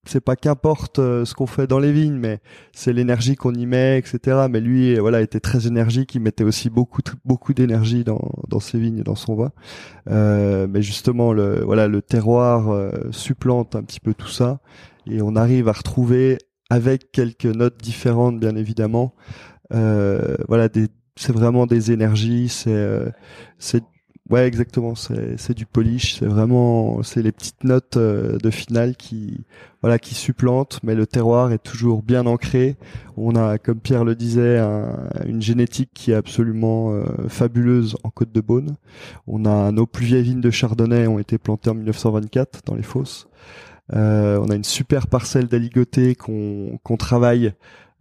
c'est 0.09 0.23
pas 0.23 0.37
qu'importe 0.37 0.99
euh, 0.99 1.25
ce 1.25 1.35
qu'on 1.35 1.47
fait 1.47 1.67
dans 1.67 1.79
les 1.79 1.93
vignes, 1.93 2.17
mais 2.17 2.41
c'est 2.73 2.93
l'énergie 2.93 3.37
qu'on 3.37 3.53
y 3.53 3.67
met, 3.67 3.99
etc. 3.99 4.47
Mais 4.51 4.61
lui, 4.61 4.97
euh, 4.97 5.01
voilà, 5.01 5.21
était 5.21 5.41
très 5.41 5.67
énergique. 5.67 6.15
Il 6.15 6.23
mettait 6.23 6.45
aussi 6.45 6.71
beaucoup, 6.71 7.03
beaucoup 7.27 7.53
d'énergie 7.53 8.05
dans, 8.05 8.33
dans 8.49 8.61
ses 8.61 8.79
vignes 8.79 8.99
et 8.99 9.03
dans 9.03 9.15
son 9.15 9.37
vin. 9.37 9.53
Euh, 10.11 10.67
mais 10.69 10.81
justement, 10.81 11.33
le, 11.33 11.63
voilà, 11.63 11.89
le 11.89 12.01
terroir 12.01 12.71
euh, 12.71 12.91
supplante 13.11 13.77
un 13.77 13.83
petit 13.83 14.01
peu 14.01 14.15
tout 14.15 14.29
ça, 14.29 14.61
et 15.07 15.21
on 15.21 15.37
arrive 15.37 15.69
à 15.69 15.73
retrouver 15.73 16.39
avec 16.71 17.13
quelques 17.13 17.45
notes 17.45 17.79
différentes, 17.83 18.41
bien 18.41 18.57
évidemment. 18.57 19.15
Euh, 19.75 20.37
voilà, 20.49 20.69
c'est 21.17 21.33
vraiment 21.33 21.67
des 21.67 21.93
énergies. 21.93 22.49
C'est, 22.49 23.13
c'est 23.59 23.83
Ouais, 24.31 24.47
exactement. 24.47 24.95
C'est 24.95 25.55
du 25.55 25.65
polish. 25.65 26.19
C'est 26.19 26.27
vraiment, 26.27 27.03
c'est 27.03 27.23
les 27.23 27.33
petites 27.33 27.65
notes 27.65 27.97
euh, 27.97 28.37
de 28.37 28.51
finale 28.51 28.95
qui, 28.95 29.41
voilà, 29.81 29.99
qui 29.99 30.15
supplantent, 30.15 30.81
mais 30.83 30.95
le 30.95 31.07
terroir 31.07 31.51
est 31.51 31.63
toujours 31.63 32.03
bien 32.03 32.27
ancré. 32.27 32.77
On 33.17 33.37
a, 33.37 33.57
comme 33.57 33.81
Pierre 33.81 34.05
le 34.05 34.15
disait, 34.15 34.59
une 35.25 35.41
génétique 35.41 35.91
qui 35.95 36.11
est 36.11 36.15
absolument 36.15 36.93
euh, 36.93 37.05
fabuleuse 37.29 37.97
en 38.05 38.11
Côte 38.11 38.31
de 38.31 38.43
Beaune. 38.43 38.77
On 39.27 39.47
a 39.47 39.73
nos 39.73 39.87
plus 39.87 40.05
vieilles 40.05 40.25
vignes 40.25 40.43
de 40.43 40.51
Chardonnay 40.51 41.07
ont 41.07 41.19
été 41.19 41.39
plantées 41.39 41.71
en 41.71 41.75
1924 41.75 42.61
dans 42.67 42.75
les 42.75 42.83
fosses. 42.83 43.29
Euh, 43.95 44.39
on 44.43 44.51
a 44.51 44.55
une 44.55 44.65
super 44.65 45.07
parcelle 45.07 45.47
d'aligoté 45.47 46.15
qu'on 46.15 46.79
qu'on 46.83 46.99
travaille 46.99 47.55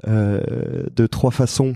de 0.05 1.07
trois 1.07 1.31
façons 1.31 1.73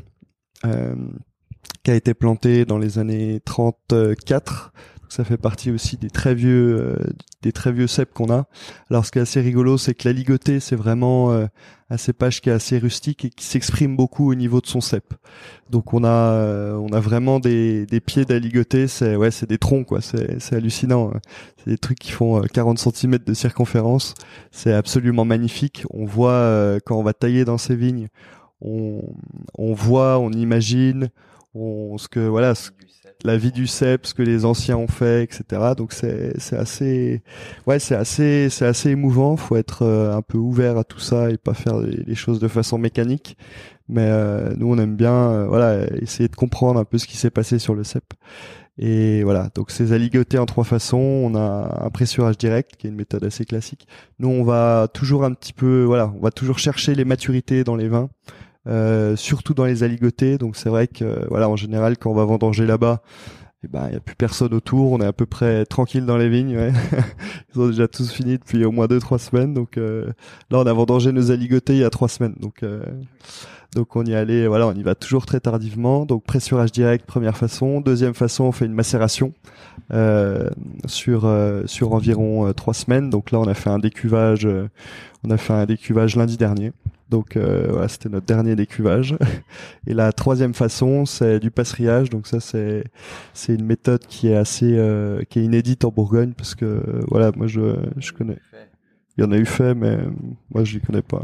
qui 1.83 1.91
a 1.91 1.95
été 1.95 2.13
planté 2.13 2.65
dans 2.65 2.77
les 2.77 2.99
années 2.99 3.41
34. 3.45 4.71
Ça 5.09 5.25
fait 5.25 5.37
partie 5.37 5.71
aussi 5.71 5.97
des 5.97 6.09
très 6.09 6.33
vieux, 6.33 6.79
euh, 6.79 6.95
des 7.41 7.51
très 7.51 7.73
vieux 7.73 7.87
cèpes 7.87 8.13
qu'on 8.13 8.31
a. 8.31 8.45
Alors, 8.89 9.05
ce 9.05 9.11
qui 9.11 9.19
est 9.19 9.21
assez 9.21 9.41
rigolo, 9.41 9.77
c'est 9.77 9.93
que 9.93 10.07
la 10.07 10.13
ligotée, 10.13 10.61
c'est 10.61 10.77
vraiment 10.77 11.33
euh, 11.33 11.47
un 11.89 11.97
cépage 11.97 12.39
qui 12.39 12.49
est 12.49 12.53
assez 12.53 12.77
rustique 12.77 13.25
et 13.25 13.29
qui 13.29 13.43
s'exprime 13.43 13.97
beaucoup 13.97 14.31
au 14.31 14.35
niveau 14.35 14.61
de 14.61 14.67
son 14.67 14.79
cep. 14.79 15.13
Donc, 15.69 15.93
on 15.93 16.05
a, 16.05 16.07
euh, 16.07 16.75
on 16.75 16.93
a 16.93 17.01
vraiment 17.01 17.41
des, 17.41 17.85
des 17.87 17.99
pieds 17.99 18.23
d'aligoté. 18.23 18.87
C'est 18.87 19.17
ouais, 19.17 19.31
c'est 19.31 19.49
des 19.49 19.57
troncs 19.57 19.85
quoi. 19.85 19.99
C'est, 19.99 20.39
c'est 20.39 20.55
hallucinant. 20.55 21.11
Hein. 21.13 21.19
C'est 21.57 21.71
des 21.71 21.77
trucs 21.77 21.99
qui 21.99 22.11
font 22.11 22.39
40 22.41 22.79
cm 22.79 23.17
de 23.17 23.33
circonférence. 23.33 24.13
C'est 24.51 24.71
absolument 24.71 25.25
magnifique. 25.25 25.83
On 25.89 26.05
voit 26.05 26.79
quand 26.85 26.95
on 26.95 27.03
va 27.03 27.11
tailler 27.11 27.43
dans 27.43 27.57
ces 27.57 27.75
vignes, 27.75 28.07
on, 28.61 29.01
on 29.57 29.73
voit, 29.73 30.19
on 30.19 30.31
imagine 30.31 31.09
on, 31.53 31.97
ce 31.97 32.07
que 32.07 32.19
voilà, 32.19 32.53
la 33.23 33.37
vie 33.37 33.51
du 33.51 33.67
cep, 33.67 34.05
ce 34.05 34.13
que 34.13 34.23
les 34.23 34.45
anciens 34.45 34.77
ont 34.77 34.87
fait, 34.87 35.23
etc. 35.23 35.73
Donc 35.77 35.93
c'est 35.93 36.33
c'est 36.39 36.57
assez, 36.57 37.21
ouais, 37.67 37.79
c'est 37.79 37.95
assez 37.95 38.49
c'est 38.49 38.65
assez 38.65 38.89
émouvant. 38.91 39.37
Faut 39.37 39.55
être 39.57 39.83
euh, 39.83 40.15
un 40.15 40.21
peu 40.21 40.37
ouvert 40.37 40.77
à 40.77 40.83
tout 40.83 40.99
ça 40.99 41.29
et 41.29 41.37
pas 41.37 41.53
faire 41.53 41.79
les, 41.79 42.15
choses 42.15 42.39
de 42.39 42.47
façon 42.47 42.77
mécanique. 42.77 43.37
Mais 43.89 44.07
euh, 44.07 44.53
nous 44.57 44.71
on 44.71 44.77
aime 44.77 44.95
bien, 44.95 45.13
euh, 45.13 45.47
voilà, 45.47 45.85
essayer 46.01 46.29
de 46.29 46.35
comprendre 46.35 46.79
un 46.79 46.85
peu 46.85 46.97
ce 46.97 47.07
qui 47.07 47.17
s'est 47.17 47.29
passé 47.31 47.59
sur 47.59 47.75
le 47.75 47.83
cep. 47.83 48.05
Et 48.77 49.23
voilà, 49.23 49.49
donc 49.53 49.69
c'est 49.69 49.91
aligoté 49.91 50.37
en 50.37 50.45
trois 50.45 50.63
façons. 50.63 50.97
On 50.97 51.35
a 51.35 51.85
un 51.85 51.89
pressurage 51.89 52.37
direct, 52.37 52.77
qui 52.77 52.87
est 52.87 52.89
une 52.89 52.95
méthode 52.95 53.23
assez 53.23 53.45
classique. 53.45 53.87
Nous, 54.19 54.29
on 54.29 54.43
va 54.43 54.87
toujours 54.91 55.25
un 55.25 55.33
petit 55.33 55.53
peu, 55.53 55.83
voilà, 55.83 56.11
on 56.17 56.21
va 56.21 56.31
toujours 56.31 56.57
chercher 56.57 56.95
les 56.95 57.05
maturités 57.05 57.63
dans 57.63 57.75
les 57.75 57.89
vins. 57.89 58.09
Euh, 58.67 59.15
surtout 59.15 59.53
dans 59.53 59.65
les 59.65 59.83
aligotés. 59.83 60.37
Donc 60.37 60.55
c'est 60.55 60.69
vrai 60.69 60.87
que 60.87 61.27
voilà, 61.29 61.49
en 61.49 61.55
général, 61.55 61.97
quand 61.97 62.11
on 62.11 62.15
va 62.15 62.25
vendanger 62.25 62.65
là-bas, 62.65 63.01
eh 63.63 63.67
ben 63.67 63.87
il 63.89 63.93
y 63.93 63.97
a 63.97 63.99
plus 63.99 64.15
personne 64.15 64.53
autour. 64.53 64.91
On 64.91 65.01
est 65.01 65.05
à 65.05 65.13
peu 65.13 65.25
près 65.25 65.65
tranquille 65.65 66.05
dans 66.05 66.17
les 66.17 66.29
vignes. 66.29 66.55
Ouais. 66.55 66.71
Ils 67.55 67.61
ont 67.61 67.67
déjà 67.67 67.87
tous 67.87 68.11
fini 68.11 68.37
depuis 68.37 68.63
au 68.65 68.71
moins 68.71 68.87
deux 68.87 68.99
trois 68.99 69.19
semaines. 69.19 69.53
Donc 69.53 69.77
euh, 69.77 70.07
là, 70.49 70.59
on 70.59 70.65
a 70.65 70.73
vendangé 70.73 71.11
nos 71.11 71.31
aligotés 71.31 71.73
il 71.73 71.79
y 71.79 71.83
a 71.83 71.89
trois 71.89 72.07
semaines. 72.07 72.35
Donc 72.39 72.63
euh, 72.63 72.83
donc 73.75 73.95
on 73.95 74.03
y 74.05 74.13
allait, 74.13 74.47
voilà, 74.47 74.67
on 74.67 74.73
y 74.73 74.83
va 74.83 74.95
toujours 74.95 75.25
très 75.25 75.39
tardivement. 75.39 76.05
Donc 76.05 76.23
pressurage 76.23 76.71
direct, 76.71 77.05
première 77.05 77.37
façon. 77.37 77.81
Deuxième 77.81 78.13
façon, 78.13 78.45
on 78.45 78.51
fait 78.51 78.65
une 78.65 78.73
macération 78.73 79.33
euh, 79.93 80.49
sur 80.85 81.31
sur 81.65 81.93
environ 81.93 82.51
trois 82.53 82.73
semaines. 82.73 83.09
Donc 83.09 83.31
là, 83.31 83.39
on 83.39 83.47
a 83.47 83.53
fait 83.53 83.69
un 83.69 83.79
décuvage, 83.79 84.47
on 85.23 85.29
a 85.29 85.37
fait 85.37 85.53
un 85.53 85.65
décuvage 85.65 86.15
lundi 86.15 86.37
dernier. 86.37 86.71
Donc 87.11 87.35
euh, 87.35 87.67
voilà, 87.69 87.89
c'était 87.89 88.09
notre 88.09 88.25
dernier 88.25 88.55
décuvage. 88.55 89.15
Et 89.87 89.93
la 89.93 90.13
troisième 90.13 90.53
façon, 90.53 91.05
c'est 91.05 91.39
du 91.39 91.51
passeriage. 91.51 92.09
Donc 92.09 92.25
ça, 92.25 92.39
c'est 92.39 92.85
c'est 93.33 93.53
une 93.53 93.65
méthode 93.65 94.05
qui 94.07 94.29
est 94.29 94.35
assez 94.35 94.77
euh, 94.77 95.21
qui 95.29 95.39
est 95.39 95.43
inédite 95.43 95.83
en 95.83 95.89
Bourgogne 95.89 96.31
parce 96.35 96.55
que 96.55 96.81
voilà, 97.09 97.31
moi 97.35 97.47
je 97.47 97.75
je 97.97 98.13
connais. 98.13 98.37
Il 99.17 99.23
y 99.23 99.27
en 99.27 99.31
a 99.31 99.37
eu 99.37 99.45
fait, 99.45 99.73
mais 99.75 99.97
moi 100.53 100.63
je 100.63 100.75
les 100.75 100.79
connais 100.79 101.01
pas. 101.01 101.21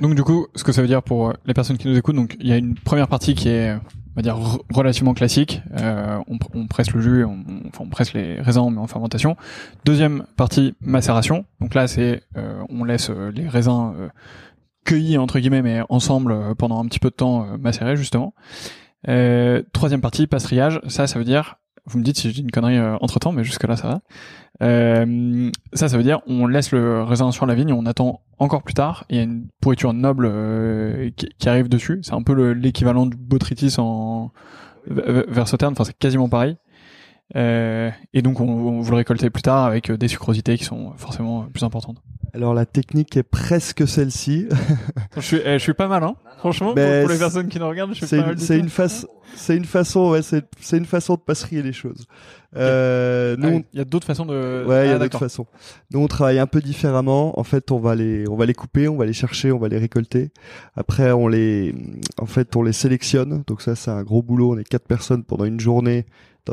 Donc, 0.00 0.14
du 0.14 0.22
coup, 0.22 0.46
ce 0.54 0.64
que 0.64 0.72
ça 0.72 0.80
veut 0.80 0.88
dire 0.88 1.02
pour 1.02 1.34
les 1.44 1.54
personnes 1.54 1.76
qui 1.76 1.88
nous 1.88 1.96
écoutent, 1.96 2.16
donc 2.16 2.36
il 2.40 2.48
y 2.48 2.52
a 2.52 2.56
une 2.56 2.74
première 2.74 3.08
partie 3.08 3.34
qui 3.34 3.48
est 3.48 3.74
on 3.74 4.16
va 4.16 4.22
dire 4.22 4.38
relativement 4.74 5.14
classique. 5.14 5.62
Euh, 5.78 6.18
on, 6.26 6.38
on, 6.54 6.66
presse 6.66 6.90
le 6.92 7.00
jus, 7.00 7.24
on, 7.24 7.44
enfin, 7.68 7.84
on 7.84 7.88
presse 7.88 8.14
les 8.14 8.40
raisins, 8.40 8.60
on 8.60 8.70
met 8.70 8.80
en 8.80 8.86
fermentation. 8.86 9.36
Deuxième 9.84 10.24
partie 10.36 10.74
macération. 10.80 11.44
Donc 11.60 11.74
là, 11.74 11.86
c'est 11.86 12.22
euh, 12.36 12.62
on 12.68 12.82
laisse 12.82 13.10
les 13.10 13.46
raisins 13.46 14.10
cueillis 14.88 15.18
entre 15.18 15.38
guillemets, 15.38 15.62
mais 15.62 15.82
ensemble 15.90 16.32
euh, 16.32 16.54
pendant 16.54 16.82
un 16.82 16.86
petit 16.86 16.98
peu 16.98 17.10
de 17.10 17.14
temps 17.14 17.44
euh, 17.44 17.56
macérés 17.58 17.96
justement. 17.96 18.34
Euh, 19.06 19.62
troisième 19.72 20.00
partie, 20.00 20.26
pastriage. 20.26 20.80
Ça, 20.88 21.06
ça 21.06 21.18
veut 21.18 21.24
dire, 21.24 21.56
vous 21.88 21.98
me 21.98 22.04
dites 22.04 22.18
si 22.18 22.28
je 22.28 22.34
dis 22.34 22.40
une 22.42 22.50
connerie 22.50 22.78
entre 23.00 23.18
temps, 23.18 23.32
mais 23.32 23.44
jusque 23.44 23.64
là 23.64 23.76
ça 23.76 23.88
va. 23.88 24.00
Euh, 24.60 25.50
ça, 25.72 25.88
ça 25.88 25.96
veut 25.96 26.02
dire 26.02 26.20
on 26.26 26.46
laisse 26.46 26.72
le 26.72 27.02
raisin 27.02 27.30
sur 27.30 27.46
la 27.46 27.54
vigne, 27.54 27.72
on 27.72 27.86
attend 27.86 28.20
encore 28.38 28.62
plus 28.62 28.74
tard. 28.74 29.04
Il 29.08 29.16
y 29.16 29.20
a 29.20 29.22
une 29.22 29.48
pourriture 29.60 29.92
noble 29.92 30.30
qui, 31.16 31.48
arrive 31.48 31.68
dessus. 31.68 32.00
C'est 32.02 32.14
un 32.14 32.22
peu 32.22 32.52
l'équivalent 32.52 33.06
du 33.06 33.16
botrytis 33.16 33.74
en 33.78 34.32
vers 34.86 35.48
Sauterne. 35.48 35.72
Enfin, 35.72 35.84
c'est 35.84 35.96
quasiment 35.98 36.28
pareil. 36.28 36.56
Euh, 37.36 37.90
et 38.14 38.22
donc, 38.22 38.40
on, 38.40 38.48
on, 38.48 38.80
vous 38.80 38.90
le 38.90 38.96
récoltez 38.96 39.30
plus 39.30 39.42
tard 39.42 39.64
avec 39.64 39.90
des 39.92 40.08
sucrosités 40.08 40.56
qui 40.56 40.64
sont 40.64 40.92
forcément 40.96 41.42
plus 41.52 41.62
importantes. 41.62 42.02
Alors 42.34 42.54
la 42.54 42.66
technique 42.66 43.16
est 43.16 43.22
presque 43.22 43.88
celle-ci. 43.88 44.48
je, 45.16 45.20
suis, 45.20 45.40
eh, 45.44 45.54
je 45.54 45.62
suis 45.62 45.74
pas 45.74 45.88
mal, 45.88 46.04
hein. 46.04 46.14
Franchement, 46.38 46.74
pour, 46.74 46.76
les 46.76 47.18
personnes 47.18 47.48
qui 47.48 47.58
nous 47.58 47.68
regardent, 47.68 47.94
je 47.94 48.04
suis 48.04 48.16
pas 48.16 48.26
mal. 48.26 48.38
C'est 48.38 48.58
une 48.58 48.68
façon, 48.68 49.08
c'est 49.34 49.56
une 49.56 49.64
façon, 49.64 50.10
ouais, 50.10 50.22
c'est, 50.22 50.44
c'est 50.60 50.76
une 50.76 50.84
façon 50.84 51.14
de 51.14 51.20
passer 51.20 51.62
les 51.62 51.72
choses. 51.72 52.06
Euh, 52.56 53.34
ah 53.36 53.46
nous, 53.46 53.64
il 53.72 53.78
y 53.78 53.82
a 53.82 53.84
d'autres 53.84 54.06
façons 54.06 54.26
de. 54.26 54.64
Ouais, 54.66 54.86
il 54.86 54.88
y 54.88 54.92
a 54.92 54.96
ah, 54.96 54.98
d'autres 54.98 55.18
façons. 55.18 55.46
Nous, 55.90 56.00
on 56.00 56.06
travaille 56.06 56.38
un 56.38 56.46
peu 56.46 56.60
différemment. 56.60 57.38
En 57.38 57.44
fait, 57.44 57.70
on 57.72 57.78
va 57.78 57.94
les, 57.94 58.28
on 58.28 58.36
va 58.36 58.46
les 58.46 58.54
couper, 58.54 58.88
on 58.88 58.96
va 58.96 59.06
les 59.06 59.12
chercher, 59.12 59.50
on 59.50 59.58
va 59.58 59.68
les 59.68 59.78
récolter. 59.78 60.30
Après, 60.76 61.12
on 61.12 61.28
les, 61.28 61.74
en 62.18 62.26
fait, 62.26 62.54
on 62.56 62.62
les 62.62 62.72
sélectionne. 62.72 63.42
Donc 63.46 63.62
ça, 63.62 63.74
c'est 63.74 63.90
un 63.90 64.02
gros 64.02 64.22
boulot. 64.22 64.54
On 64.54 64.58
est 64.58 64.68
quatre 64.68 64.86
personnes 64.86 65.24
pendant 65.24 65.44
une 65.44 65.60
journée 65.60 66.06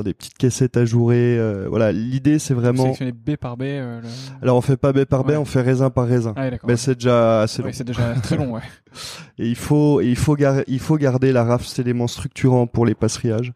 des 0.04 0.14
petites 0.14 0.38
caissettes 0.38 0.78
ajourées. 0.78 1.38
Euh, 1.38 1.68
voilà, 1.70 1.92
l'idée 1.92 2.40
c'est 2.40 2.54
vraiment. 2.54 2.94
Sélectionner 2.94 3.38
par. 3.38 3.56
Euh, 3.62 4.02
Alors 4.42 4.58
on 4.58 4.62
fait 4.62 4.78
pas 4.78 4.94
B 4.94 5.06
par 5.06 5.24
B, 5.24 5.32
on 5.32 5.46
fait 5.46 5.62
raisin 5.62 5.90
par 5.90 6.08
raisin. 6.08 6.34
Ah, 6.36 6.50
Mais 6.68 6.78
c'est 6.78 6.96
déjà 6.96 7.42
assez 7.42 7.62
long. 7.62 7.70
c'est 7.72 7.84
déjà 7.84 8.14
très 8.16 8.38
long, 8.38 8.54
ouais. 8.54 8.62
et 9.40 9.48
il 9.48 9.56
faut, 9.56 10.02
il 10.02 10.16
faut 10.16 10.36
garder, 10.36 10.64
il 10.68 10.80
faut 10.80 10.98
garder 10.98 11.32
la 11.32 11.44
rafle, 11.44 11.66
c'est 11.66 11.84
l'élément 11.84 12.08
structurant 12.08 12.68
pour 12.68 12.86
les 12.86 12.96
passeriages, 12.96 13.54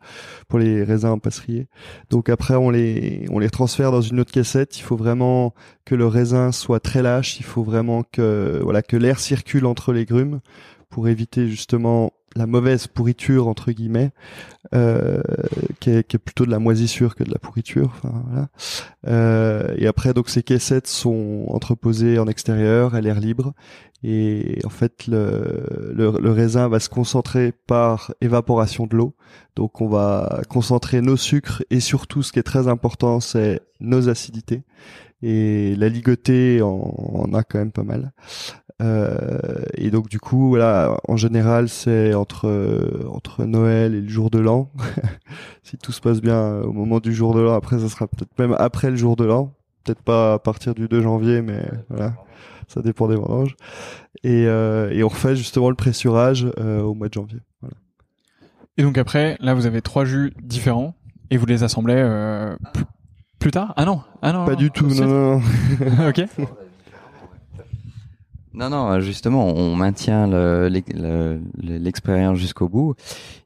pour 0.48 0.60
les 0.60 0.84
raisins 0.84 1.20
passeriers. 1.20 1.68
Donc 2.10 2.30
après 2.30 2.56
on 2.56 2.70
les, 2.70 3.26
on 3.30 3.40
les 3.40 3.50
transfère 3.50 3.92
dans 3.92 4.02
une 4.02 4.20
autre 4.20 4.32
cassette. 4.32 4.78
Il 4.78 4.84
faut 4.84 4.98
vraiment 4.98 5.54
que 5.86 5.96
le 5.96 6.08
raisin 6.08 6.52
soit 6.52 6.80
très 6.80 7.02
lâche. 7.02 7.40
Il 7.40 7.46
faut 7.46 7.64
vraiment 7.64 8.04
que, 8.04 8.60
voilà, 8.64 8.82
que 8.82 8.98
l'air 8.98 9.20
circule 9.20 9.66
entre 9.66 9.94
les 9.94 10.06
grumes 10.06 10.40
pour 10.90 11.08
éviter 11.08 11.48
justement 11.48 12.12
la 12.36 12.46
mauvaise 12.46 12.88
pourriture 12.88 13.48
entre 13.48 13.72
guillemets, 13.72 14.12
euh, 14.74 15.22
qui, 15.80 15.90
est, 15.92 16.08
qui, 16.08 16.16
est, 16.16 16.20
plutôt 16.20 16.46
de 16.46 16.52
la 16.52 16.60
moisissure 16.60 17.16
que 17.16 17.24
de 17.24 17.32
la 17.32 17.40
pourriture. 17.40 17.92
Enfin, 17.98 18.24
voilà. 18.28 18.50
euh, 19.08 19.76
et 19.78 19.88
après, 19.88 20.14
donc 20.14 20.30
ces 20.30 20.44
caissettes 20.44 20.88
sont 20.88 21.46
entreposées 21.50 22.20
en 22.20 22.28
extérieur, 22.28 22.96
à 22.96 23.02
l'air 23.02 23.20
libre, 23.20 23.54
et 24.04 24.60
en 24.66 24.70
fait, 24.70 25.08
le, 25.08 25.94
le, 25.94 26.14
le, 26.20 26.32
raisin 26.32 26.70
va 26.70 26.80
se 26.80 26.88
concentrer 26.88 27.52
par 27.52 28.14
évaporation 28.22 28.88
de 28.88 28.96
l'eau. 28.96 29.14
Donc, 29.58 29.82
on 29.82 29.90
va 29.90 30.42
concentrer 30.48 31.02
nos 31.02 31.18
sucres 31.18 31.64
et 31.70 31.82
surtout, 31.82 32.24
ce 32.24 32.32
qui 32.32 32.40
est 32.40 32.44
très 32.44 32.70
important, 32.70 33.20
c'est 33.20 33.62
nos 33.82 34.08
acidités. 34.08 34.64
Et 35.22 35.76
la 35.76 35.90
ligotée 35.90 36.62
en, 36.62 36.70
en 36.70 37.34
a 37.34 37.44
quand 37.44 37.60
même 37.60 37.74
pas 37.74 37.84
mal. 37.84 38.14
Euh, 38.82 39.40
et 39.76 39.92
donc 39.92 40.08
du 40.10 40.20
coup, 40.20 40.50
voilà, 40.50 40.98
en 41.08 41.18
général, 41.18 41.70
c'est 41.70 42.14
entre 42.14 42.50
entre 43.10 43.44
Noël 43.46 43.94
et 43.94 44.02
le 44.02 44.10
jour 44.10 44.30
de 44.30 44.40
l'an. 44.40 44.72
si 45.64 45.78
tout 45.78 45.92
se 45.92 46.02
passe 46.02 46.22
bien 46.22 46.36
euh, 46.36 46.64
au 46.64 46.72
moment 46.72 47.00
du 47.00 47.14
jour 47.14 47.34
de 47.34 47.42
l'an, 47.42 47.54
après, 47.54 47.80
ça 47.80 47.90
sera 47.90 48.08
peut-être 48.08 48.38
même 48.40 48.56
après 48.58 48.90
le 48.90 48.96
jour 48.96 49.16
de 49.16 49.26
l'an, 49.26 49.54
peut-être 49.84 50.02
pas 50.02 50.34
à 50.34 50.40
partir 50.40 50.76
du 50.76 50.88
2 50.88 51.02
janvier, 51.02 51.42
mais 51.42 51.66
voilà, 51.90 52.14
ça 52.68 52.82
dépend 52.82 53.08
des 53.08 53.16
vendanges. 53.16 53.56
Et, 54.24 54.46
euh, 54.48 54.90
et 54.92 55.04
on 55.04 55.10
refait 55.10 55.36
justement 55.36 55.70
le 55.70 55.76
pressurage 55.76 56.48
euh, 56.60 56.82
au 56.82 56.94
mois 56.94 57.10
de 57.10 57.14
janvier. 57.14 57.40
Voilà. 57.62 57.76
Et 58.78 58.84
donc 58.84 58.98
après, 58.98 59.38
là, 59.40 59.54
vous 59.54 59.66
avez 59.66 59.82
trois 59.82 60.06
jus 60.06 60.34
différents 60.42 60.96
et 61.32 61.38
vous 61.38 61.46
les 61.46 61.64
assemblez 61.64 61.96
euh, 61.98 62.56
plus, 62.74 62.86
plus 63.40 63.52
tard? 63.52 63.74
Ah 63.76 63.86
non, 63.86 64.02
ah 64.22 64.32
non, 64.32 64.46
pas 64.46 64.54
non, 64.54 64.58
du 64.58 64.72
tout, 64.72 64.88
non. 64.88 65.40
non. 65.40 66.08
ok. 66.10 66.22
Non, 68.54 68.70
non, 68.70 69.00
justement, 69.00 69.48
on 69.48 69.76
maintient 69.76 70.28
l'expérience 71.62 72.38
jusqu'au 72.38 72.68
bout 72.68 72.96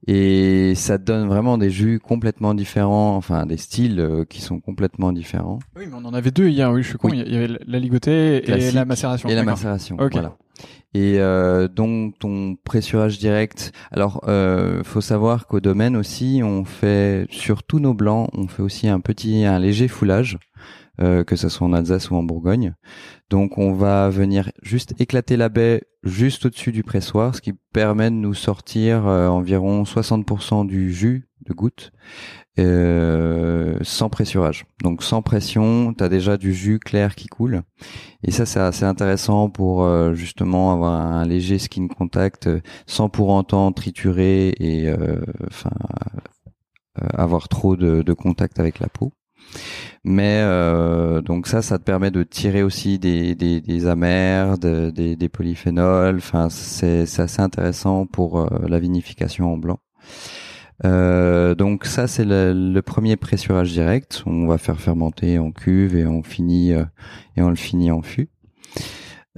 et 0.08 0.74
ça 0.76 0.98
donne 0.98 1.28
vraiment 1.28 1.58
des 1.58 1.70
jus 1.70 2.00
complètement 2.00 2.54
différents, 2.54 3.16
enfin 3.16 3.46
des 3.46 3.58
styles 3.58 4.00
euh, 4.00 4.24
qui 4.26 4.42
sont 4.42 4.60
complètement 4.60 5.12
différents. 5.12 5.60
Oui, 5.76 5.84
mais 5.88 5.96
on 5.96 6.06
en 6.06 6.14
avait 6.14 6.32
deux 6.32 6.48
hier, 6.48 6.72
oui, 6.72 6.84
je 6.84 6.90
suis 6.90 6.98
con, 6.98 7.10
Oui. 7.10 7.22
il 7.26 7.34
y 7.34 7.38
avait 7.38 7.58
la 7.66 7.80
ligotée 7.80 8.50
et 8.50 8.72
la 8.72 8.86
macération. 8.86 9.28
Et 9.30 9.36
la 9.36 9.44
macération, 9.44 9.98
voilà. 10.12 10.36
Et 10.94 11.20
euh, 11.20 11.68
donc 11.68 12.20
ton 12.20 12.56
pressurage 12.56 13.18
direct. 13.18 13.72
Alors, 13.92 14.24
euh, 14.28 14.84
faut 14.84 15.02
savoir 15.02 15.48
qu'au 15.48 15.60
domaine 15.60 15.96
aussi, 15.96 16.42
on 16.44 16.66
fait 16.66 17.26
sur 17.32 17.64
tous 17.64 17.80
nos 17.80 17.94
blancs, 17.94 18.30
on 18.34 18.48
fait 18.48 18.62
aussi 18.62 18.88
un 18.88 19.00
petit, 19.00 19.46
un 19.46 19.58
léger 19.58 19.88
foulage, 19.88 20.38
euh, 21.02 21.24
que 21.24 21.36
ce 21.36 21.50
soit 21.50 21.66
en 21.66 21.74
Alsace 21.74 22.12
ou 22.12 22.16
en 22.16 22.24
Bourgogne. 22.24 22.76
Donc, 23.32 23.58
on 23.58 23.74
va 23.74 24.10
venir 24.10 24.52
juste 24.62 24.94
éclater 25.00 25.38
la 25.38 25.50
baie 25.50 25.82
juste 26.04 26.46
au-dessus 26.46 26.72
du 26.72 26.84
pressoir, 26.84 27.34
ce 27.34 27.42
qui 27.42 27.54
permet 27.74 28.12
de 28.12 28.16
nous 28.16 28.36
sortir 28.36 29.08
euh, 29.08 29.28
environ 29.28 29.84
60% 29.84 30.68
du 30.68 30.94
jus 30.94 31.28
de 31.48 31.54
goutte. 31.54 31.92
euh, 32.60 33.78
sans 33.82 34.10
pressurage. 34.10 34.66
Donc 34.84 35.04
sans 35.04 35.22
pression, 35.22 35.94
tu 35.98 36.04
as 36.04 36.10
déjà 36.10 36.38
du 36.38 36.54
jus 36.54 36.80
clair 36.80 37.16
qui 37.16 37.28
coule. 37.28 37.64
Et 38.24 38.32
ça, 38.32 38.46
c'est 38.46 38.60
assez 38.60 38.86
intéressant 38.86 39.50
pour 39.50 39.84
euh, 39.84 40.14
justement 40.16 40.74
avoir 40.74 40.94
un 40.94 41.26
léger 41.26 41.60
skin 41.60 41.88
contact 41.88 42.48
euh, 42.48 42.62
sans 42.88 43.10
pour 43.10 43.30
autant 43.30 43.72
triturer 43.74 44.50
et 44.60 44.90
euh, 44.90 45.22
enfin 45.50 45.72
euh, 47.02 47.08
avoir 47.14 47.48
trop 47.50 47.76
de, 47.76 48.02
de 48.02 48.14
contact 48.14 48.60
avec 48.60 48.80
la 48.80 48.88
peau. 48.88 49.14
Mais 50.04 50.40
euh, 50.44 51.22
donc 51.22 51.48
ça, 51.48 51.62
ça 51.62 51.78
te 51.80 51.84
permet 51.84 52.12
de 52.12 52.24
tirer 52.24 52.64
aussi 52.64 53.00
des, 53.00 53.36
des, 53.36 53.62
des 53.62 53.88
amers, 53.88 54.58
de- 54.58 54.92
des, 54.92 55.16
des 55.16 55.30
polyphénols. 55.30 56.18
Enfin, 56.18 56.50
c'est 56.50 57.02
assez 57.20 57.42
intéressant 57.42 58.06
pour 58.06 58.48
la 58.68 58.80
vinification 58.80 59.54
en 59.54 59.58
blanc. 59.58 59.80
Euh, 60.86 61.56
donc 61.56 61.86
ça 61.86 62.08
c'est 62.08 62.26
le, 62.26 62.54
le 62.54 62.82
premier 62.82 63.16
pressurage 63.16 63.72
direct. 63.72 64.24
On 64.26 64.48
va 64.48 64.58
faire 64.58 64.80
fermenter 64.80 65.40
en 65.40 65.52
cuve 65.52 65.96
et 65.96 66.06
on 66.06 66.24
finit 66.24 66.74
euh, 66.74 66.84
et 67.38 67.42
on 67.42 67.50
le 67.50 67.56
finit 67.56 67.92
en 67.92 68.02
fût. 68.02 68.30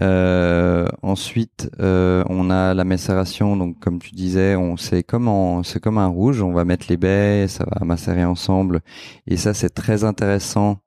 Euh, 0.01 0.87
ensuite, 1.03 1.69
euh, 1.79 2.23
on 2.29 2.49
a 2.49 2.73
la 2.73 2.83
macération. 2.83 3.55
Donc, 3.55 3.79
comme 3.79 3.99
tu 3.99 4.13
disais, 4.13 4.55
on 4.55 4.75
c'est 4.75 5.03
comme 5.03 5.63
c'est 5.63 5.79
comme 5.79 5.97
un 5.97 6.07
rouge. 6.07 6.41
On 6.41 6.51
va 6.51 6.65
mettre 6.65 6.87
les 6.89 6.97
baies, 6.97 7.47
ça 7.47 7.65
va 7.71 7.85
macérer 7.85 8.25
ensemble, 8.25 8.81
et 9.27 9.37
ça 9.37 9.53
c'est 9.53 9.69
très 9.69 10.03
intéressant 10.03 10.79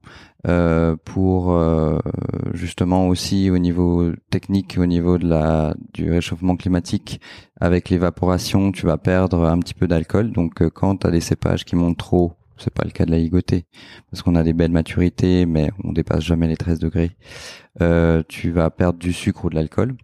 euh, 0.47 0.95
pour 1.05 1.53
euh, 1.53 1.99
justement 2.55 3.09
aussi 3.09 3.51
au 3.51 3.59
niveau 3.59 4.13
technique, 4.31 4.77
au 4.79 4.87
niveau 4.87 5.19
de 5.19 5.27
la 5.27 5.75
du 5.95 6.11
réchauffement 6.11 6.57
climatique. 6.57 7.21
Avec 7.61 7.91
l'évaporation, 7.91 8.71
tu 8.71 8.87
vas 8.87 8.99
perdre 8.99 9.45
un 9.45 9.59
petit 9.59 9.75
peu 9.75 9.89
d'alcool. 9.89 10.31
Donc, 10.31 10.63
euh, 10.63 10.71
quand 10.71 10.99
tu 10.99 11.07
as 11.09 11.11
des 11.11 11.21
cépages 11.21 11.65
qui 11.65 11.75
montent 11.75 11.99
trop, 11.99 12.35
c'est 12.57 12.73
pas 12.73 12.85
le 12.85 12.91
cas 12.91 13.05
de 13.05 13.11
la 13.11 13.19
ligotée, 13.19 13.67
parce 14.11 14.23
qu'on 14.23 14.35
a 14.37 14.43
des 14.43 14.53
belles 14.53 14.73
maturités, 14.73 15.45
mais 15.47 15.71
on 15.85 15.93
dépasse 15.93 16.23
jamais 16.25 16.49
les 16.49 16.57
13 16.57 16.79
degrés. 16.79 17.17
Tu 18.29 18.51
vas 18.51 18.71
perdre 18.71 18.99
du 18.99 19.13
sucre 19.13 19.45
ou 19.45 19.51
de 19.51 19.55
l'alcool. 19.55 19.97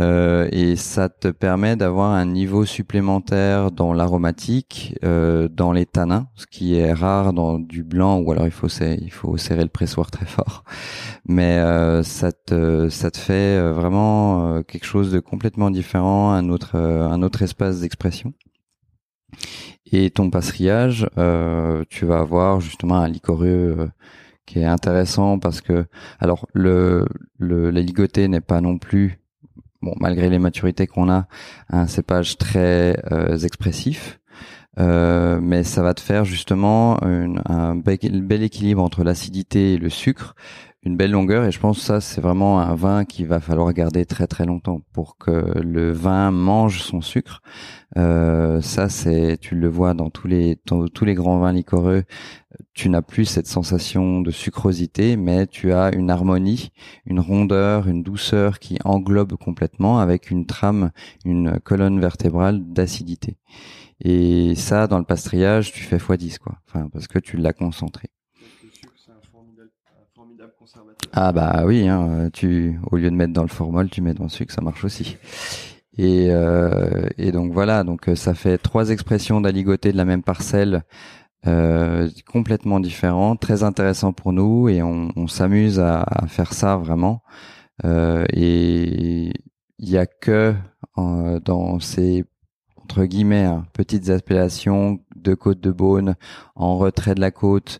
Euh, 0.00 0.48
et 0.50 0.74
ça 0.74 1.08
te 1.08 1.28
permet 1.28 1.76
d'avoir 1.76 2.10
un 2.10 2.26
niveau 2.26 2.64
supplémentaire 2.64 3.70
dans 3.70 3.92
l'aromatique, 3.92 4.98
euh, 5.04 5.48
dans 5.48 5.70
les 5.70 5.86
tanins, 5.86 6.26
ce 6.34 6.46
qui 6.46 6.74
est 6.74 6.92
rare 6.92 7.32
dans 7.32 7.60
du 7.60 7.84
blanc, 7.84 8.18
ou 8.18 8.32
alors 8.32 8.46
il 8.46 8.50
faut 8.50 8.68
serrer, 8.68 8.98
le 9.62 9.68
pressoir 9.68 10.10
très 10.10 10.26
fort. 10.26 10.64
Mais 11.26 11.58
euh, 11.58 12.02
ça 12.02 12.32
te 12.32 12.88
ça 12.88 13.10
te 13.10 13.18
fait 13.18 13.56
euh, 13.58 13.72
vraiment 13.72 14.56
euh, 14.56 14.62
quelque 14.62 14.84
chose 14.86 15.12
de 15.12 15.20
complètement 15.20 15.70
différent, 15.70 16.32
un 16.32 16.48
autre 16.48 16.72
euh, 16.74 17.08
un 17.08 17.22
autre 17.22 17.42
espace 17.42 17.80
d'expression. 17.80 18.34
Et 19.92 20.10
ton 20.10 20.30
passerillage, 20.30 21.08
tu 21.88 22.06
vas 22.06 22.18
avoir 22.18 22.60
justement 22.60 22.96
un 22.96 23.08
licoreux 23.08 23.90
qui 24.46 24.58
est 24.60 24.64
intéressant 24.64 25.38
parce 25.38 25.60
que 25.60 25.86
alors 26.18 26.46
le, 26.52 27.06
le 27.38 27.70
la 27.70 27.80
ligotée 27.80 28.26
n'est 28.28 28.40
pas 28.40 28.60
non 28.60 28.78
plus 28.78 29.23
bon 29.84 29.94
malgré 30.00 30.30
les 30.30 30.38
maturités 30.38 30.86
qu'on 30.86 31.10
a 31.10 31.26
un 31.70 31.86
cépage 31.86 32.38
très 32.38 32.98
euh, 33.12 33.38
expressif 33.38 34.20
euh, 34.80 35.38
mais 35.40 35.62
ça 35.62 35.82
va 35.82 35.94
te 35.94 36.00
faire 36.00 36.24
justement 36.24 36.98
un 37.02 37.76
bel 37.76 38.42
équilibre 38.42 38.82
entre 38.82 39.04
l'acidité 39.04 39.74
et 39.74 39.78
le 39.78 39.88
sucre 39.88 40.34
une 40.84 40.96
belle 40.96 41.12
longueur 41.12 41.44
et 41.44 41.50
je 41.50 41.58
pense 41.58 41.78
que 41.78 41.84
ça 41.84 42.00
c'est 42.00 42.20
vraiment 42.20 42.60
un 42.60 42.74
vin 42.74 43.04
qu'il 43.04 43.26
va 43.26 43.40
falloir 43.40 43.72
garder 43.72 44.04
très 44.04 44.26
très 44.26 44.44
longtemps 44.44 44.82
pour 44.92 45.16
que 45.16 45.58
le 45.60 45.92
vin 45.92 46.30
mange 46.30 46.82
son 46.82 47.00
sucre 47.00 47.42
euh, 47.96 48.60
ça 48.60 48.88
c'est 48.88 49.38
tu 49.40 49.54
le 49.54 49.68
vois 49.68 49.94
dans 49.94 50.10
tous 50.10 50.26
les 50.26 50.56
tous 50.64 51.04
les 51.04 51.14
grands 51.14 51.38
vins 51.38 51.52
liquoreux 51.52 52.04
tu 52.72 52.88
n'as 52.88 53.02
plus 53.02 53.24
cette 53.24 53.46
sensation 53.46 54.20
de 54.20 54.30
sucrosité, 54.30 55.16
mais 55.16 55.46
tu 55.46 55.72
as 55.72 55.94
une 55.94 56.10
harmonie, 56.10 56.70
une 57.06 57.20
rondeur, 57.20 57.88
une 57.88 58.02
douceur 58.02 58.58
qui 58.58 58.78
englobe 58.84 59.36
complètement 59.36 59.98
avec 59.98 60.30
une 60.30 60.46
trame, 60.46 60.90
une 61.24 61.58
colonne 61.60 62.00
vertébrale 62.00 62.60
d'acidité. 62.64 63.36
Et 64.00 64.54
ça, 64.56 64.86
dans 64.86 64.98
le 64.98 65.04
pastrillage, 65.04 65.72
tu 65.72 65.82
fais 65.82 65.98
x10, 65.98 66.38
quoi. 66.38 66.58
Enfin, 66.68 66.88
parce 66.92 67.06
que 67.06 67.18
tu 67.18 67.36
l'as 67.36 67.52
concentré. 67.52 68.08
Ah 71.12 71.32
bah 71.32 71.62
oui, 71.64 71.86
hein, 71.88 72.28
tu, 72.32 72.78
au 72.90 72.96
lieu 72.96 73.10
de 73.10 73.14
mettre 73.16 73.32
dans 73.32 73.42
le 73.42 73.48
formol, 73.48 73.88
tu 73.88 74.00
mets 74.02 74.14
dans 74.14 74.24
le 74.24 74.30
sucre, 74.30 74.52
ça 74.52 74.60
marche 74.60 74.84
aussi. 74.84 75.16
Et, 75.96 76.26
euh, 76.30 77.08
et 77.18 77.30
donc 77.30 77.52
voilà, 77.52 77.84
donc 77.84 78.08
euh, 78.08 78.16
ça 78.16 78.34
fait 78.34 78.58
trois 78.58 78.90
expressions 78.90 79.40
d'aligoté 79.40 79.92
de 79.92 79.96
la 79.96 80.04
même 80.04 80.22
parcelle 80.22 80.82
euh, 81.46 82.08
complètement 82.26 82.80
différent, 82.80 83.36
très 83.36 83.62
intéressant 83.62 84.12
pour 84.12 84.32
nous 84.32 84.68
et 84.68 84.82
on, 84.82 85.12
on 85.16 85.28
s'amuse 85.28 85.78
à, 85.78 86.02
à 86.02 86.26
faire 86.26 86.52
ça 86.52 86.76
vraiment. 86.76 87.22
Euh, 87.84 88.24
et 88.32 89.32
il 89.78 89.88
y 89.88 89.98
a 89.98 90.06
que 90.06 90.54
euh, 90.98 91.40
dans 91.40 91.80
ces 91.80 92.24
entre 92.82 93.04
guillemets 93.04 93.44
hein, 93.44 93.66
petites 93.72 94.10
appellations 94.10 95.00
de 95.16 95.34
côte 95.34 95.60
de 95.60 95.70
Beaune 95.70 96.16
en 96.54 96.76
retrait 96.76 97.14
de 97.14 97.20
la 97.20 97.30
côte 97.30 97.78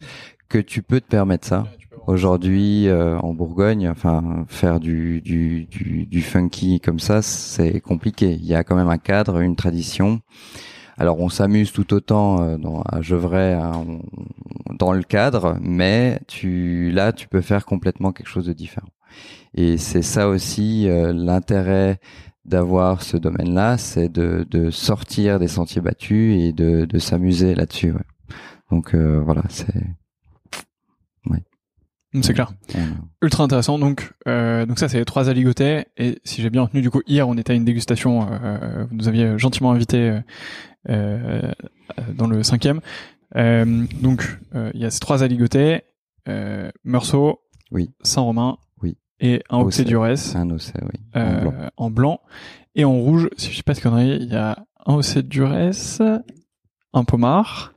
que 0.49 0.59
tu 0.59 0.83
peux 0.83 1.01
te 1.01 1.07
permettre 1.09 1.47
ça. 1.47 1.67
Aujourd'hui, 2.07 2.87
euh, 2.89 3.19
en 3.19 3.33
Bourgogne, 3.33 3.89
enfin, 3.89 4.45
faire 4.49 4.79
du, 4.79 5.23
du, 5.23 5.65
du, 5.65 6.07
du 6.07 6.21
funky 6.21 6.79
comme 6.79 6.99
ça, 6.99 7.23
c'est 7.23 7.81
compliqué. 7.81 8.33
Il 8.33 8.45
y 8.45 8.55
a 8.55 8.63
quand 8.63 8.77
même 8.77 8.91
un 8.91 8.99
cadre, 8.99 9.41
une 9.41 9.57
tradition. 9.57 10.21
Alors 10.97 11.19
on 11.21 11.29
s'amuse 11.29 11.73
tout 11.73 11.93
autant 11.93 12.43
euh, 12.43 12.57
dans, 12.57 12.83
à 12.83 13.01
Gevrey 13.01 13.55
hein, 13.55 13.85
dans 14.79 14.93
le 14.93 15.03
cadre, 15.03 15.57
mais 15.61 16.21
tu 16.29 16.91
là 16.93 17.13
tu 17.13 17.27
peux 17.27 17.41
faire 17.41 17.65
complètement 17.65 18.13
quelque 18.13 18.29
chose 18.29 18.47
de 18.47 18.53
différent. 18.53 18.91
Et 19.55 19.77
c'est 19.79 20.03
ça 20.03 20.29
aussi 20.29 20.89
euh, 20.89 21.13
l'intérêt 21.13 21.99
d'avoir 22.45 23.03
ce 23.03 23.17
domaine-là, 23.17 23.79
c'est 23.79 24.09
de, 24.09 24.47
de 24.51 24.71
sortir 24.71 25.39
des 25.39 25.49
sentiers 25.49 25.81
battus 25.81 26.39
et 26.41 26.53
de, 26.53 26.85
de 26.85 26.99
s'amuser 26.99 27.55
là-dessus. 27.55 27.93
ouais. 27.93 28.01
Donc 28.71 28.95
euh, 28.95 29.21
voilà, 29.25 29.43
c'est 29.49 29.75
C'est 32.23 32.35
clair. 32.35 32.53
Ultra 33.23 33.45
intéressant. 33.45 33.79
Donc, 33.79 34.13
euh, 34.29 34.67
donc 34.67 34.79
ça, 34.79 34.89
c'est 34.89 34.99
les 34.99 35.05
trois 35.05 35.29
aligotés. 35.29 35.87
Et 35.97 36.21
si 36.25 36.43
j'ai 36.43 36.51
bien 36.51 36.63
retenu, 36.63 36.81
du 36.81 36.91
coup, 36.91 37.03
hier, 37.07 37.29
on 37.29 37.37
était 37.37 37.53
à 37.53 37.57
une 37.57 37.65
dégustation. 37.65 38.29
Euh, 38.31 38.85
vous 38.89 38.97
nous 38.97 39.09
aviez 39.09 39.39
gentiment 39.39 39.73
invité 39.73 40.21
euh, 40.89 41.53
dans 42.15 42.27
le 42.27 42.43
cinquième. 42.43 42.81
donc, 43.35 44.39
il 44.75 44.81
y 44.81 44.85
a 44.85 44.91
ces 44.91 45.01
trois 45.01 45.23
aligotés. 45.23 45.83
Meursault, 46.85 47.41
oui. 47.71 47.91
Saint-Romain, 48.03 48.59
oui. 48.83 48.97
et 49.21 49.43
un 49.51 49.59
Océ 49.59 49.85
Durès. 49.85 50.37
Un 50.37 50.51
Océ, 50.51 50.73
oui. 50.83 51.01
En 51.15 51.41
blanc. 51.41 51.55
en, 51.77 51.91
blanc. 51.91 52.21
Et 52.77 52.85
en 52.85 52.95
rouge, 52.95 53.29
si 53.37 53.51
je 53.51 53.57
sais 53.57 53.63
pas 53.63 53.75
ce 53.75 53.81
connerie, 53.81 54.19
il 54.21 54.33
y 54.33 54.37
a 54.37 54.65
un 54.87 54.95
Océ 54.95 55.23
Durès, 55.23 56.01
un 56.93 57.05
Pommard. 57.05 57.75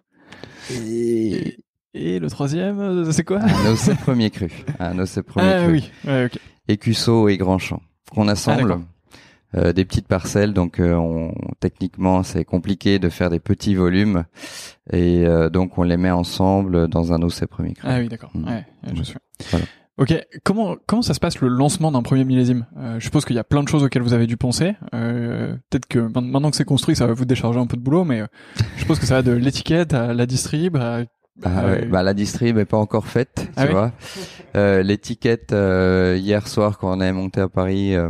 Et... 0.72 1.58
Et 1.98 2.20
le 2.20 2.30
troisième, 2.30 2.80
euh, 2.80 3.12
c'est 3.12 3.24
quoi? 3.24 3.40
Un 3.42 3.72
OC 3.72 3.98
premier 3.98 4.30
cru. 4.30 4.52
Un 4.80 5.00
OC 5.00 5.22
premier 5.24 5.52
ah, 5.52 5.64
cru. 5.64 5.72
oui, 5.74 5.92
ouais, 6.06 6.26
ok. 6.26 6.40
Écusseau 6.68 7.28
et 7.28 7.38
Grand 7.38 7.58
Champ. 7.58 7.82
Qu'on 8.14 8.28
assemble. 8.28 8.74
Ah, 8.74 9.18
euh, 9.56 9.74
des 9.74 9.86
petites 9.86 10.08
parcelles, 10.08 10.54
donc 10.54 10.80
euh, 10.80 10.94
on, 10.94 11.34
techniquement 11.62 12.22
c'est 12.22 12.44
compliqué 12.44 13.00
de 13.00 13.08
faire 13.08 13.30
des 13.30 13.40
petits 13.40 13.76
volumes 13.76 14.26
et 14.92 15.26
euh, 15.26 15.50
donc 15.50 15.78
on 15.78 15.84
les 15.84 15.96
met 15.96 16.12
ensemble 16.12 16.90
dans 16.90 17.14
un 17.14 17.22
OC 17.22 17.46
premier 17.46 17.74
cru. 17.74 17.88
Ah 17.90 18.00
oui, 18.00 18.10
d'accord. 18.10 18.32
Mm. 18.34 18.46
Ouais, 18.46 18.66
je 18.94 19.04
suis. 19.04 19.16
Voilà. 19.52 19.66
Ok, 20.00 20.14
comment 20.44 20.76
comment 20.86 21.02
ça 21.02 21.16
se 21.16 21.20
passe 21.20 21.42
le 21.42 21.48
lancement 21.48 21.92
d'un 21.92 22.04
premier 22.04 22.24
millésime? 22.24 22.68
Euh, 22.78 23.00
Je 23.00 23.06
suppose 23.06 23.26
qu'il 23.26 23.36
y 23.36 23.40
a 23.40 23.44
plein 23.44 23.64
de 23.64 23.68
choses 23.68 23.84
auxquelles 23.84 24.04
vous 24.04 24.14
avez 24.14 24.28
dû 24.28 24.38
penser. 24.38 24.76
Euh, 24.94 25.56
Peut-être 25.72 25.88
que 25.88 26.00
maintenant 26.00 26.52
que 26.52 26.56
c'est 26.56 26.66
construit, 26.66 26.96
ça 26.96 27.08
va 27.08 27.14
vous 27.14 27.26
décharger 27.26 27.60
un 27.60 27.66
peu 27.66 27.78
de 27.78 27.82
boulot, 27.82 28.04
mais 28.04 28.22
euh, 28.22 28.28
je 28.76 28.82
suppose 28.82 29.00
que 29.00 29.08
ça 29.08 29.16
va 29.16 29.22
de 29.24 29.32
l'étiquette 29.32 29.96
à 29.96 30.14
la 30.14 30.28
distrib, 30.28 30.78
à 30.78 31.00
ah, 31.44 31.66
ouais. 31.66 31.86
bah, 31.86 32.04
la 32.04 32.14
distrib 32.14 32.58
est 32.58 32.66
pas 32.66 32.78
encore 32.78 33.08
faite, 33.08 33.50
ah 33.56 33.66
tu 33.66 33.72
vois. 33.72 33.92
Euh, 34.56 34.82
L'étiquette 34.82 35.54
euh, 35.54 36.18
hier 36.20 36.48
soir 36.48 36.78
quand 36.78 36.98
on 36.98 37.02
est 37.02 37.12
monté 37.12 37.42
à 37.42 37.50
Paris, 37.50 37.96
euh, 37.96 38.10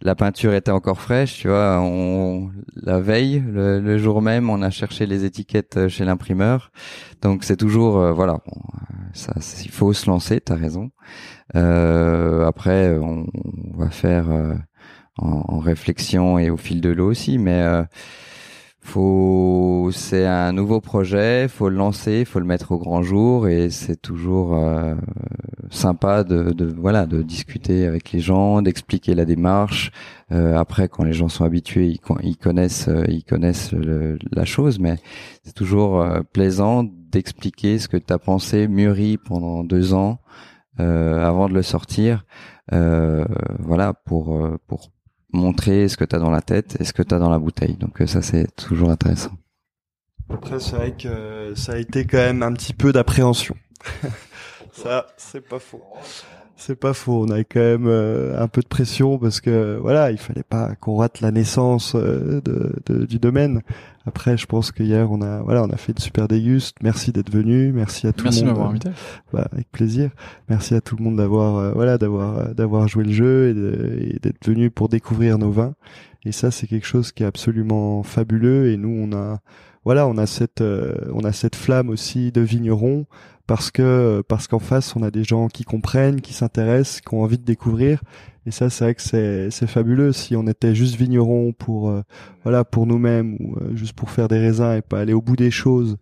la 0.00 0.14
peinture 0.14 0.54
était 0.54 0.70
encore 0.70 1.00
fraîche, 1.00 1.40
tu 1.40 1.48
vois. 1.48 1.80
On 1.80 2.50
la 2.74 3.00
veille, 3.00 3.42
le, 3.46 3.80
le, 3.80 3.98
jour 3.98 4.22
même, 4.22 4.48
on 4.48 4.62
a 4.62 4.70
cherché 4.70 5.06
les 5.06 5.24
étiquettes 5.24 5.88
chez 5.88 6.04
l'imprimeur. 6.04 6.70
Donc 7.20 7.44
c'est 7.44 7.56
toujours 7.56 7.98
euh, 7.98 8.12
voilà, 8.12 8.38
bon, 8.46 8.60
ça, 9.12 9.34
il 9.64 9.70
faut 9.70 9.92
se 9.92 10.08
lancer. 10.08 10.40
T'as 10.40 10.56
raison. 10.56 10.90
Euh, 11.56 12.46
après, 12.46 12.96
on, 12.98 13.26
on, 13.74 13.76
va 13.76 13.90
faire 13.90 14.28
en, 15.18 15.44
en, 15.48 15.58
réflexion 15.58 16.38
et 16.38 16.50
au 16.50 16.56
fil 16.56 16.80
de 16.80 16.90
l'eau 16.90 17.10
aussi, 17.10 17.38
mais 17.38 17.62
faut 18.88 19.90
c'est 19.92 20.26
un 20.26 20.52
nouveau 20.52 20.80
projet, 20.80 21.46
faut 21.48 21.68
le 21.68 21.76
lancer, 21.76 22.24
faut 22.24 22.40
le 22.40 22.46
mettre 22.46 22.72
au 22.72 22.78
grand 22.78 23.02
jour 23.02 23.46
et 23.46 23.68
c'est 23.70 24.00
toujours 24.00 24.56
euh, 24.56 24.94
sympa 25.70 26.24
de, 26.24 26.52
de, 26.52 26.64
voilà 26.64 27.04
de 27.06 27.22
discuter 27.22 27.86
avec 27.86 28.12
les 28.12 28.20
gens, 28.20 28.62
d'expliquer 28.62 29.14
la 29.14 29.26
démarche. 29.26 29.90
Euh, 30.32 30.56
après, 30.56 30.88
quand 30.88 31.04
les 31.04 31.12
gens 31.12 31.28
sont 31.28 31.44
habitués, 31.44 31.88
ils, 32.22 32.36
connaissent 32.36 32.88
euh, 32.88 33.04
ils 33.08 33.24
connaissent 33.24 33.72
le, 33.72 34.18
la 34.32 34.44
chose, 34.44 34.78
mais 34.78 34.96
c'est 35.44 35.54
toujours 35.54 36.00
euh, 36.00 36.20
plaisant 36.32 36.84
d'expliquer 36.84 37.78
ce 37.78 37.88
que 37.88 37.98
tu 37.98 38.12
as 38.12 38.18
pensé, 38.18 38.68
mûri 38.68 39.18
pendant 39.18 39.64
deux 39.64 39.92
ans 39.92 40.18
euh, 40.80 41.22
avant 41.26 41.48
de 41.48 41.54
le 41.54 41.62
sortir. 41.62 42.24
voilà 42.70 43.92
pour 43.94 44.38
pour 44.66 44.90
montrer 45.32 45.88
ce 45.88 45.96
que 45.96 46.04
tu 46.04 46.16
as 46.16 46.18
dans 46.18 46.30
la 46.30 46.42
tête 46.42 46.76
et 46.80 46.84
ce 46.84 46.92
que 46.92 47.02
tu 47.02 47.14
as 47.14 47.18
dans 47.18 47.30
la 47.30 47.38
bouteille. 47.38 47.76
Donc 47.76 48.00
euh, 48.00 48.06
ça 48.06 48.22
c'est 48.22 48.54
toujours 48.56 48.90
intéressant. 48.90 49.32
Après 50.30 50.60
c'est 50.60 50.76
vrai 50.76 50.94
que 50.96 51.54
ça 51.54 51.72
a 51.72 51.76
été 51.78 52.06
quand 52.06 52.18
même 52.18 52.42
un 52.42 52.52
petit 52.52 52.74
peu 52.74 52.92
d'appréhension. 52.92 53.56
ça 54.72 55.06
c'est 55.16 55.46
pas 55.46 55.58
faux. 55.58 55.82
C'est 56.60 56.74
pas 56.74 56.92
faux. 56.92 57.24
On 57.24 57.30
a 57.30 57.44
quand 57.44 57.60
même 57.60 57.86
euh, 57.86 58.42
un 58.42 58.48
peu 58.48 58.62
de 58.62 58.66
pression 58.66 59.16
parce 59.16 59.40
que 59.40 59.78
voilà, 59.80 60.10
il 60.10 60.18
fallait 60.18 60.42
pas 60.42 60.74
qu'on 60.80 60.96
rate 60.96 61.20
la 61.20 61.30
naissance 61.30 61.94
euh, 61.94 62.40
de, 62.44 62.74
de, 62.84 63.06
du 63.06 63.20
domaine. 63.20 63.62
Après, 64.06 64.36
je 64.36 64.44
pense 64.46 64.72
qu'hier 64.72 65.08
on 65.12 65.22
a 65.22 65.40
voilà, 65.42 65.62
on 65.62 65.70
a 65.70 65.76
fait 65.76 65.92
une 65.92 65.98
super 65.98 66.26
déguste. 66.26 66.76
Merci 66.82 67.12
d'être 67.12 67.30
venu. 67.30 67.70
Merci 67.70 68.08
à 68.08 68.12
tout 68.12 68.24
Merci 68.24 68.44
le 68.44 68.52
monde. 68.52 68.58
Merci 68.58 68.80
de 68.80 68.88
m'avoir 68.88 68.94
invité. 68.96 69.30
Bah, 69.32 69.48
avec 69.52 69.70
plaisir. 69.70 70.10
Merci 70.48 70.74
à 70.74 70.80
tout 70.80 70.96
le 70.96 71.04
monde 71.04 71.16
d'avoir 71.16 71.58
euh, 71.58 71.70
voilà 71.74 71.96
d'avoir 71.96 72.52
d'avoir 72.52 72.88
joué 72.88 73.04
le 73.04 73.12
jeu 73.12 73.50
et 74.00 74.18
d'être 74.18 74.44
venu 74.44 74.68
pour 74.72 74.88
découvrir 74.88 75.38
nos 75.38 75.52
vins. 75.52 75.74
Et 76.24 76.32
ça, 76.32 76.50
c'est 76.50 76.66
quelque 76.66 76.86
chose 76.86 77.12
qui 77.12 77.22
est 77.22 77.26
absolument 77.26 78.02
fabuleux. 78.02 78.72
Et 78.72 78.76
nous, 78.76 79.08
on 79.08 79.16
a 79.16 79.38
voilà, 79.84 80.08
on 80.08 80.18
a 80.18 80.26
cette 80.26 80.60
on 80.60 81.20
a 81.20 81.32
cette 81.32 81.54
flamme 81.54 81.88
aussi 81.88 82.32
de 82.32 82.40
vigneron 82.40 83.06
parce 83.48 83.72
que 83.72 84.22
parce 84.28 84.46
qu'en 84.46 84.60
face 84.60 84.94
on 84.94 85.02
a 85.02 85.10
des 85.10 85.24
gens 85.24 85.48
qui 85.48 85.64
comprennent, 85.64 86.20
qui 86.20 86.34
s'intéressent, 86.34 87.00
qui 87.00 87.14
ont 87.14 87.22
envie 87.22 87.38
de 87.38 87.44
découvrir. 87.44 88.00
Et 88.46 88.50
ça, 88.50 88.70
c'est 88.70 88.84
vrai 88.84 88.94
que 88.94 89.02
c'est 89.02 89.50
c'est 89.50 89.66
fabuleux. 89.66 90.12
Si 90.12 90.36
on 90.36 90.46
était 90.46 90.74
juste 90.74 90.96
vigneron 90.96 91.52
pour 91.52 91.90
euh, 91.90 92.02
voilà 92.44 92.64
pour 92.64 92.86
nous-mêmes 92.86 93.36
ou 93.40 93.56
euh, 93.56 93.74
juste 93.74 93.94
pour 93.94 94.10
faire 94.10 94.28
des 94.28 94.38
raisins 94.38 94.74
et 94.76 94.82
pas 94.82 95.00
aller 95.00 95.14
au 95.14 95.22
bout 95.22 95.36
des 95.36 95.50
choses, 95.50 95.96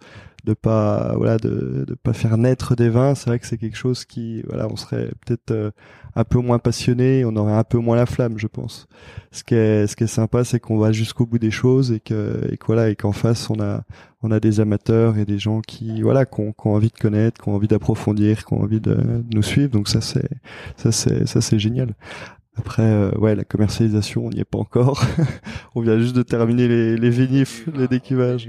de 0.47 0.55
pas 0.55 1.15
voilà 1.17 1.37
de 1.39 1.85
de 1.87 1.95
pas 1.95 2.13
faire 2.13 2.39
naître 2.39 2.77
des 2.77 2.89
vins, 2.89 3.15
c'est 3.15 3.29
vrai 3.29 3.39
que 3.39 3.47
c'est 3.47 3.59
quelque 3.59 3.77
chose 3.77 4.05
qui 4.05 4.43
voilà 4.43 4.69
on 4.71 4.77
serait 4.77 5.11
peut-être 5.25 5.51
euh, 5.51 5.71
un 6.15 6.25
peu 6.25 6.39
moins 6.39 6.59
passionné, 6.61 7.25
on 7.25 7.35
aurait 7.37 7.53
un 7.53 7.65
peu 7.65 7.79
moins 7.79 7.97
la 7.97 8.07
flamme, 8.07 8.39
je 8.39 8.47
pense. 8.47 8.87
Ce 9.33 9.43
qui 9.45 9.55
est 9.57 9.87
ce 9.89 9.97
qui 9.97 10.05
est 10.05 10.07
sympa, 10.07 10.45
c'est 10.45 10.61
qu'on 10.61 10.79
va 10.79 10.93
jusqu'au 10.93 11.27
bout 11.27 11.39
des 11.39 11.51
choses 11.51 11.91
et 11.93 12.01
que 12.01 12.49
et 12.51 12.57
que 12.57 12.67
voilà 12.67 12.89
et 12.89 12.97
qu'en 12.97 13.13
face 13.13 13.51
on 13.51 13.61
a 13.61 13.83
on 14.23 14.31
a 14.31 14.39
des 14.41 14.61
amateurs 14.61 15.19
et 15.19 15.25
des 15.25 15.39
gens 15.39 15.61
qui 15.61 16.01
voilà 16.01 16.25
qui 16.25 16.41
ont, 16.41 16.53
qui 16.53 16.67
ont 16.69 16.75
envie 16.75 16.91
de 16.91 16.99
connaître, 16.99 17.43
qui 17.43 17.49
ont 17.49 17.55
envie 17.57 17.69
d'approfondir, 17.69 18.45
qui 18.45 18.55
ont 18.55 18.63
envie 18.63 18.81
de, 18.81 18.97
nous 19.35 19.43
suivre. 19.43 19.71
Donc 19.71 19.89
ça 19.89 20.01
c'est 20.01 20.31
ça 20.77 20.93
c'est 20.93 21.27
ça 21.27 21.41
c'est 21.41 21.59
génial. 21.59 21.95
Après, 22.59 22.83
euh, 22.83 23.11
ouais, 23.19 23.35
la 23.35 23.45
commercialisation, 23.45 24.25
on 24.25 24.31
n'y 24.31 24.41
est 24.41 24.45
pas 24.47 24.57
encore. 24.57 25.05
on 25.75 25.83
vient 25.83 25.99
juste 25.99 26.17
de 26.17 26.23
terminer 26.23 26.69
les, 26.69 26.97
les 26.97 27.11
vénifs, 27.11 27.69
les 27.77 27.87
décuvages. 27.87 28.49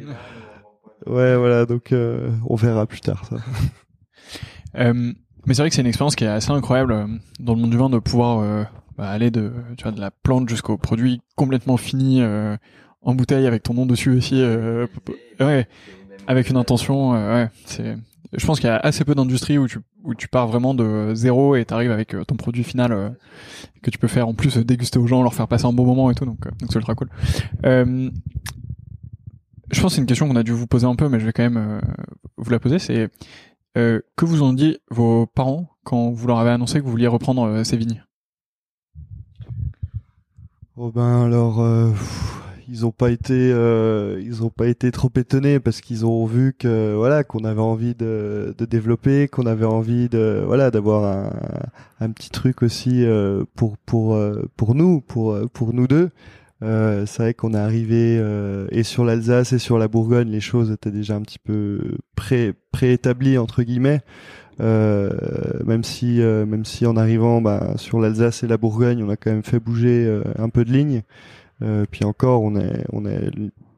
Ouais, 1.10 1.38
voilà, 1.38 1.66
donc 1.66 1.91
euh, 1.91 2.32
on 2.47 2.55
verra 2.55 2.86
plus 2.86 3.01
tard 3.01 3.26
ça. 3.26 3.38
Euh, 4.76 5.14
mais 5.45 5.53
c'est 5.53 5.62
vrai 5.62 5.70
que 5.70 5.76
c'est 5.76 5.82
une 5.82 5.88
expérience 5.88 6.16
qui 6.16 6.26
est 6.26 6.28
assez 6.28 6.51
incroyable 6.51 6.91
euh, 6.91 7.08
dans 7.39 7.55
le 7.55 7.62
monde 7.62 7.72
du 7.72 7.78
vin 7.78 7.89
de 7.89 7.97
pouvoir 7.97 8.39
euh, 8.39 8.64
bah, 8.97 9.10
aller 9.10 9.32
de, 9.32 9.51
tu 9.76 9.84
vois, 9.84 9.93
de 9.93 9.99
la 9.99 10.12
plante 10.12 10.47
jusqu'au 10.49 10.78
produit 10.78 11.22
complètement 11.36 11.78
fini 11.78 12.22
en 13.01 13.16
bouteille 13.16 13.47
avec 13.47 13.64
ton 13.64 13.74
nom 13.74 13.86
dessus 13.88 14.12
aussi. 14.12 14.43
ouais, 15.39 15.68
avec 16.28 16.49
une 16.49 16.58
intention. 16.58 17.12
ouais, 17.12 17.49
c'est. 17.66 17.97
Je 18.34 18.45
pense 18.45 18.60
qu'il 18.60 18.68
y 18.68 18.72
a 18.72 18.78
assez 18.78 19.05
peu 19.05 19.16
d'industries 19.16 19.58
où 19.58 19.68
tu 19.68 19.80
où 20.03 20.14
tu 20.14 20.28
pars 20.28 20.47
vraiment 20.47 20.74
de 20.74 21.14
zéro 21.16 21.55
et 21.55 21.64
t'arrives 21.66 21.91
avec 21.91 22.14
ton 22.28 22.36
produit 22.36 22.66
final 22.66 23.16
que 23.82 23.89
tu 23.89 23.97
peux 23.97 24.10
faire 24.10 24.28
en 24.28 24.34
plus 24.34 24.58
déguster 24.58 24.99
aux 24.99 25.08
gens, 25.08 25.24
leur 25.24 25.34
faire 25.34 25.47
passer 25.47 25.66
un 25.66 25.74
bon 25.74 25.86
moment 25.86 26.12
et 26.12 26.14
tout. 26.14 26.26
Donc 26.26 26.41
donc 26.43 26.70
c'est 26.70 26.76
ultra 26.76 26.93
cool. 26.93 27.10
Euh, 27.66 28.12
je 29.72 29.82
pense 29.82 29.91
que 29.91 29.95
c'est 29.95 30.01
une 30.01 30.07
question 30.07 30.28
qu'on 30.28 30.36
a 30.36 30.43
dû 30.43 30.51
vous 30.51 30.68
poser 30.68 30.86
un 30.86 30.95
peu, 30.95 31.09
mais 31.09 31.20
je 31.20 31.26
vais 31.26 31.34
quand 31.34 31.43
même 31.43 31.57
euh, 31.57 31.80
vous 32.38 32.49
la 32.49 32.59
poser. 32.59 32.80
C'est 32.80 33.09
euh, 33.78 33.99
que 34.15 34.26
vous 34.26 34.41
ont 34.41 34.53
dit 34.53 34.78
vos 34.89 35.26
parents 35.26 35.70
quand 35.84 36.11
vous 36.11 36.28
leur 36.28 36.39
avez 36.39 36.51
annoncé 36.51 36.80
que 36.80 36.86
vous 36.86 36.91
vouliez 36.91 37.07
reprendre 37.07 37.43
euh, 37.43 37.63
ces 37.63 37.78
vignes? 37.78 38.03
Oh 40.78 40.91
ben 40.91 41.24
alors, 41.24 41.59
ils 42.70 42.86
ont 42.86 42.91
pas 42.91 43.09
été, 43.09 43.49
ils 43.49 44.43
ont 44.43 44.51
pas 44.51 44.68
été 44.68 44.91
trop 44.91 45.09
étonnés 45.15 45.59
parce 45.59 45.82
qu'ils 45.82 46.05
ont 46.05 46.28
vu 46.28 46.53
que 46.53 46.93
voilà 46.93 47.24
qu'on 47.24 47.45
avait 47.45 47.61
envie 47.61 47.95
de, 47.95 48.53
de 48.55 48.65
développer, 48.65 49.28
qu'on 49.28 49.47
avait 49.47 49.65
envie 49.65 50.07
de 50.07 50.43
voilà 50.45 50.70
d'avoir 50.70 51.03
un, 51.05 51.34
un, 51.99 52.11
petit 52.11 52.30
truc 52.30 52.61
aussi 52.61 53.03
pour 53.55 53.80
pour 53.88 54.15
pour 54.55 54.76
nous, 54.76 55.01
pour 55.01 55.36
pour 55.51 55.74
nous 55.74 55.88
deux. 55.88 56.11
Euh, 56.64 57.05
c'est 57.05 57.22
vrai 57.22 57.34
qu'on 57.34 57.53
est 57.53 57.58
arrivé 57.58 58.18
euh, 58.20 58.68
et 58.72 58.82
sur 58.84 59.05
l'Alsace 59.05 59.53
et 59.53 59.60
sur 59.60 59.78
la 59.78 59.88
Bourgogne, 59.88 60.30
les 60.30 60.39
choses 60.39 60.72
étaient 60.72 60.91
déjà 60.91 61.16
un 61.16 61.22
petit 61.22 61.39
peu 61.39 61.80
pré 62.16 62.53
préétablies 62.72 63.38
entre 63.38 63.64
guillemets. 63.64 64.01
Euh, 64.60 65.12
même 65.66 65.84
si 65.84 66.20
euh, 66.22 66.47
même 66.47 66.66
si 66.66 66.88
en 66.88 66.97
arrivant 66.97 67.41
bah, 67.41 67.74
sur 67.76 67.99
l'Alsace 67.99 68.43
et 68.43 68.47
la 68.47 68.58
Bourgogne, 68.58 69.03
on 69.03 69.10
a 69.10 69.16
quand 69.18 69.32
même 69.32 69.43
fait 69.43 69.60
bouger 69.60 70.05
euh, 70.05 70.24
un 70.39 70.49
peu 70.49 70.66
de 70.66 70.72
lignes. 70.72 71.03
puis 71.91 72.05
encore, 72.05 72.41
on 72.43 72.55
est 72.55 72.86
on 72.91 73.05
est 73.05 73.30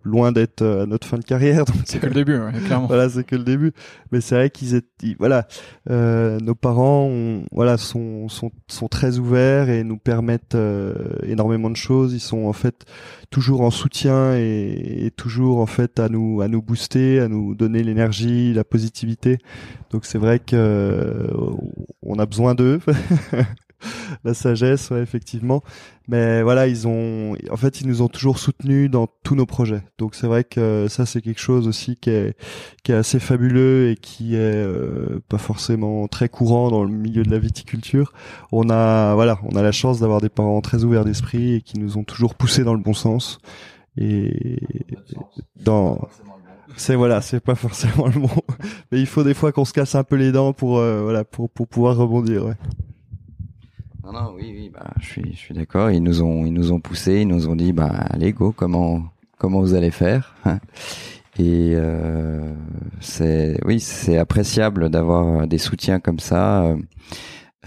loin 0.04 0.32
d'être 0.32 0.62
euh, 0.62 0.84
à 0.84 0.86
notre 0.86 1.08
fin 1.08 1.18
de 1.18 1.24
carrière. 1.24 1.66
C'est 1.86 2.00
que 2.00 2.08
le 2.08 2.14
début, 2.14 2.38
ouais, 2.38 2.52
clairement. 2.66 2.88
voilà, 2.88 3.10
c'est 3.10 3.24
que 3.24 3.36
le 3.36 3.43
début. 3.43 3.74
Mais 4.12 4.22
c'est 4.22 4.36
vrai 4.36 4.50
qu'ils 4.50 4.76
étaient, 4.76 5.16
voilà, 5.20 5.47
euh, 5.89 6.39
nos 6.39 6.56
parents, 6.56 7.12
voilà, 7.52 7.78
sont, 7.78 8.28
sont 8.30 8.52
sont 8.68 8.88
très 8.88 9.18
ouverts 9.18 9.70
et 9.70 9.84
nous 9.84 9.97
permettent 9.97 10.56
euh, 10.56 10.93
énormément 11.24 11.70
de 11.70 11.76
choses. 11.76 12.14
Ils 12.14 12.20
sont 12.20 12.45
en 12.45 12.54
fait 12.54 12.86
toujours 13.30 13.62
en 13.62 13.72
soutien 13.72 14.36
et, 14.36 15.06
et, 15.06 15.12
toujours 15.12 15.60
en 15.60 15.66
fait 15.66 16.00
à 16.00 16.10
nous 16.10 16.41
à 16.41 16.47
nous 16.47 16.62
booster, 16.62 17.20
à 17.20 17.28
nous 17.28 17.56
donner 17.56 17.84
l'énergie, 17.84 18.54
la 18.54 18.64
positivité. 18.64 19.38
Donc 19.91 20.06
c'est 20.06 20.18
vrai 20.18 20.39
que 20.39 20.56
euh, 20.56 21.28
on 22.02 22.20
a 22.20 22.26
besoin 22.26 22.56
d'eux. 22.56 22.80
la 24.23 24.34
sagesse, 24.34 24.89
ouais, 24.89 25.01
effectivement. 25.01 25.63
Mais 26.07 26.41
voilà, 26.41 26.67
ils 26.67 26.88
ont, 26.88 27.36
en 27.51 27.57
fait, 27.57 27.82
ils 27.82 27.88
nous 27.88 28.01
ont 28.01 28.07
toujours 28.07 28.39
soutenus 28.39 28.89
dans 28.89 29.07
tous 29.23 29.36
nos 29.36 29.45
projets. 29.45 29.84
Donc 29.99 30.15
c'est 30.15 30.25
vrai 30.27 30.43
que 30.43 30.88
ça, 30.89 31.05
c'est 31.05 31.21
quelque 31.21 31.39
chose 31.39 31.67
aussi 31.67 31.97
qui 31.97 32.09
est, 32.09 32.36
qui 32.84 32.91
est 32.91 32.95
assez 32.95 33.19
fabuleux 33.19 33.91
et 33.91 33.95
qui 33.95 34.36
est 34.36 34.39
euh, 34.39 35.19
pas 35.30 35.38
forcément 35.38 36.07
très 36.07 36.27
courant 36.27 36.71
dans 36.71 36.84
le 36.84 36.91
milieu 36.91 37.23
de 37.23 37.30
la 37.30 37.39
viticulture. 37.39 38.13
On 38.51 38.69
a, 38.69 39.13
voilà, 39.13 39.39
on 39.43 39.55
a 39.55 39.61
la 39.61 39.71
chance 39.71 39.99
d'avoir 39.99 40.19
des 40.19 40.30
parents 40.30 40.61
très 40.61 40.84
ouverts 40.84 41.05
d'esprit 41.05 41.55
et 41.55 41.61
qui 41.61 41.77
nous 41.80 41.97
ont 41.97 42.03
toujours 42.03 42.34
poussés 42.36 42.63
dans 42.63 42.73
le 42.73 42.82
bon 42.82 42.93
sens. 42.93 43.39
Et 43.97 44.59
dans, 45.57 45.99
c'est 46.77 46.95
voilà, 46.95 47.21
c'est 47.21 47.39
pas 47.39 47.55
forcément 47.55 48.07
le 48.07 48.19
mot, 48.19 48.30
mais 48.91 48.99
il 48.99 49.05
faut 49.05 49.23
des 49.23 49.34
fois 49.34 49.51
qu'on 49.51 49.65
se 49.65 49.73
casse 49.73 49.95
un 49.95 50.03
peu 50.03 50.15
les 50.15 50.32
dents 50.32 50.53
pour 50.53 50.77
euh, 50.77 51.01
voilà 51.03 51.23
pour 51.23 51.49
pour 51.49 51.67
pouvoir 51.67 51.97
rebondir. 51.97 52.45
Ouais. 52.45 52.55
Non 54.12 54.34
oui 54.36 54.72
bah 54.74 54.91
je 54.99 55.05
suis 55.05 55.34
je 55.34 55.38
suis 55.38 55.53
d'accord. 55.53 55.91
Ils 55.91 56.01
nous 56.01 56.24
ont 56.24 56.45
ils 56.45 56.53
nous 56.53 56.72
ont 56.72 56.80
poussé, 56.80 57.22
ils 57.22 57.28
nous 57.28 57.47
ont 57.47 57.55
dit 57.55 57.74
bah 57.74 57.91
allez 58.10 58.34
go 58.34 58.51
comment 58.51 59.03
comment 59.38 59.60
vous 59.60 59.76
allez 59.76 59.91
faire. 59.91 60.36
Et 61.38 61.74
euh, 61.76 62.53
c'est 62.99 63.60
oui 63.66 63.80
c'est 63.80 64.18
appréciable 64.18 64.89
d'avoir 64.89 65.47
des 65.47 65.57
soutiens 65.57 65.99
comme 65.99 66.20
ça. 66.20 66.76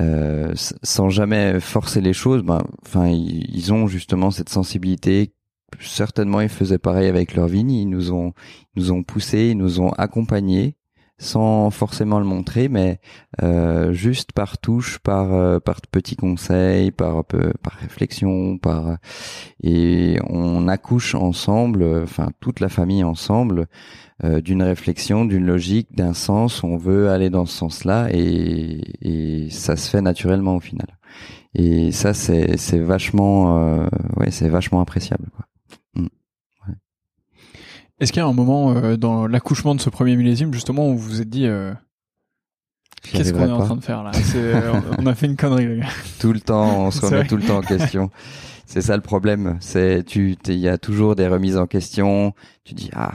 Euh, 0.01 0.53
sans 0.55 1.11
jamais 1.11 1.61
forcer 1.61 2.01
les 2.01 2.14
choses, 2.14 2.43
ben, 2.43 2.62
enfin, 2.84 3.09
ils 3.09 3.72
ont 3.72 3.86
justement 3.86 4.30
cette 4.30 4.49
sensibilité 4.49 5.34
certainement 5.80 6.40
ils 6.40 6.49
faisaient 6.49 6.78
pareil 6.78 7.09
avec 7.09 7.34
leur 7.34 7.47
vigne. 7.49 7.72
Ils 7.72 7.88
nous 7.88 8.12
ont, 8.12 8.32
nous 8.76 8.93
ont 8.93 9.03
poussé, 9.03 9.49
ils 9.51 9.57
nous 9.57 9.80
ont 9.80 9.90
accompagnés 9.90 10.76
sans 11.22 11.70
forcément 11.70 12.18
le 12.18 12.24
montrer, 12.24 12.68
mais 12.68 13.00
euh, 13.42 13.92
juste 13.92 14.32
par 14.32 14.58
touche, 14.58 14.98
par 14.98 15.32
euh, 15.32 15.60
par 15.60 15.80
petits 15.80 16.16
conseils, 16.16 16.90
par 16.90 17.24
par 17.24 17.74
réflexion, 17.80 18.58
par 18.58 18.96
et 19.62 20.18
on 20.28 20.66
accouche 20.66 21.14
ensemble, 21.14 21.84
enfin 22.02 22.30
toute 22.40 22.58
la 22.58 22.68
famille 22.68 23.04
ensemble, 23.04 23.68
euh, 24.24 24.40
d'une 24.40 24.62
réflexion, 24.62 25.24
d'une 25.24 25.46
logique, 25.46 25.94
d'un 25.94 26.12
sens. 26.12 26.64
On 26.64 26.76
veut 26.76 27.08
aller 27.10 27.30
dans 27.30 27.46
ce 27.46 27.56
sens-là 27.56 28.08
et 28.10 28.80
et 29.00 29.50
ça 29.50 29.76
se 29.76 29.88
fait 29.90 30.02
naturellement 30.02 30.56
au 30.56 30.60
final. 30.60 30.98
Et 31.54 31.92
ça 31.92 32.14
c'est 32.14 32.56
c'est 32.56 32.80
vachement 32.80 33.86
ouais 34.16 34.30
c'est 34.32 34.48
vachement 34.48 34.80
appréciable. 34.80 35.28
Quoi. 35.36 35.46
Est-ce 38.01 38.12
qu'il 38.12 38.20
y 38.20 38.24
a 38.24 38.28
un 38.28 38.32
moment 38.32 38.72
euh, 38.74 38.97
dans 38.97 39.26
l'accouchement 39.26 39.74
de 39.74 39.80
ce 39.80 39.90
premier 39.90 40.16
millésime 40.16 40.53
justement 40.53 40.88
où 40.88 40.97
vous 40.97 41.09
vous 41.09 41.20
êtes 41.20 41.28
dit 41.30 41.47
euh, 41.47 41.72
qu'est-ce 43.03 43.32
qu'on 43.32 43.47
est 43.47 43.51
en 43.51 43.64
train 43.64 43.76
de 43.76 43.84
faire 43.84 44.03
là? 44.03 44.11
Euh, 44.34 44.80
On 44.99 45.07
a 45.07 45.14
fait 45.14 45.26
une 45.26 45.36
connerie 45.36 45.66
les 45.66 45.78
gars. 45.80 45.86
Tout 46.20 46.32
le 46.32 46.40
temps, 46.40 46.86
on 46.86 46.90
se 46.90 47.01
remet 47.07 47.26
tout 47.26 47.36
le 47.36 47.43
temps 47.45 47.59
en 47.59 47.62
question. 47.62 48.11
C'est 48.66 48.80
ça 48.80 48.97
le 48.97 49.03
problème. 49.03 49.57
C'est 49.61 50.03
tu, 50.05 50.36
il 50.47 50.55
y 50.59 50.68
a 50.68 50.78
toujours 50.78 51.14
des 51.14 51.28
remises 51.28 51.59
en 51.59 51.66
question. 51.66 52.32
Tu 52.64 52.74
dis 52.74 52.90
ah 52.95 53.12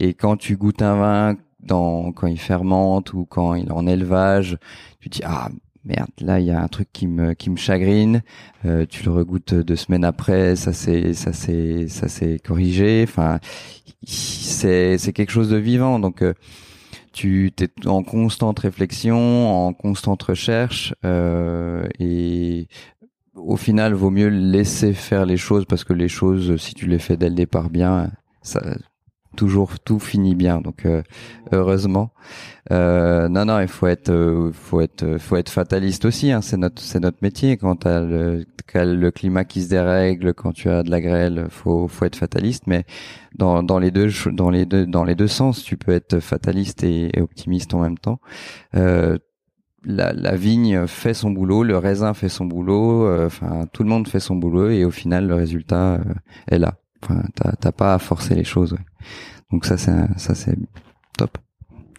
et 0.00 0.14
quand 0.14 0.36
tu 0.36 0.56
goûtes 0.56 0.82
un 0.82 0.96
vin, 0.96 1.36
dans 1.60 2.12
quand 2.12 2.26
il 2.26 2.38
fermente 2.40 3.12
ou 3.12 3.26
quand 3.26 3.54
il 3.54 3.66
est 3.66 3.72
en 3.72 3.86
élevage, 3.86 4.56
tu 5.00 5.08
dis 5.08 5.20
ah 5.24 5.48
merde, 5.84 6.08
là 6.20 6.40
il 6.40 6.46
y 6.46 6.50
a 6.50 6.62
un 6.62 6.68
truc 6.68 6.88
qui 6.92 7.06
me 7.06 7.34
qui 7.34 7.50
me 7.50 7.56
chagrine. 7.56 8.22
Euh, 8.64 8.86
tu 8.88 9.04
le 9.04 9.10
regoutes 9.10 9.54
deux 9.54 9.76
semaines 9.76 10.04
après, 10.04 10.56
ça 10.56 10.72
c'est 10.72 11.12
ça 11.12 11.32
c'est 11.32 11.88
ça 11.88 12.08
s'est 12.08 12.38
corrigé. 12.42 13.04
Enfin, 13.06 13.38
c'est 14.04 15.12
quelque 15.12 15.32
chose 15.32 15.50
de 15.50 15.56
vivant. 15.56 15.98
Donc 15.98 16.22
euh, 16.22 16.34
tu 17.12 17.52
es 17.60 17.86
en 17.86 18.02
constante 18.02 18.60
réflexion, 18.60 19.66
en 19.66 19.72
constante 19.72 20.22
recherche 20.22 20.94
euh, 21.04 21.86
et 21.98 22.68
au 23.34 23.56
final 23.56 23.94
vaut 23.94 24.10
mieux 24.10 24.28
laisser 24.28 24.92
faire 24.92 25.26
les 25.26 25.36
choses 25.36 25.64
parce 25.66 25.84
que 25.84 25.92
les 25.92 26.08
choses 26.08 26.56
si 26.56 26.74
tu 26.74 26.86
les 26.86 26.98
fais 26.98 27.16
dès 27.16 27.28
le 27.28 27.34
départ 27.34 27.68
bien 27.70 28.10
ça 28.42 28.60
toujours 29.36 29.78
tout 29.78 30.00
finit 30.00 30.34
bien. 30.34 30.60
Donc 30.60 30.84
euh, 30.86 31.02
heureusement. 31.52 32.10
Euh, 32.72 33.28
non 33.28 33.44
non 33.44 33.60
il 33.60 33.68
faut 33.68 33.86
être 33.86 34.10
euh, 34.10 34.50
faut 34.52 34.80
être 34.80 35.18
faut 35.18 35.36
être 35.36 35.50
fataliste 35.50 36.04
aussi 36.04 36.32
hein, 36.32 36.40
c'est 36.40 36.56
notre 36.56 36.82
c'est 36.82 36.98
notre 36.98 37.18
métier. 37.22 37.56
Quand 37.56 37.76
t'as 37.76 38.00
le 38.00 38.44
le 38.74 39.10
climat 39.10 39.44
qui 39.44 39.62
se 39.62 39.68
dérègle 39.68 40.34
quand 40.34 40.52
tu 40.52 40.68
as 40.68 40.82
de 40.82 40.90
la 40.90 41.00
grêle 41.00 41.46
faut 41.50 41.86
faut 41.88 42.04
être 42.04 42.16
fataliste. 42.16 42.66
Mais 42.66 42.84
dans 43.36 43.62
dans 43.62 43.78
les 43.78 43.90
deux 43.90 44.08
dans 44.32 44.50
les 44.50 44.66
deux 44.66 44.86
dans 44.86 45.04
les 45.04 45.14
deux 45.14 45.28
sens 45.28 45.62
tu 45.62 45.76
peux 45.76 45.92
être 45.92 46.18
fataliste 46.20 46.82
et, 46.82 47.12
optimiste 47.20 47.74
en 47.74 47.80
même 47.80 47.98
temps. 47.98 48.20
Euh, 48.74 49.18
la, 49.88 50.12
la, 50.12 50.34
vigne 50.34 50.88
fait 50.88 51.14
son 51.14 51.30
boulot, 51.30 51.62
le 51.62 51.78
raisin 51.78 52.12
fait 52.12 52.28
son 52.28 52.44
boulot, 52.44 53.24
enfin 53.24 53.66
tout 53.72 53.84
le 53.84 53.88
monde 53.88 54.08
fait 54.08 54.18
son 54.18 54.34
boulot 54.34 54.70
et 54.70 54.84
au 54.84 54.90
final 54.90 55.28
le 55.28 55.34
résultat 55.34 56.00
est 56.48 56.58
là. 56.58 56.74
Enfin, 57.02 57.22
t'as 57.60 57.72
pas 57.72 57.94
à 57.94 57.98
forcer 57.98 58.34
les 58.34 58.44
choses. 58.44 58.72
Ouais. 58.72 58.84
Donc 59.52 59.64
ça, 59.64 59.76
c'est 59.76 59.92
ça, 60.16 60.34
c'est 60.34 60.56
top. 61.16 61.38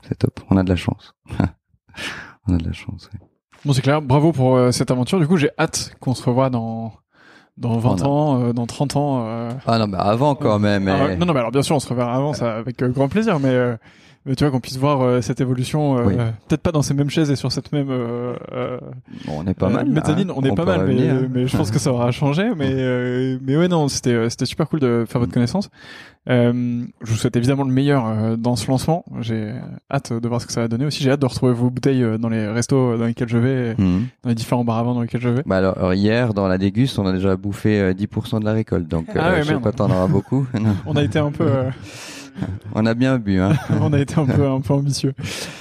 C'est 0.07 0.17
top. 0.17 0.39
On 0.49 0.57
a 0.57 0.63
de 0.63 0.69
la 0.69 0.75
chance. 0.75 1.13
On 2.47 2.53
a 2.53 2.57
de 2.57 2.65
la 2.65 2.73
chance. 2.73 3.09
Ouais. 3.13 3.19
Bon, 3.65 3.73
c'est 3.73 3.81
clair. 3.81 4.01
Bravo 4.01 4.31
pour 4.31 4.55
euh, 4.55 4.71
cette 4.71 4.91
aventure. 4.91 5.19
Du 5.19 5.27
coup, 5.27 5.37
j'ai 5.37 5.49
hâte 5.57 5.95
qu'on 5.99 6.13
se 6.13 6.23
revoie 6.23 6.49
dans 6.49 6.93
dans 7.57 7.79
20 7.79 8.03
ans, 8.03 8.41
euh, 8.41 8.53
dans 8.53 8.67
30 8.67 8.95
ans. 8.95 9.25
Euh... 9.25 9.49
Ah 9.65 9.79
non, 9.79 9.87
mais 9.87 9.97
avant 9.97 10.35
quand 10.35 10.59
même. 10.59 10.87
Ah, 10.87 11.15
non, 11.15 11.25
non, 11.25 11.33
mais 11.33 11.39
alors 11.39 11.51
bien 11.51 11.63
sûr, 11.63 11.75
on 11.75 11.79
se 11.79 11.89
reverra 11.89 12.15
avant, 12.15 12.33
ça 12.33 12.55
avec 12.55 12.81
euh, 12.81 12.89
grand 12.89 13.09
plaisir. 13.09 13.39
Mais 13.39 13.77
tu 14.35 14.43
vois 14.43 14.51
qu'on 14.51 14.59
puisse 14.59 14.77
voir 14.77 15.01
euh, 15.01 15.21
cette 15.21 15.41
évolution 15.41 15.97
euh, 15.97 16.31
peut-être 16.47 16.61
pas 16.61 16.71
dans 16.71 16.81
ces 16.81 16.93
mêmes 16.93 17.09
chaises 17.09 17.31
et 17.31 17.35
sur 17.35 17.51
cette 17.51 17.71
même 17.71 17.89
euh, 17.89 18.35
bon, 19.25 19.33
on 19.39 19.47
est 19.47 19.53
pas 19.53 19.69
mal 19.69 19.87
mezzanine 19.87 20.31
on 20.31 20.41
est 20.41 20.55
pas 20.55 20.65
mal 20.65 20.85
mais, 20.85 21.27
mais, 21.29 21.47
je 21.47 21.55
pense 21.55 21.71
que 21.71 21.79
ça 21.79 21.91
aura 21.91 22.11
changé 22.11 22.51
mais 22.55 23.37
mais 23.41 23.57
ouais 23.57 23.67
non 23.67 23.87
c'était 23.87 24.29
c'était 24.29 24.45
super 24.45 24.67
cool 24.67 24.79
de 24.79 25.05
faire 25.07 25.19
votre 25.19 25.33
connaissance. 25.33 25.69
Je 26.29 26.83
vous 27.01 27.15
souhaite 27.15 27.37
évidemment 27.37 27.63
le 27.63 27.71
meilleur 27.71 28.37
dans 28.37 28.57
ce 28.57 28.67
lancement. 28.67 29.05
J'ai 29.21 29.53
hâte 29.89 30.11
de 30.11 30.27
voir 30.27 30.41
ce 30.41 30.45
que 30.45 30.51
ça 30.51 30.59
va 30.59 30.67
donner 30.67 30.85
aussi. 30.85 31.01
J'ai 31.01 31.11
hâte 31.11 31.21
de 31.21 31.25
retrouver 31.25 31.53
vos 31.53 31.69
bouteilles 31.69 32.05
dans 32.19 32.27
les 32.27 32.47
restos 32.47 32.97
dans 32.97 33.05
lesquels 33.05 33.29
je 33.29 33.37
vais 33.37 33.75
mhm. 33.77 34.07
dans 34.23 34.29
les 34.29 34.35
différents 34.35 34.65
bars 34.65 34.77
avant 34.77 34.93
dans 34.93 35.01
lesquels 35.01 35.21
je 35.21 35.29
vais. 35.29 35.43
Bah 35.45 35.57
alors 35.57 35.93
hier 35.93 36.33
dans 36.33 36.47
la 36.47 36.57
déguste 36.57 36.99
on 36.99 37.05
a 37.05 37.13
déjà 37.13 37.37
bouffé 37.37 37.93
10% 37.93 38.41
de 38.41 38.45
la 38.45 38.51
récolte. 38.51 38.89
Donc 38.89 39.07
ah 39.15 39.31
ouais, 39.31 39.43
je 39.43 39.49
sais 39.49 39.59
pas 39.59 39.71
t'en 39.71 39.89
auras 39.89 40.07
beaucoup. 40.07 40.45
On 40.85 40.95
a 40.95 41.03
été 41.03 41.19
un 41.19 41.31
peu 41.31 41.47
on 42.73 42.85
a 42.85 42.93
bien 42.93 43.17
bu. 43.17 43.39
Hein. 43.39 43.53
on 43.81 43.93
a 43.93 43.99
été 43.99 44.15
un 44.19 44.25
peu, 44.25 44.47
un 44.47 44.61
peu 44.61 44.73
ambitieux. 44.73 45.13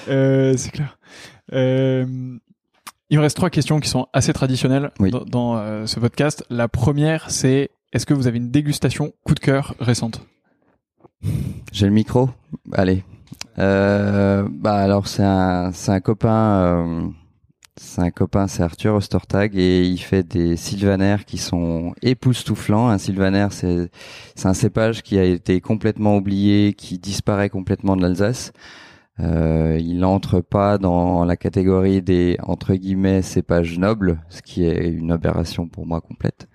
Euh, 0.08 0.54
c'est 0.56 0.70
clair. 0.70 0.98
Euh, 1.52 2.04
il 3.10 3.18
me 3.18 3.22
reste 3.22 3.36
trois 3.36 3.50
questions 3.50 3.80
qui 3.80 3.88
sont 3.88 4.06
assez 4.12 4.32
traditionnelles 4.32 4.90
dans, 5.26 5.56
euh, 5.56 5.86
ce 5.86 6.00
podcast. 6.00 6.44
La 6.50 6.68
première, 6.68 7.30
c'est 7.30 7.70
est-ce 7.92 8.06
que 8.06 8.14
vous 8.14 8.26
avez 8.26 8.38
une 8.38 8.50
dégustation 8.50 9.12
coup 9.24 9.34
de 9.34 9.40
cœur 9.40 9.74
récente? 9.78 10.26
J'ai 11.72 11.86
le 11.86 11.92
micro. 11.92 12.30
Allez. 12.72 13.04
bah 13.56 14.74
alors 14.74 15.06
c'est 15.08 15.24
un, 15.24 15.72
c'est 15.72 15.92
un 15.92 16.00
copain 16.00 17.12
c'est 17.78 18.00
un 18.00 18.10
copain, 18.10 18.46
c'est 18.46 18.62
Arthur 18.62 18.94
Ostertag 18.94 19.56
et 19.56 19.82
il 19.82 19.98
fait 19.98 20.22
des 20.22 20.56
sylvanaires 20.56 21.24
qui 21.24 21.38
sont 21.38 21.94
époustouflants. 22.02 22.88
Un 22.88 22.98
sylvaner, 22.98 23.48
c'est 23.50 23.90
c'est 24.34 24.48
un 24.48 24.54
cépage 24.54 25.02
qui 25.02 25.18
a 25.18 25.24
été 25.24 25.60
complètement 25.60 26.16
oublié, 26.16 26.72
qui 26.72 26.98
disparaît 26.98 27.50
complètement 27.50 27.96
de 27.96 28.02
l'Alsace. 28.02 28.52
Euh, 29.20 29.78
il 29.80 29.98
n'entre 29.98 30.40
pas 30.40 30.78
dans 30.78 31.24
la 31.24 31.36
catégorie 31.36 32.02
des 32.02 32.36
entre 32.42 32.74
guillemets 32.74 33.22
cépages 33.22 33.78
nobles, 33.78 34.20
ce 34.28 34.42
qui 34.42 34.64
est 34.64 34.88
une 34.88 35.10
aberration 35.12 35.68
pour 35.68 35.86
moi 35.86 36.00
complète. 36.00 36.48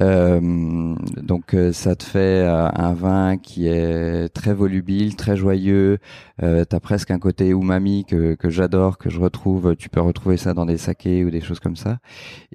Euh, 0.00 0.94
donc 1.22 1.54
euh, 1.54 1.72
ça 1.72 1.96
te 1.96 2.04
fait 2.04 2.18
euh, 2.46 2.68
un 2.72 2.92
vin 2.92 3.36
qui 3.36 3.66
est 3.66 4.28
très 4.28 4.54
volubile, 4.54 5.16
très 5.16 5.36
joyeux. 5.36 5.98
Euh, 6.42 6.64
T'as 6.64 6.78
presque 6.80 7.10
un 7.10 7.18
côté 7.18 7.48
umami 7.48 8.04
que, 8.04 8.34
que 8.34 8.48
j'adore, 8.48 8.98
que 8.98 9.10
je 9.10 9.18
retrouve. 9.20 9.74
Tu 9.76 9.88
peux 9.88 10.00
retrouver 10.00 10.36
ça 10.36 10.54
dans 10.54 10.66
des 10.66 10.78
sakés 10.78 11.24
ou 11.24 11.30
des 11.30 11.40
choses 11.40 11.60
comme 11.60 11.76
ça. 11.76 11.98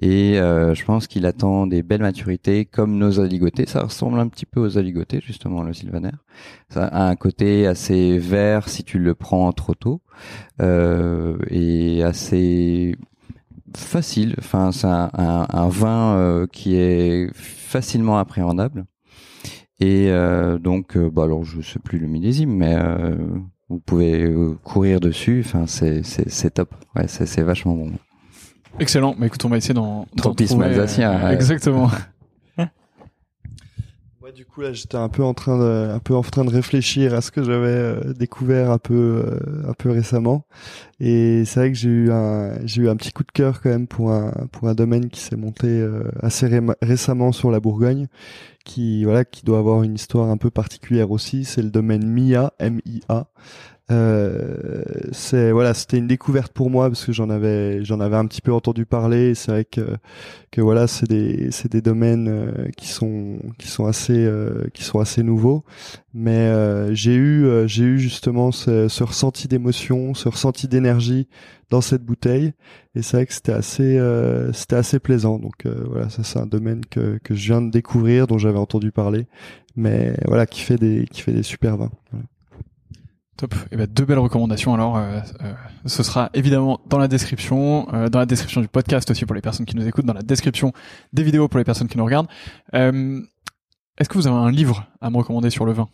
Et 0.00 0.34
je 0.34 0.84
pense 0.84 1.06
qu'il 1.06 1.26
attend 1.26 1.66
des 1.66 1.82
belles 1.82 2.02
maturités 2.02 2.64
comme 2.64 2.96
nos 2.96 3.20
aligotés. 3.20 3.66
Ça 3.66 3.82
ressemble 3.82 4.18
un 4.18 4.28
petit 4.28 4.46
peu 4.46 4.60
aux 4.60 4.78
aligotés 4.78 5.20
justement 5.20 5.62
le 5.62 5.72
sylvaner. 5.72 6.12
Ça 6.70 6.86
a 6.86 7.08
un 7.08 7.16
côté 7.16 7.66
assez 7.66 8.18
vert 8.18 8.68
si 8.68 8.84
tu 8.84 8.98
le 8.98 9.14
prends 9.14 9.52
trop 9.52 9.74
tôt 9.74 10.00
et 10.60 12.02
assez 12.02 12.96
facile. 13.76 14.34
Enfin, 14.38 14.72
c'est 14.72 14.86
un, 14.86 15.68
vin 15.68 16.16
euh, 16.16 16.46
qui 16.50 16.76
est 16.76 17.30
facilement 17.34 18.18
appréhendable. 18.18 18.84
Et 19.80 20.08
euh, 20.10 20.58
donc, 20.58 20.96
euh, 20.96 21.10
bah 21.10 21.24
alors 21.24 21.44
je 21.44 21.60
sais 21.60 21.80
plus 21.80 21.98
le 21.98 22.06
millésime, 22.06 22.54
mais 22.54 22.76
vous 23.68 23.80
pouvez 23.80 24.32
courir 24.62 25.00
dessus. 25.00 25.42
Enfin, 25.44 25.66
c'est 25.66 26.02
c'est 26.04 26.50
top. 26.54 26.74
Ouais, 26.96 27.06
c'est 27.08 27.42
vachement 27.42 27.74
bon. 27.74 27.92
Excellent. 28.80 29.14
Mais 29.18 29.26
écoute, 29.26 29.44
on 29.44 29.48
va 29.48 29.56
essayer 29.56 29.74
d'en. 29.74 30.06
Tropisme 30.16 30.62
alsacien. 30.62 31.30
Exactement. 31.30 31.90
du 34.34 34.44
coup 34.44 34.60
là 34.60 34.72
j'étais 34.72 34.96
un 34.96 35.08
peu 35.08 35.22
en 35.22 35.32
train 35.32 35.58
de 35.58 35.90
un 35.90 35.98
peu 36.00 36.14
en 36.14 36.22
train 36.22 36.44
de 36.44 36.50
réfléchir 36.50 37.14
à 37.14 37.20
ce 37.20 37.30
que 37.30 37.42
j'avais 37.42 37.68
euh, 37.68 38.12
découvert 38.12 38.70
un 38.70 38.78
peu 38.78 39.24
euh, 39.24 39.68
un 39.68 39.72
peu 39.72 39.90
récemment. 39.90 40.46
Et 41.00 41.44
c'est 41.44 41.60
vrai 41.60 41.72
que 41.72 41.78
j'ai 41.78 41.88
eu 41.88 42.10
un 42.12 42.66
j'ai 42.66 42.82
eu 42.82 42.88
un 42.88 42.96
petit 42.96 43.12
coup 43.12 43.22
de 43.22 43.32
cœur 43.32 43.60
quand 43.62 43.70
même 43.70 43.86
pour 43.86 44.10
un 44.10 44.32
pour 44.52 44.68
un 44.68 44.74
domaine 44.74 45.08
qui 45.08 45.20
s'est 45.20 45.36
monté 45.36 45.68
euh, 45.68 46.10
assez 46.20 46.48
récemment 46.82 47.32
sur 47.32 47.50
la 47.50 47.60
Bourgogne 47.60 48.08
qui 48.64 49.04
voilà 49.04 49.24
qui 49.24 49.44
doit 49.44 49.58
avoir 49.58 49.82
une 49.82 49.94
histoire 49.94 50.28
un 50.28 50.36
peu 50.36 50.50
particulière 50.50 51.10
aussi. 51.10 51.44
C'est 51.44 51.62
le 51.62 51.70
domaine 51.70 52.06
MIA 52.06 52.52
M 52.58 52.80
I 52.86 53.00
A 53.08 53.26
euh, 53.90 54.82
c'est 55.12 55.52
voilà, 55.52 55.74
c'était 55.74 55.98
une 55.98 56.06
découverte 56.06 56.52
pour 56.52 56.70
moi 56.70 56.88
parce 56.88 57.04
que 57.04 57.12
j'en 57.12 57.28
avais 57.28 57.84
j'en 57.84 58.00
avais 58.00 58.16
un 58.16 58.26
petit 58.26 58.40
peu 58.40 58.52
entendu 58.52 58.86
parler. 58.86 59.34
C'est 59.34 59.50
vrai 59.50 59.64
que 59.66 59.96
que 60.50 60.62
voilà, 60.62 60.86
c'est 60.86 61.08
des 61.08 61.50
c'est 61.50 61.70
des 61.70 61.82
domaines 61.82 62.28
euh, 62.28 62.68
qui 62.78 62.88
sont 62.88 63.38
qui 63.58 63.68
sont 63.68 63.84
assez 63.84 64.16
euh, 64.16 64.64
qui 64.72 64.84
sont 64.84 65.00
assez 65.00 65.22
nouveaux. 65.22 65.64
Mais 66.14 66.50
j'ai 66.94 67.14
eu 67.14 67.46
j'ai 67.66 67.84
eu 67.84 67.98
justement 67.98 68.52
ce, 68.52 68.88
ce 68.88 69.04
ressenti 69.04 69.48
d'émotion, 69.48 70.14
ce 70.14 70.28
ressenti 70.28 70.68
d'énergie 70.68 71.28
dans 71.70 71.80
cette 71.80 72.04
bouteille 72.04 72.52
et 72.94 73.02
c'est 73.02 73.16
vrai 73.16 73.26
que 73.26 73.32
c'était 73.34 73.52
assez 73.52 74.00
c'était 74.52 74.76
assez 74.76 74.98
plaisant. 75.00 75.38
Donc 75.38 75.66
voilà, 75.66 76.08
ça 76.10 76.22
c'est 76.24 76.38
un 76.38 76.46
domaine 76.46 76.82
que 76.86 77.18
que 77.24 77.34
je 77.34 77.46
viens 77.46 77.62
de 77.62 77.70
découvrir, 77.70 78.26
dont 78.28 78.38
j'avais 78.38 78.58
entendu 78.58 78.92
parler, 78.92 79.26
mais 79.76 80.14
voilà 80.26 80.46
qui 80.46 80.60
fait 80.60 80.78
des 80.78 81.06
qui 81.10 81.20
fait 81.22 81.32
des 81.32 81.42
super 81.42 81.76
vins. 81.76 81.90
Top. 83.36 83.52
Et 83.54 83.58
eh 83.72 83.76
ben 83.76 83.86
deux 83.86 84.04
belles 84.04 84.18
recommandations. 84.18 84.74
Alors, 84.74 84.96
euh, 84.96 85.18
euh, 85.42 85.52
ce 85.86 86.04
sera 86.04 86.30
évidemment 86.34 86.80
dans 86.86 86.98
la 86.98 87.08
description, 87.08 87.88
euh, 87.92 88.08
dans 88.08 88.20
la 88.20 88.26
description 88.26 88.60
du 88.60 88.68
podcast 88.68 89.10
aussi 89.10 89.26
pour 89.26 89.34
les 89.34 89.40
personnes 89.40 89.66
qui 89.66 89.74
nous 89.74 89.86
écoutent, 89.86 90.06
dans 90.06 90.14
la 90.14 90.22
description 90.22 90.72
des 91.12 91.24
vidéos 91.24 91.48
pour 91.48 91.58
les 91.58 91.64
personnes 91.64 91.88
qui 91.88 91.98
nous 91.98 92.04
regardent. 92.04 92.28
Est-ce 92.72 94.08
que 94.08 94.14
vous 94.14 94.26
avez 94.26 94.36
un 94.36 94.50
livre 94.50 94.86
à 95.00 95.10
me 95.10 95.16
recommander 95.16 95.50
sur 95.50 95.64
le 95.64 95.72
vin? 95.72 95.88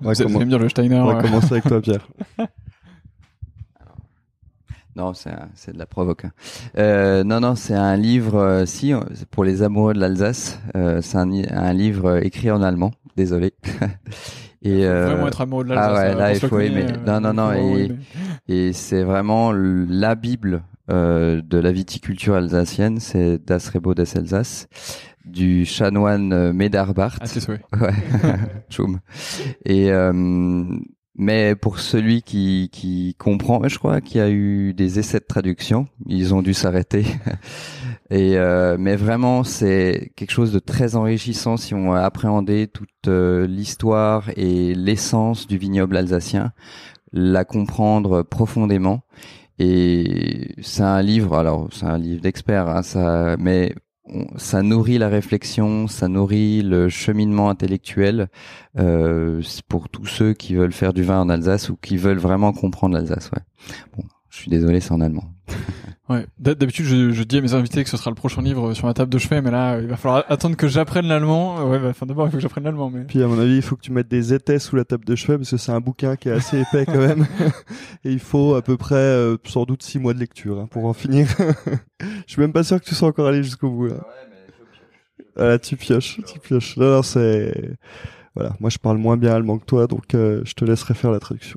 Vous 0.00 0.10
allez 0.10 0.44
dire 0.44 0.58
le 0.58 0.68
Steiner. 0.68 0.98
On 0.98 1.06
va 1.06 1.22
commencer 1.22 1.52
avec 1.52 1.64
toi, 1.64 1.80
Pierre. 1.80 2.08
Non, 4.96 5.12
c'est 5.14 5.72
de 5.72 5.78
la 5.78 5.86
provoque. 5.86 6.24
Hein. 6.24 7.22
non, 7.24 7.40
non, 7.40 7.54
c'est 7.54 7.74
un 7.74 7.96
livre. 7.96 8.64
si, 8.66 8.92
pour 9.30 9.44
les 9.44 9.62
amoureux 9.62 9.94
de 9.94 10.00
l'Alsace, 10.00 10.60
c'est 10.74 11.16
un, 11.16 11.30
un, 11.32 11.72
livre 11.72 12.24
écrit 12.24 12.50
en 12.50 12.62
allemand. 12.62 12.92
Désolé. 13.16 13.54
Et 14.62 14.86
euh, 14.86 15.08
vraiment 15.08 15.28
être 15.28 15.42
amoureux 15.42 15.64
de 15.64 15.68
l'Alsace. 15.70 15.90
Ah 15.90 16.08
ouais, 16.08 16.14
là 16.14 16.32
il 16.32 16.40
faut 16.40 16.58
aimer. 16.58 16.86
Euh, 16.88 16.96
non, 17.06 17.20
non, 17.20 17.34
non. 17.34 17.52
Et, 17.52 17.90
et 18.48 18.72
c'est 18.72 19.02
vraiment 19.02 19.52
la 19.52 20.14
bible 20.14 20.62
euh, 20.90 21.42
de 21.42 21.58
la 21.58 21.70
viticulture 21.70 22.34
alsacienne, 22.34 22.98
c'est 22.98 23.38
Das 23.44 23.68
Rebo 23.68 23.94
des 23.94 24.16
Alsace 24.16 24.68
du 25.24 25.64
chanoine 25.64 26.32
euh, 26.32 26.52
Medarbart. 26.52 27.16
Ah, 27.20 27.26
c'est 27.26 27.46
ouais. 27.48 27.60
Choum. 28.70 29.00
Et 29.64 29.90
euh, 29.90 30.12
mais 31.16 31.54
pour 31.54 31.78
celui 31.78 32.22
qui, 32.22 32.68
qui 32.72 33.14
comprend, 33.18 33.66
je 33.68 33.78
crois 33.78 34.00
qu'il 34.00 34.18
y 34.18 34.20
a 34.20 34.30
eu 34.30 34.74
des 34.74 34.98
essais 34.98 35.20
de 35.20 35.24
traduction, 35.24 35.86
ils 36.06 36.34
ont 36.34 36.42
dû 36.42 36.54
s'arrêter. 36.54 37.04
Et 38.10 38.36
euh, 38.36 38.76
mais 38.78 38.96
vraiment, 38.96 39.44
c'est 39.44 40.12
quelque 40.16 40.30
chose 40.30 40.52
de 40.52 40.58
très 40.58 40.94
enrichissant 40.94 41.56
si 41.56 41.74
on 41.74 41.92
a 41.92 42.02
appréhendé 42.02 42.66
toute 42.66 42.88
euh, 43.08 43.46
l'histoire 43.46 44.28
et 44.36 44.74
l'essence 44.74 45.46
du 45.46 45.56
vignoble 45.56 45.96
alsacien, 45.96 46.52
la 47.12 47.44
comprendre 47.44 48.22
profondément. 48.22 49.02
Et 49.58 50.54
c'est 50.60 50.82
un 50.82 51.00
livre, 51.00 51.36
alors 51.36 51.68
c'est 51.72 51.86
un 51.86 51.96
livre 51.98 52.20
d'expert, 52.20 52.68
hein, 52.68 52.82
ça, 52.82 53.36
mais 53.38 53.72
ça 54.36 54.62
nourrit 54.62 54.98
la 54.98 55.08
réflexion, 55.08 55.88
ça 55.88 56.08
nourrit 56.08 56.62
le 56.62 56.88
cheminement 56.88 57.48
intellectuel 57.48 58.28
euh, 58.78 59.42
pour 59.68 59.88
tous 59.88 60.06
ceux 60.06 60.34
qui 60.34 60.54
veulent 60.54 60.72
faire 60.72 60.92
du 60.92 61.02
vin 61.02 61.20
en 61.20 61.28
Alsace 61.30 61.70
ou 61.70 61.76
qui 61.76 61.96
veulent 61.96 62.18
vraiment 62.18 62.52
comprendre 62.52 62.94
l'Alsace. 62.94 63.30
Ouais. 63.32 64.04
Je 64.34 64.40
suis 64.40 64.50
désolé, 64.50 64.80
c'est 64.80 64.92
en 64.92 65.00
allemand. 65.00 65.24
Ouais. 66.10 66.26
D'habitude, 66.38 66.84
je, 66.84 67.12
je, 67.12 67.22
dis 67.22 67.38
à 67.38 67.40
mes 67.40 67.54
invités 67.54 67.82
que 67.82 67.88
ce 67.88 67.96
sera 67.96 68.10
le 68.10 68.14
prochain 68.14 68.42
livre 68.42 68.74
sur 68.74 68.86
la 68.86 68.92
table 68.92 69.10
de 69.10 69.16
chevet, 69.16 69.40
mais 69.40 69.50
là, 69.50 69.80
il 69.80 69.86
va 69.86 69.96
falloir 69.96 70.22
attendre 70.28 70.54
que 70.54 70.68
j'apprenne 70.68 71.06
l'allemand. 71.06 71.66
Ouais, 71.66 71.78
bah, 71.78 71.88
enfin, 71.88 72.04
d'abord, 72.04 72.26
il 72.26 72.30
faut 72.30 72.36
que 72.36 72.42
j'apprenne 72.42 72.64
l'allemand, 72.64 72.90
mais. 72.90 73.04
Puis, 73.04 73.22
à 73.22 73.26
mon 73.26 73.38
avis, 73.38 73.56
il 73.56 73.62
faut 73.62 73.74
que 73.74 73.80
tu 73.80 73.90
mettes 73.90 74.08
des 74.08 74.34
étais 74.34 74.58
sous 74.58 74.76
la 74.76 74.84
table 74.84 75.06
de 75.06 75.16
chevet 75.16 75.38
parce 75.38 75.50
que 75.50 75.56
c'est 75.56 75.72
un 75.72 75.80
bouquin 75.80 76.16
qui 76.16 76.28
est 76.28 76.32
assez 76.32 76.60
épais 76.60 76.84
quand 76.84 76.98
même. 76.98 77.26
Et 78.04 78.12
il 78.12 78.18
faut 78.18 78.54
à 78.54 78.60
peu 78.60 78.76
près, 78.76 78.96
euh, 78.96 79.38
sans 79.46 79.64
doute, 79.64 79.82
six 79.82 79.98
mois 79.98 80.12
de 80.12 80.18
lecture 80.18 80.60
hein, 80.60 80.66
pour 80.70 80.84
en 80.84 80.92
finir. 80.92 81.26
je 82.00 82.06
suis 82.26 82.42
même 82.42 82.52
pas 82.52 82.64
sûr 82.64 82.78
que 82.78 82.84
tu 82.84 82.94
sois 82.94 83.08
encore 83.08 83.26
allé 83.26 83.42
jusqu'au 83.42 83.70
bout, 83.70 83.86
là. 83.86 83.94
Ouais, 83.94 84.00
mais 84.28 84.36
je 84.46 84.62
pioche. 84.62 85.28
Voilà, 85.36 85.58
tu 85.58 85.76
pioches, 85.78 86.20
tu 86.26 86.38
pioches. 86.38 86.76
Non, 86.76 86.90
non, 86.96 87.02
c'est, 87.02 87.78
voilà. 88.34 88.54
Moi, 88.60 88.68
je 88.68 88.76
parle 88.76 88.98
moins 88.98 89.16
bien 89.16 89.32
allemand 89.32 89.56
que 89.56 89.64
toi, 89.64 89.86
donc 89.86 90.14
euh, 90.14 90.42
je 90.44 90.52
te 90.52 90.66
laisserai 90.66 90.92
faire 90.92 91.12
la 91.12 91.18
traduction. 91.18 91.56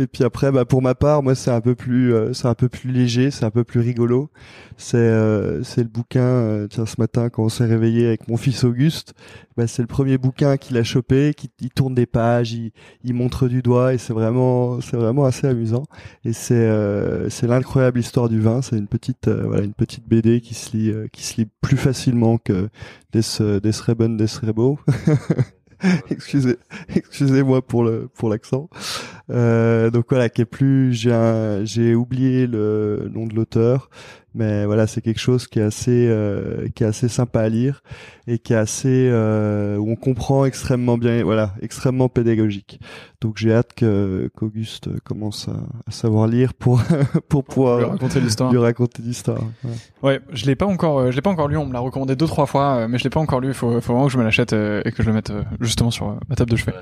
Et 0.00 0.06
puis 0.06 0.24
après, 0.24 0.50
bah 0.50 0.64
pour 0.64 0.80
ma 0.80 0.94
part, 0.94 1.22
moi 1.22 1.34
c'est 1.34 1.50
un 1.50 1.60
peu 1.60 1.74
plus, 1.74 2.14
euh, 2.14 2.32
c'est 2.32 2.48
un 2.48 2.54
peu 2.54 2.70
plus 2.70 2.90
léger, 2.90 3.30
c'est 3.30 3.44
un 3.44 3.50
peu 3.50 3.64
plus 3.64 3.80
rigolo. 3.80 4.30
C'est, 4.78 4.96
euh, 4.96 5.62
c'est 5.62 5.82
le 5.82 5.88
bouquin. 5.88 6.22
Euh, 6.22 6.66
tiens, 6.68 6.86
ce 6.86 6.94
matin 6.98 7.28
quand 7.28 7.44
on 7.44 7.48
s'est 7.50 7.66
réveillé 7.66 8.06
avec 8.06 8.26
mon 8.26 8.38
fils 8.38 8.64
Auguste, 8.64 9.12
bah 9.58 9.66
c'est 9.66 9.82
le 9.82 9.88
premier 9.88 10.16
bouquin 10.16 10.56
qu'il 10.56 10.78
a 10.78 10.84
chopé, 10.84 11.34
qui 11.34 11.50
il 11.60 11.68
tourne 11.68 11.94
des 11.94 12.06
pages, 12.06 12.52
il, 12.52 12.72
il 13.04 13.12
montre 13.12 13.46
du 13.46 13.60
doigt 13.60 13.92
et 13.92 13.98
c'est 13.98 14.14
vraiment, 14.14 14.80
c'est 14.80 14.96
vraiment 14.96 15.26
assez 15.26 15.46
amusant. 15.46 15.84
Et 16.24 16.32
c'est, 16.32 16.70
c'est 17.28 17.46
l'incroyable 17.46 18.00
histoire 18.00 18.30
du 18.30 18.40
vin. 18.40 18.62
C'est 18.62 18.78
une 18.78 18.88
petite, 18.88 19.28
voilà, 19.28 19.64
une 19.64 19.74
petite 19.74 20.08
BD 20.08 20.40
qui 20.40 20.54
se 20.54 20.74
lit, 20.74 20.94
qui 21.12 21.24
se 21.24 21.42
lit 21.42 21.48
plus 21.60 21.76
facilement 21.76 22.38
que 22.38 22.70
Des, 23.12 23.20
Des 23.60 23.70
Reben, 23.86 24.16
Des 24.16 24.26
Rebo. 24.42 24.78
excusez, 26.10 26.56
excusez-moi 26.94 27.62
pour 27.62 27.84
le 27.84 28.08
pour 28.14 28.28
l'accent. 28.28 28.68
Euh, 29.30 29.90
donc 29.90 30.06
voilà, 30.10 30.28
qui 30.28 30.42
est 30.42 30.46
plus, 30.46 30.92
j'ai 30.92 31.62
j'ai 31.64 31.94
oublié 31.94 32.46
le 32.46 33.10
nom 33.12 33.26
de 33.26 33.34
l'auteur, 33.34 33.90
mais 34.34 34.64
voilà, 34.64 34.86
c'est 34.86 35.00
quelque 35.00 35.20
chose 35.20 35.46
qui 35.46 35.58
est 35.58 35.62
assez 35.62 36.06
euh, 36.08 36.68
qui 36.74 36.84
est 36.84 36.86
assez 36.86 37.08
sympa 37.08 37.40
à 37.40 37.48
lire 37.48 37.82
et 38.26 38.38
qui 38.38 38.52
est 38.52 38.56
assez 38.56 39.08
euh, 39.10 39.76
où 39.76 39.90
on 39.90 39.96
comprend 39.96 40.44
extrêmement 40.44 40.98
bien, 40.98 41.22
voilà, 41.24 41.54
extrêmement 41.62 42.08
pédagogique. 42.08 42.80
Donc 43.20 43.38
j'ai 43.38 43.52
hâte 43.52 43.74
que 43.74 44.30
qu'Auguste 44.36 44.88
commence 45.00 45.48
à, 45.48 45.90
savoir 45.90 46.26
lire 46.26 46.54
pour 46.54 46.80
pour 47.28 47.44
pouvoir 47.44 47.78
lui 47.78 47.84
raconter 47.86 48.20
l'histoire. 48.20 48.52
Lui 48.52 48.58
raconter 48.58 49.02
l'histoire. 49.02 49.42
Ouais. 49.64 49.70
ouais, 50.02 50.20
je 50.32 50.46
l'ai 50.46 50.56
pas 50.56 50.66
encore, 50.66 51.00
euh, 51.00 51.10
je 51.10 51.16
l'ai 51.16 51.22
pas 51.22 51.30
encore 51.30 51.48
lu. 51.48 51.56
On 51.56 51.66
me 51.66 51.72
l'a 51.72 51.80
recommandé 51.80 52.16
deux 52.16 52.26
trois 52.26 52.46
fois, 52.46 52.76
euh, 52.76 52.88
mais 52.88 52.98
je 52.98 53.04
l'ai 53.04 53.10
pas 53.10 53.20
encore 53.20 53.40
lu. 53.40 53.48
Il 53.48 53.54
faut, 53.54 53.80
faut 53.80 53.92
vraiment 53.92 54.06
que 54.06 54.12
je 54.12 54.18
me 54.18 54.24
l'achète 54.24 54.52
et 54.52 54.92
que 54.92 55.02
je 55.02 55.08
le 55.08 55.12
mette 55.12 55.32
justement 55.60 55.90
sur 55.90 56.18
ma 56.28 56.36
table 56.36 56.50
de 56.50 56.56
chevet. 56.56 56.74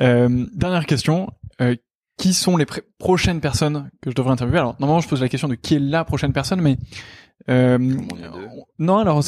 Euh, 0.00 0.46
dernière 0.54 0.86
question. 0.86 1.30
Euh, 1.60 1.76
qui 2.20 2.34
sont 2.34 2.58
les 2.58 2.66
prochaines 2.98 3.40
personnes 3.40 3.90
que 4.02 4.10
je 4.10 4.14
devrais 4.14 4.32
interviewer 4.32 4.58
Alors 4.58 4.76
normalement 4.78 5.00
je 5.00 5.08
pose 5.08 5.22
la 5.22 5.30
question 5.30 5.48
de 5.48 5.54
qui 5.54 5.76
est 5.76 5.78
la 5.78 6.04
prochaine 6.04 6.34
personne, 6.34 6.60
mais 6.60 6.76
euh, 7.48 7.78
non 8.78 8.98
alors 8.98 9.24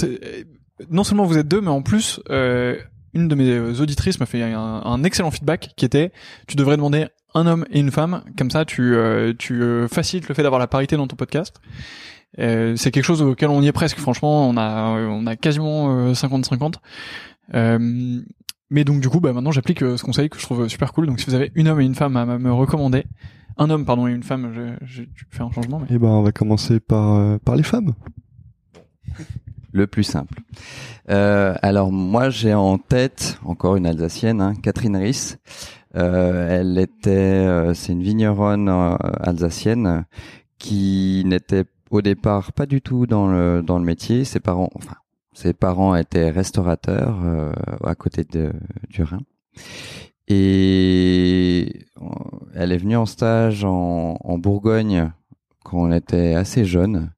non 0.90 1.02
seulement 1.02 1.24
vous 1.24 1.38
êtes 1.38 1.48
deux, 1.48 1.62
mais 1.62 1.70
en 1.70 1.80
plus 1.80 2.20
euh, 2.28 2.76
une 3.14 3.28
de 3.28 3.34
mes 3.34 3.80
auditrices 3.80 4.20
m'a 4.20 4.26
fait 4.26 4.42
un, 4.42 5.04
excellent 5.04 5.30
feedback 5.30 5.70
qui 5.74 5.86
était 5.86 6.12
tu 6.46 6.56
devrais 6.56 6.76
demander 6.76 7.06
un 7.34 7.46
homme 7.46 7.64
et 7.70 7.80
une 7.80 7.90
femme, 7.90 8.24
comme 8.36 8.50
ça 8.50 8.66
tu 8.66 8.94
euh, 8.94 9.32
tu 9.38 9.62
euh, 9.62 9.88
facilites 9.88 10.28
le 10.28 10.34
fait 10.34 10.42
d'avoir 10.42 10.58
la 10.58 10.66
parité 10.66 10.98
dans 10.98 11.06
ton 11.06 11.16
podcast. 11.16 11.62
Euh, 12.38 12.76
c'est 12.76 12.90
quelque 12.90 13.04
chose 13.04 13.22
auquel 13.22 13.48
on 13.48 13.62
y 13.62 13.68
est 13.68 13.72
presque. 13.72 13.98
Franchement, 13.98 14.46
on 14.50 14.58
a 14.58 14.90
on 14.90 15.26
a 15.26 15.34
quasiment 15.34 16.12
50-50. 16.12 16.74
Euh, 17.54 18.20
mais 18.72 18.84
donc 18.84 19.00
du 19.00 19.08
coup, 19.08 19.20
bah, 19.20 19.32
maintenant 19.32 19.52
j'applique 19.52 19.82
euh, 19.82 19.96
ce 19.96 20.02
conseil 20.02 20.28
que 20.30 20.38
je 20.38 20.42
trouve 20.42 20.66
super 20.66 20.92
cool. 20.92 21.06
Donc 21.06 21.20
si 21.20 21.26
vous 21.26 21.34
avez 21.34 21.52
une 21.54 21.68
homme 21.68 21.80
et 21.80 21.84
une 21.84 21.94
femme 21.94 22.16
à 22.16 22.24
me 22.24 22.52
recommander, 22.52 23.04
un 23.58 23.68
homme 23.70 23.84
pardon 23.84 24.08
et 24.08 24.12
une 24.12 24.22
femme, 24.22 24.52
je, 24.54 24.74
je 24.84 25.02
fais 25.30 25.42
un 25.42 25.50
changement. 25.50 25.78
Mais... 25.78 25.86
Eh 25.90 25.98
ben 25.98 26.08
on 26.08 26.22
va 26.22 26.32
commencer 26.32 26.80
par 26.80 27.14
euh, 27.14 27.38
par 27.44 27.54
les 27.54 27.62
femmes. 27.62 27.92
Le 29.74 29.86
plus 29.86 30.04
simple. 30.04 30.40
Euh, 31.10 31.54
alors 31.62 31.92
moi 31.92 32.30
j'ai 32.30 32.54
en 32.54 32.78
tête 32.78 33.38
encore 33.44 33.76
une 33.76 33.86
Alsacienne, 33.86 34.40
hein, 34.40 34.54
Catherine 34.54 34.96
Riss. 34.96 35.38
Euh, 35.94 36.60
elle 36.60 36.78
était, 36.78 37.74
c'est 37.74 37.92
une 37.92 38.02
vigneronne 38.02 38.70
alsacienne 39.20 40.06
qui 40.58 41.22
n'était 41.26 41.64
au 41.90 42.00
départ 42.00 42.52
pas 42.52 42.64
du 42.64 42.80
tout 42.80 43.06
dans 43.06 43.28
le 43.28 43.62
dans 43.62 43.78
le 43.78 43.84
métier. 43.84 44.24
Ses 44.24 44.40
parents, 44.40 44.70
enfin 44.74 44.96
ses 45.32 45.52
parents 45.52 45.94
étaient 45.94 46.30
restaurateurs 46.30 47.18
euh, 47.24 47.52
à 47.84 47.94
côté 47.94 48.24
de, 48.24 48.52
du 48.88 49.02
Rhin. 49.02 49.20
Et 50.28 51.86
elle 52.54 52.72
est 52.72 52.78
venue 52.78 52.96
en 52.96 53.06
stage 53.06 53.64
en, 53.64 54.18
en 54.20 54.38
Bourgogne 54.38 55.10
quand 55.72 55.78
on 55.78 55.90
était 55.90 56.34
assez 56.34 56.66
jeune. 56.66 57.12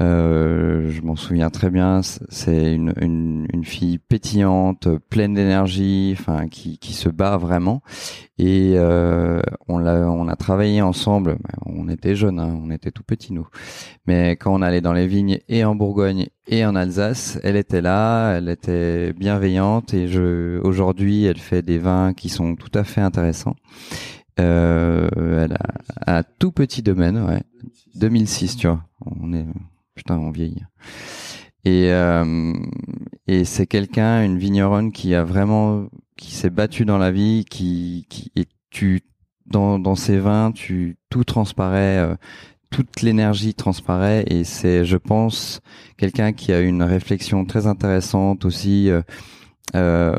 Euh, 0.00 0.90
je 0.90 1.02
m'en 1.02 1.14
souviens 1.14 1.50
très 1.50 1.68
bien. 1.68 2.00
C'est 2.02 2.72
une, 2.72 2.94
une, 3.00 3.64
fille 3.64 3.98
pétillante, 3.98 4.88
pleine 5.10 5.34
d'énergie, 5.34 6.16
enfin 6.18 6.48
qui, 6.48 6.78
qui 6.78 6.94
se 6.94 7.10
bat 7.10 7.36
vraiment. 7.36 7.82
Et 8.38 8.74
euh, 8.76 9.42
on 9.68 9.78
l'a, 9.78 10.10
on 10.10 10.26
a 10.26 10.36
travaillé 10.36 10.80
ensemble. 10.80 11.36
On 11.66 11.88
était 11.90 12.14
jeunes, 12.14 12.40
hein, 12.40 12.58
on 12.62 12.70
était 12.70 12.92
tout 12.92 13.02
petits 13.02 13.34
nous. 13.34 13.48
Mais 14.06 14.36
quand 14.36 14.54
on 14.54 14.62
allait 14.62 14.80
dans 14.80 14.94
les 14.94 15.06
vignes 15.06 15.40
et 15.48 15.64
en 15.64 15.74
Bourgogne 15.74 16.28
et 16.46 16.64
en 16.64 16.76
Alsace, 16.76 17.38
elle 17.42 17.56
était 17.56 17.82
là, 17.82 18.36
elle 18.36 18.48
était 18.48 19.12
bienveillante 19.12 19.92
et 19.92 20.06
aujourd'hui, 20.62 21.24
elle 21.24 21.38
fait 21.38 21.62
des 21.62 21.78
vins 21.78 22.14
qui 22.14 22.30
sont 22.30 22.54
tout 22.54 22.72
à 22.72 22.84
fait 22.84 23.02
intéressants. 23.02 23.56
Euh, 24.40 25.48
un 26.06 26.22
tout 26.38 26.52
petit 26.52 26.82
domaine, 26.82 27.18
ouais. 27.24 27.42
2006, 27.96 28.56
tu 28.56 28.66
vois. 28.66 28.84
On 29.04 29.32
est 29.32 29.44
putain, 29.94 30.16
on 30.16 30.30
vieillit. 30.30 30.62
Et 31.64 31.92
euh, 31.92 32.52
et 33.26 33.44
c'est 33.44 33.66
quelqu'un, 33.66 34.24
une 34.24 34.38
vigneronne 34.38 34.92
qui 34.92 35.14
a 35.14 35.24
vraiment, 35.24 35.88
qui 36.16 36.32
s'est 36.32 36.50
battue 36.50 36.84
dans 36.84 36.98
la 36.98 37.10
vie, 37.10 37.44
qui 37.48 38.06
qui 38.08 38.30
et 38.36 38.46
tu 38.70 39.02
dans 39.46 39.78
dans 39.78 39.96
ses 39.96 40.18
vins, 40.18 40.52
tu 40.52 40.96
tout 41.10 41.24
transparaît. 41.24 41.98
Euh, 41.98 42.14
toute 42.70 43.00
l'énergie 43.00 43.54
transparaît 43.54 44.24
et 44.26 44.44
c'est, 44.44 44.84
je 44.84 44.98
pense, 44.98 45.62
quelqu'un 45.96 46.34
qui 46.34 46.52
a 46.52 46.60
une 46.60 46.82
réflexion 46.82 47.46
très 47.46 47.66
intéressante 47.66 48.44
aussi 48.44 48.90
euh, 49.74 49.78
euh, 49.78 50.14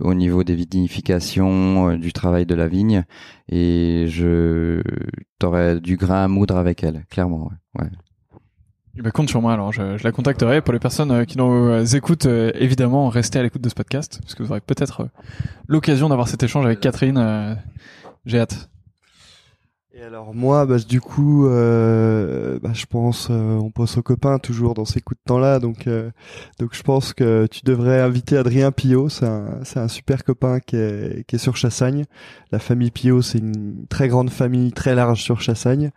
au 0.00 0.14
niveau 0.14 0.44
des 0.44 0.54
vinifications, 0.54 1.90
euh, 1.90 1.96
du 1.96 2.12
travail 2.12 2.46
de 2.46 2.54
la 2.54 2.68
vigne, 2.68 3.04
et 3.48 4.06
je 4.08 4.82
t'aurais 5.38 5.80
du 5.80 5.96
grain 5.96 6.24
à 6.24 6.28
moudre 6.28 6.56
avec 6.56 6.82
elle, 6.84 7.04
clairement. 7.10 7.50
Ouais. 7.76 7.84
ouais. 7.84 7.90
Eh 8.96 9.02
ben, 9.02 9.10
compte 9.10 9.28
sur 9.28 9.42
moi 9.42 9.52
alors, 9.52 9.72
je, 9.72 9.98
je, 9.98 10.04
la 10.04 10.12
contacterai. 10.12 10.60
Pour 10.62 10.72
les 10.72 10.78
personnes 10.78 11.10
euh, 11.10 11.24
qui 11.24 11.38
nous 11.38 11.96
écoutent, 11.96 12.26
évidemment, 12.26 13.08
restez 13.08 13.38
à 13.38 13.42
l'écoute 13.42 13.62
de 13.62 13.68
ce 13.68 13.74
podcast, 13.74 14.20
parce 14.22 14.34
que 14.34 14.42
vous 14.42 14.50
aurez 14.50 14.60
peut-être 14.60 15.08
l'occasion 15.66 16.08
d'avoir 16.08 16.28
cet 16.28 16.42
échange 16.42 16.64
avec 16.64 16.80
Catherine. 16.80 17.58
J'ai 18.24 18.38
hâte. 18.38 18.70
Et 19.96 20.02
alors 20.02 20.34
moi, 20.34 20.66
bah, 20.66 20.78
du 20.78 21.00
coup, 21.00 21.46
euh, 21.46 22.58
bah, 22.60 22.72
je 22.74 22.84
pense, 22.84 23.28
euh, 23.30 23.54
on 23.58 23.70
pense 23.70 23.96
aux 23.96 24.02
copains 24.02 24.40
toujours 24.40 24.74
dans 24.74 24.84
ces 24.84 25.00
coups 25.00 25.20
de 25.20 25.28
temps-là, 25.28 25.60
donc 25.60 25.86
euh, 25.86 26.10
donc 26.58 26.74
je 26.74 26.82
pense 26.82 27.12
que 27.12 27.46
tu 27.46 27.60
devrais 27.64 28.00
inviter 28.00 28.36
Adrien 28.36 28.72
Pio. 28.72 29.08
C'est 29.08 29.24
un 29.26 29.60
c'est 29.62 29.78
un 29.78 29.86
super 29.86 30.24
copain 30.24 30.58
qui 30.58 30.74
est 30.74 31.24
qui 31.28 31.36
est 31.36 31.38
sur 31.38 31.56
Chassagne. 31.56 32.06
La 32.50 32.58
famille 32.58 32.90
Pio, 32.90 33.22
c'est 33.22 33.38
une 33.38 33.86
très 33.88 34.08
grande 34.08 34.30
famille, 34.30 34.72
très 34.72 34.96
large 34.96 35.22
sur 35.22 35.40
Chassagne. 35.40 35.92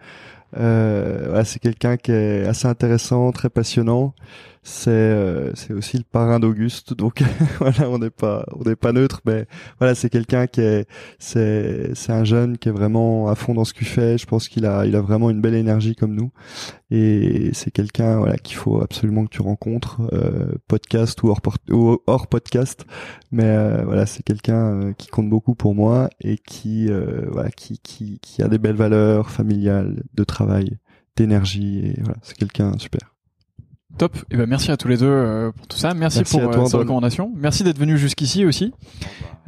Euh, 0.58 1.44
c'est 1.44 1.60
quelqu'un 1.60 1.98
qui 1.98 2.12
est 2.12 2.46
assez 2.46 2.68
intéressant, 2.68 3.32
très 3.32 3.50
passionnant. 3.50 4.14
C'est 4.70 4.90
euh, 4.92 5.56
c'est 5.56 5.72
aussi 5.72 5.98
le 5.98 6.04
parrain 6.04 6.42
d'Auguste, 6.42 6.94
donc 6.94 7.24
voilà, 7.60 7.90
on 7.90 8.00
n'est 8.00 8.10
pas 8.10 8.46
on 8.52 8.66
n'est 8.68 8.76
pas 8.76 8.92
neutre, 8.92 9.22
mais 9.26 9.48
voilà, 9.80 9.96
c'est 9.96 10.10
quelqu'un 10.10 10.46
qui 10.46 10.60
est 10.60 10.90
c'est 11.20 11.96
c'est 11.96 12.12
un 12.12 12.26
jeune 12.26 12.58
qui 12.58 12.68
est 12.68 12.74
vraiment 12.74 13.30
à 13.30 13.36
fond 13.36 13.54
dans 13.54 13.64
ce 13.64 13.74
qu'il 13.74 13.88
fait. 13.88 14.18
Je 14.18 14.26
pense 14.26 14.50
qu'il 14.50 14.66
a 14.66 14.86
il 14.86 14.98
a 14.98 15.02
vraiment 15.02 15.30
une 15.30 15.40
belle 15.40 15.54
énergie 15.56 15.96
comme 15.96 16.14
nous, 16.14 16.32
et 16.92 17.52
c'est 17.54 17.72
quelqu'un 17.72 18.18
voilà 18.18 18.36
qu'il 18.38 18.58
faut 18.58 18.82
absolument 18.82 19.24
que 19.26 19.30
tu 19.30 19.42
rencontres, 19.42 20.02
euh, 20.12 20.52
podcast 20.68 21.24
ou 21.24 21.30
hors, 21.30 21.42
ou 21.70 22.00
hors 22.06 22.28
podcast, 22.28 22.86
mais 23.32 23.46
euh, 23.46 23.84
voilà, 23.86 24.06
c'est 24.06 24.24
quelqu'un 24.24 24.82
euh, 24.82 24.94
qui 24.94 25.08
compte 25.08 25.30
beaucoup 25.30 25.56
pour 25.56 25.76
moi 25.76 26.10
et 26.20 26.38
qui 26.38 26.90
voilà 27.32 27.52
qui 27.52 27.80
qui 27.80 28.20
qui 28.20 28.44
a 28.44 28.50
des 28.50 28.58
belles 28.58 28.76
valeurs 28.76 29.32
familiales, 29.32 30.04
de 30.14 30.24
travail, 30.26 30.78
d'énergie, 31.16 31.80
et 31.86 32.02
voilà, 32.02 32.18
c'est 32.22 32.36
quelqu'un 32.38 32.78
super. 32.78 33.17
Top. 33.98 34.16
Et 34.16 34.20
eh 34.32 34.38
ben 34.38 34.46
merci 34.46 34.72
à 34.72 34.78
tous 34.78 34.88
les 34.88 34.98
deux 34.98 35.08
euh, 35.08 35.52
pour 35.52 35.66
tout 35.66 35.78
ça. 35.78 35.96
Merci, 35.96 36.24
pour 36.24 36.40
euh, 36.40 36.66
ces 36.66 36.78
recommandations. 36.78 37.32
Merci 37.36 37.64
d'être 37.64 37.80
venu 37.80 37.98
jusqu'ici 37.98 38.46
aussi. 38.46 38.72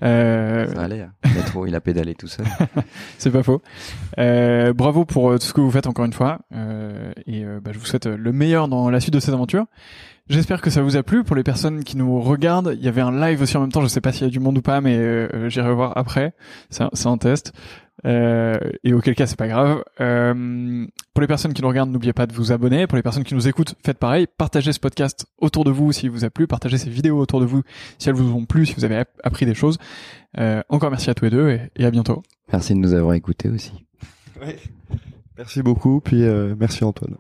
Euh... 0.01 0.65
Ça 0.73 0.81
allait. 0.81 1.01
Hein. 1.01 1.11
Il 1.23 1.37
a 1.37 1.43
trop, 1.43 1.67
il 1.67 1.75
a 1.75 1.81
pédalé 1.81 2.15
tout 2.15 2.27
seul. 2.27 2.47
C'est 3.19 3.29
pas 3.29 3.43
faux. 3.43 3.61
Euh, 4.17 4.73
bravo 4.73 5.05
pour 5.05 5.33
tout 5.33 5.45
ce 5.45 5.53
que 5.53 5.61
vous 5.61 5.69
faites 5.69 5.85
encore 5.85 6.05
une 6.05 6.13
fois. 6.13 6.39
et 6.51 7.43
bah, 7.63 7.71
je 7.71 7.77
vous 7.77 7.85
souhaite 7.85 8.07
le 8.07 8.31
meilleur 8.31 8.67
dans 8.67 8.89
la 8.89 8.99
suite 8.99 9.13
de 9.13 9.19
cette 9.19 9.35
aventure. 9.35 9.65
J'espère 10.29 10.61
que 10.61 10.71
ça 10.71 10.81
vous 10.81 10.97
a 10.97 11.03
plu. 11.03 11.23
Pour 11.23 11.35
les 11.35 11.43
personnes 11.43 11.83
qui 11.83 11.95
nous 11.95 12.19
regardent, 12.19 12.73
il 12.75 12.83
y 12.83 12.87
avait 12.87 13.01
un 13.01 13.11
live 13.11 13.41
aussi 13.43 13.55
en 13.55 13.61
même 13.61 13.71
temps. 13.71 13.81
Je 13.81 13.87
sais 13.87 14.01
pas 14.01 14.11
s'il 14.11 14.23
y 14.23 14.29
a 14.29 14.31
du 14.31 14.39
monde 14.39 14.57
ou 14.57 14.61
pas, 14.61 14.81
mais 14.81 15.29
j'irai 15.49 15.71
voir 15.73 15.93
après. 15.95 16.33
C'est 16.71 16.83
un, 16.83 17.11
un, 17.11 17.17
test. 17.17 17.53
Euh, 18.05 18.57
et 18.83 18.93
auquel 18.93 19.15
cas 19.15 19.27
c'est 19.27 19.37
pas 19.37 19.47
grave. 19.47 19.83
Euh, 19.99 20.85
pour 21.13 21.21
les 21.21 21.27
personnes 21.27 21.53
qui 21.53 21.61
nous 21.61 21.67
regardent, 21.67 21.91
n'oubliez 21.91 22.13
pas 22.13 22.27
de 22.27 22.33
vous 22.33 22.51
abonner. 22.51 22.87
Pour 22.87 22.95
les 22.95 23.03
personnes 23.03 23.23
qui 23.23 23.35
nous 23.35 23.47
écoutent, 23.47 23.75
faites 23.85 23.97
pareil. 23.97 24.27
Partagez 24.37 24.73
ce 24.73 24.79
podcast 24.79 25.25
autour 25.37 25.63
de 25.63 25.71
vous 25.71 25.91
s'il 25.91 26.09
vous 26.09 26.25
a 26.25 26.29
plu. 26.29 26.47
Partagez 26.47 26.77
ces 26.77 26.89
vidéos 26.89 27.19
autour 27.19 27.39
de 27.39 27.45
vous 27.45 27.63
si 27.97 28.09
elles 28.09 28.15
vous 28.15 28.33
ont 28.33 28.45
plu, 28.45 28.65
si 28.65 28.73
vous 28.73 28.85
avez 28.85 29.03
appris 29.23 29.45
des 29.45 29.55
choses. 29.55 29.77
Euh, 30.37 30.61
encore 30.69 30.91
merci 30.91 31.09
à 31.09 31.13
tous 31.13 31.25
les 31.25 31.31
deux 31.31 31.49
et, 31.49 31.71
et, 31.75 31.85
à 31.85 31.91
bientôt. 31.91 32.23
Merci 32.51 32.73
de 32.73 32.79
nous 32.79 32.93
avoir 32.93 33.13
écoutés 33.15 33.49
aussi. 33.49 33.73
Merci 35.37 35.61
beaucoup. 35.61 36.01
Puis 36.01 36.23
euh, 36.23 36.55
merci 36.57 36.83
Antoine. 36.83 37.15